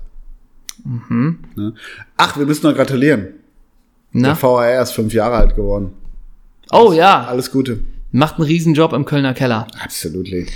Mhm. 0.83 1.39
Ne? 1.55 1.73
Ach, 2.17 2.37
wir 2.37 2.45
müssen 2.45 2.65
noch 2.67 2.75
gratulieren. 2.75 3.27
Na? 4.11 4.29
Der 4.29 4.41
VAR 4.41 4.81
ist 4.81 4.91
fünf 4.91 5.13
Jahre 5.13 5.35
alt 5.35 5.55
geworden. 5.55 5.91
Oh 6.71 6.93
ja, 6.93 7.25
Alles 7.25 7.51
Gute. 7.51 7.79
Macht 8.15 8.35
einen 8.37 8.45
Riesenjob 8.45 8.93
im 8.93 9.05
Kölner 9.05 9.33
Keller. 9.33 9.67
Absolutely. 9.83 10.47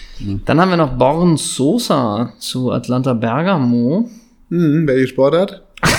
Dann 0.46 0.62
haben 0.62 0.70
wir 0.70 0.78
noch 0.78 0.98
Born 0.98 1.36
Sosa 1.38 2.32
zu 2.40 2.72
Atlanta 2.72 3.14
Bergamo. 3.14 4.10
Mhm, 4.50 4.88
welche 4.88 5.08
Sportart? 5.08 5.62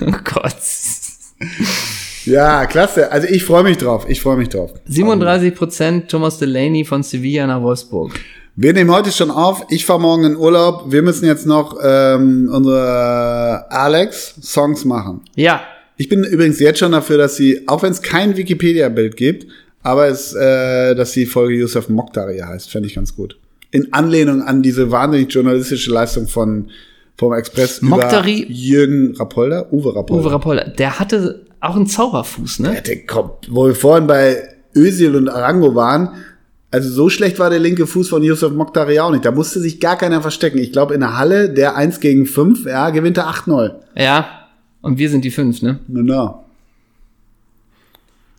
Oh 0.00 0.10
Gott. 0.24 0.56
Ja, 2.26 2.66
klasse. 2.66 3.10
Also 3.12 3.28
ich 3.28 3.44
freue 3.44 3.62
mich 3.62 3.78
drauf. 3.78 4.04
Ich 4.08 4.20
freue 4.20 4.36
mich 4.36 4.48
drauf. 4.48 4.72
37 4.86 5.54
Prozent 5.54 6.10
Thomas 6.10 6.38
Delaney 6.38 6.84
von 6.84 7.02
Sevilla 7.04 7.46
nach 7.46 7.62
Wolfsburg. 7.62 8.12
Wir 8.56 8.72
nehmen 8.72 8.90
heute 8.90 9.12
schon 9.12 9.30
auf. 9.30 9.64
Ich 9.70 9.86
fahre 9.86 10.00
morgen 10.00 10.24
in 10.24 10.36
Urlaub. 10.36 10.90
Wir 10.90 11.02
müssen 11.02 11.24
jetzt 11.26 11.46
noch 11.46 11.76
ähm, 11.82 12.50
unsere 12.52 13.70
Alex-Songs 13.70 14.84
machen. 14.84 15.22
Ja, 15.36 15.62
Ich 15.96 16.08
bin 16.08 16.24
übrigens 16.24 16.58
jetzt 16.58 16.80
schon 16.80 16.92
dafür, 16.92 17.16
dass 17.18 17.36
sie, 17.36 17.66
auch 17.68 17.82
wenn 17.82 17.92
es 17.92 18.02
kein 18.02 18.36
Wikipedia-Bild 18.36 19.16
gibt, 19.16 19.46
aber 19.82 20.08
es, 20.08 20.34
äh, 20.34 20.94
dass 20.94 21.12
die 21.12 21.26
Folge 21.26 21.54
Yusuf 21.54 21.88
Mokhtari 21.88 22.38
heißt, 22.38 22.70
fände 22.70 22.88
ich 22.88 22.94
ganz 22.94 23.14
gut. 23.16 23.38
In 23.70 23.92
Anlehnung 23.92 24.42
an 24.42 24.62
diese 24.62 24.90
wahnsinnig 24.90 25.32
journalistische 25.32 25.90
Leistung 25.90 26.28
von 26.28 26.70
vom 27.16 27.32
Express 27.34 27.82
Mokhtari- 27.82 28.44
über 28.44 28.52
Jürgen 28.52 29.16
Rapolda, 29.16 29.66
Uwe 29.70 29.94
Rapolda. 29.94 30.22
Uwe 30.22 30.32
Rapolda, 30.32 30.64
der 30.64 30.98
hatte 30.98 31.46
auch 31.60 31.76
einen 31.76 31.86
Zauberfuß, 31.86 32.60
ne? 32.60 32.82
Der 32.84 33.06
kommt, 33.06 33.48
wo 33.50 33.66
wir 33.66 33.74
vorhin 33.74 34.06
bei 34.06 34.42
Özil 34.74 35.14
und 35.14 35.28
Arango 35.28 35.74
waren, 35.74 36.10
also 36.70 36.88
so 36.90 37.10
schlecht 37.10 37.38
war 37.38 37.50
der 37.50 37.58
linke 37.58 37.86
Fuß 37.86 38.08
von 38.08 38.22
Yusuf 38.22 38.52
Mokhtari 38.52 38.98
auch 38.98 39.10
nicht. 39.10 39.24
Da 39.26 39.30
musste 39.30 39.60
sich 39.60 39.78
gar 39.78 39.96
keiner 39.96 40.22
verstecken. 40.22 40.58
Ich 40.58 40.72
glaube, 40.72 40.94
in 40.94 41.00
der 41.00 41.18
Halle, 41.18 41.50
der 41.50 41.76
1 41.76 42.00
gegen 42.00 42.24
5, 42.24 42.64
ja, 42.64 42.88
gewinnt 42.90 43.18
er 43.18 43.28
8-0. 43.28 43.74
Ja. 43.94 44.48
Und 44.80 44.98
wir 44.98 45.10
sind 45.10 45.22
die 45.24 45.30
fünf, 45.30 45.60
ne? 45.62 45.80
Genau. 45.86 46.44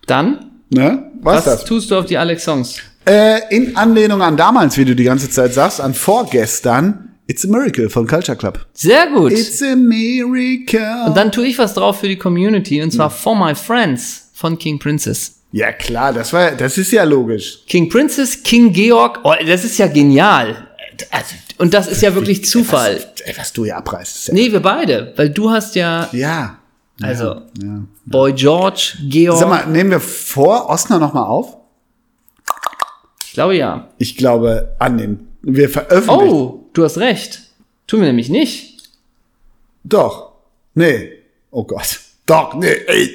Dann, 0.07 0.39
Ne? 0.69 1.11
Was, 1.21 1.45
was 1.45 1.65
tust 1.65 1.91
du 1.91 1.97
auf 1.97 2.05
die 2.05 2.17
Alex-Songs? 2.17 2.77
Äh, 3.05 3.41
in 3.55 3.75
Anlehnung 3.75 4.21
an 4.21 4.37
damals, 4.37 4.77
wie 4.77 4.85
du 4.85 4.95
die 4.95 5.03
ganze 5.03 5.29
Zeit 5.29 5.53
sagst, 5.53 5.81
an 5.81 5.93
vorgestern, 5.93 7.09
It's 7.27 7.45
a 7.45 7.47
Miracle 7.47 7.89
von 7.89 8.05
Culture 8.05 8.37
Club. 8.37 8.65
Sehr 8.73 9.07
gut. 9.07 9.31
It's 9.31 9.61
a 9.61 9.75
Miracle. 9.75 11.05
Und 11.07 11.15
dann 11.15 11.31
tue 11.31 11.47
ich 11.47 11.57
was 11.57 11.73
drauf 11.73 11.99
für 12.01 12.07
die 12.07 12.17
Community, 12.17 12.81
und 12.81 12.91
zwar 12.91 13.09
For 13.09 13.35
My 13.35 13.55
Friends 13.55 14.29
von 14.33 14.57
King 14.57 14.77
Princess. 14.79 15.35
ja 15.51 15.71
klar, 15.71 16.11
das 16.11 16.33
war, 16.33 16.51
das 16.51 16.77
ist 16.77 16.91
ja 16.91 17.03
logisch. 17.03 17.59
King 17.67 17.87
Princess, 17.89 18.43
King 18.43 18.73
Georg, 18.73 19.19
oh, 19.23 19.33
das 19.47 19.63
ist 19.63 19.77
ja 19.77 19.87
genial. 19.87 20.67
Also, 21.11 21.35
und 21.59 21.73
das 21.73 21.87
ist 21.87 22.01
ja 22.01 22.13
wirklich 22.13 22.43
Zufall. 22.45 23.05
Was, 23.25 23.37
was 23.37 23.53
du 23.53 23.63
hier 23.65 23.77
abreißt. 23.77 24.27
Ja. 24.27 24.33
Nee, 24.33 24.51
wir 24.51 24.59
beide, 24.59 25.13
weil 25.15 25.29
du 25.29 25.49
hast 25.49 25.75
ja, 25.75 26.09
ja. 26.11 26.59
Also, 27.01 27.41
ja. 27.61 27.83
Boy 28.05 28.33
George, 28.33 28.97
Georg, 29.09 29.39
Sag 29.39 29.49
mal, 29.49 29.65
nehmen 29.67 29.89
wir 29.91 29.99
vor 29.99 30.69
Osner 30.69 30.99
noch 30.99 31.13
mal 31.13 31.23
auf? 31.25 31.57
ich 33.25 33.33
glaube 33.33 33.55
ja. 33.57 33.87
Ich 33.97 34.15
glaube, 34.15 34.75
annehmen. 34.79 35.27
Wir 35.41 35.69
veröffentlichen. 35.69 36.31
Oh, 36.33 36.65
du 36.73 36.83
hast 36.83 36.97
recht. 36.99 37.41
Tun 37.87 38.01
wir 38.01 38.07
nämlich 38.07 38.29
nicht. 38.29 38.89
Doch. 39.83 40.33
Nee. 40.75 41.11
Oh 41.51 41.63
Gott. 41.63 41.99
Doch, 42.25 42.53
nee, 42.53 42.71
ey. 42.87 43.09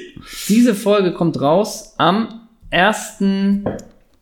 Diese 0.47 0.75
Folge 0.75 1.13
kommt 1.13 1.39
raus 1.41 1.93
am 1.97 2.41
1. 2.69 2.97
Und 3.21 3.63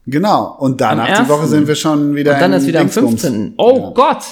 Genau. 0.06 0.56
Und 0.60 0.80
danach 0.80 1.24
die 1.24 1.30
Woche 1.30 1.48
sind 1.48 1.68
wir 1.68 1.76
schon 1.76 2.16
wieder 2.16 2.40
dann 2.40 2.54
in 2.54 2.60
ist 2.60 2.68
wieder 2.68 2.80
am 2.80 2.86
Dingsbums. 2.86 3.22
15. 3.24 3.54
Oh 3.58 3.78
Ja. 3.78 3.90
Gott. 3.90 4.24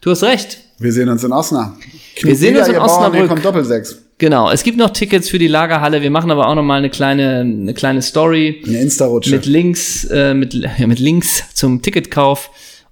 Du 0.00 0.10
hast 0.10 0.22
recht. 0.22 0.58
Wir 0.78 0.92
sehen 0.92 1.08
uns 1.08 1.22
in 1.22 1.32
Osnabrück. 1.32 1.84
Wir 2.22 2.34
sehen 2.36 2.56
uns 2.56 2.68
in 2.68 2.76
Osnabrück. 2.78 3.20
Hier 3.20 3.28
kommt 3.28 3.44
Doppelsechs. 3.44 3.98
Genau. 4.22 4.52
Es 4.52 4.62
gibt 4.62 4.78
noch 4.78 4.90
Tickets 4.90 5.28
für 5.28 5.40
die 5.40 5.48
Lagerhalle. 5.48 6.00
Wir 6.00 6.12
machen 6.12 6.30
aber 6.30 6.46
auch 6.46 6.54
noch 6.54 6.62
mal 6.62 6.76
eine 6.76 6.90
kleine, 6.90 7.40
eine 7.40 7.74
kleine 7.74 8.02
Story. 8.02 8.62
Eine 8.64 8.78
Insta-Rutsche. 8.78 9.32
mit 9.32 9.46
Links, 9.46 10.04
äh, 10.04 10.32
mit, 10.32 10.54
ja, 10.54 10.86
mit 10.86 11.00
Links 11.00 11.42
zum 11.54 11.82
Ticketkauf. 11.82 12.48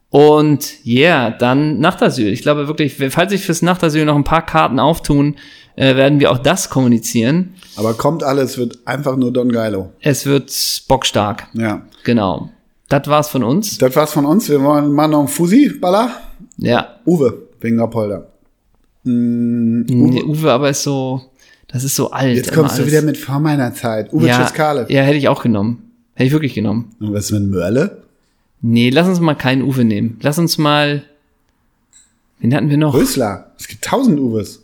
Und 0.09 0.85
ja, 0.85 1.29
yeah, 1.29 1.31
dann 1.31 1.79
Nachtasyl. 1.79 2.33
Ich 2.33 2.43
glaube 2.43 2.67
wirklich, 2.67 2.97
falls 3.11 3.31
sich 3.31 3.45
fürs 3.45 3.63
Nachtasyl 3.63 4.05
noch 4.07 4.17
ein 4.17 4.25
paar 4.25 4.45
Karten 4.45 4.81
auftun, 4.81 5.37
äh, 5.77 5.95
werden 5.95 6.19
wir 6.19 6.33
auch 6.33 6.39
das 6.39 6.69
kommunizieren. 6.69 7.55
Aber 7.77 7.95
kommt 7.95 8.25
alles, 8.25 8.59
wird 8.59 8.81
einfach 8.85 9.15
nur 9.15 9.33
Don 9.33 9.53
Geilo. 9.53 9.93
Es 10.01 10.27
wird 10.27 10.53
bockstark. 10.89 11.47
Ja. 11.53 11.83
Genau. 12.03 12.51
Das 12.89 13.07
war's 13.07 13.29
von 13.29 13.45
uns. 13.45 13.79
Das 13.79 13.95
war's 13.95 14.13
von 14.13 14.27
uns. 14.27 14.49
Wir 14.49 14.61
wollen 14.65 14.91
mal 14.91 15.07
noch 15.07 15.21
einen 15.21 15.29
Fusi-Baller. 15.29 16.11
Ja. 16.57 16.97
Uwe, 17.07 17.47
wegen 17.61 17.79
Rapolda. 19.05 19.95
Uwe. 19.95 20.25
Uwe 20.27 20.53
aber 20.53 20.71
ist 20.71 20.83
so, 20.83 21.23
das 21.69 21.85
ist 21.85 21.97
so 21.97 22.11
alt. 22.11 22.37
Jetzt 22.37 22.53
kommst 22.53 22.77
du 22.77 22.83
alles. 22.83 22.93
wieder 22.93 23.03
mit 23.03 23.17
vor 23.17 23.41
meiner 23.41 23.73
Zeit. 23.75 24.13
Uwe 24.13 24.29
ja, 24.29 24.45
Ceskale. 24.45 24.87
ja, 24.89 25.03
hätte 25.03 25.17
ich 25.17 25.29
auch 25.29 25.43
genommen. 25.43 25.91
Hätte 26.15 26.27
ich 26.27 26.33
wirklich 26.33 26.55
genommen. 26.55 26.91
Und 27.01 27.15
was 27.15 27.27
ist 27.27 27.33
mit 27.33 27.51
Mörle? 27.51 28.03
Nee, 28.63 28.91
lass 28.91 29.09
uns 29.09 29.21
mal 29.21 29.35
keinen 29.35 29.63
Uwe 29.63 29.85
nehmen. 29.85 30.19
Lass 30.21 30.39
uns 30.39 30.59
mal, 30.59 31.03
wen 32.41 32.55
hatten 32.55 32.69
wir 32.69 32.77
noch? 32.77 32.95
Rösler. 32.95 33.53
Es 33.59 33.69
gibt 33.69 33.85
tausend 33.85 34.21
Uwes. 34.21 34.63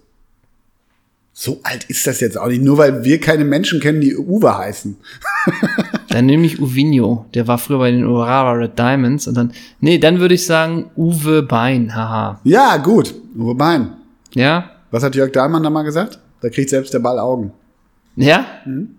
So 1.38 1.60
alt 1.64 1.84
ist 1.84 2.06
das 2.06 2.20
jetzt 2.20 2.38
auch 2.38 2.48
nicht, 2.48 2.62
nur 2.62 2.78
weil 2.78 3.04
wir 3.04 3.20
keine 3.20 3.44
Menschen 3.44 3.78
kennen, 3.80 4.00
die 4.00 4.16
Uwe 4.16 4.56
heißen. 4.56 4.96
Dann 6.08 6.24
nehme 6.24 6.46
ich 6.46 6.60
Uvinho. 6.60 7.26
Der 7.34 7.46
war 7.46 7.58
früher 7.58 7.78
bei 7.78 7.90
den 7.90 8.06
Urawa 8.06 8.52
Red 8.52 8.78
Diamonds. 8.78 9.26
Und 9.28 9.36
dann, 9.36 9.52
nee, 9.80 9.98
dann 9.98 10.18
würde 10.18 10.34
ich 10.34 10.46
sagen 10.46 10.86
Uwe 10.96 11.42
Bein. 11.42 11.94
Haha. 11.94 12.40
Ja, 12.44 12.78
gut. 12.78 13.14
Uwe 13.36 13.54
Bein. 13.54 13.90
Ja? 14.36 14.70
Was 14.90 15.02
hat 15.02 15.14
Jörg 15.16 15.32
Dahlmann 15.32 15.62
da 15.62 15.70
mal 15.70 15.82
gesagt? 15.82 16.18
Da 16.42 16.50
kriegt 16.50 16.68
selbst 16.68 16.92
der 16.92 16.98
Ball 16.98 17.18
Augen. 17.18 17.52
Ja? 18.16 18.46
Mhm. 18.66 18.90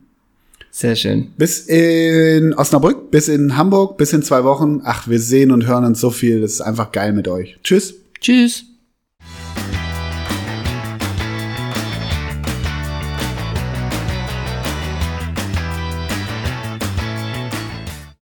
Sehr 0.72 0.96
schön. 0.96 1.32
Bis 1.38 1.68
in 1.68 2.56
Osnabrück, 2.56 3.12
bis 3.12 3.28
in 3.28 3.56
Hamburg, 3.56 3.98
bis 3.98 4.14
in 4.14 4.24
zwei 4.24 4.44
Wochen. 4.44 4.82
Ach, 4.84 5.08
wir 5.08 5.20
sehen 5.20 5.52
und 5.52 5.68
hören 5.68 5.86
uns 5.86 6.02
so 6.02 6.10
viel. 6.10 6.42
Das 6.42 6.54
ist 6.54 6.62
einfach 6.62 6.92
geil 6.92 7.14
mit 7.14 7.28
euch. 7.28 7.60
Tschüss. 7.64 7.94
Tschüss. 8.20 8.66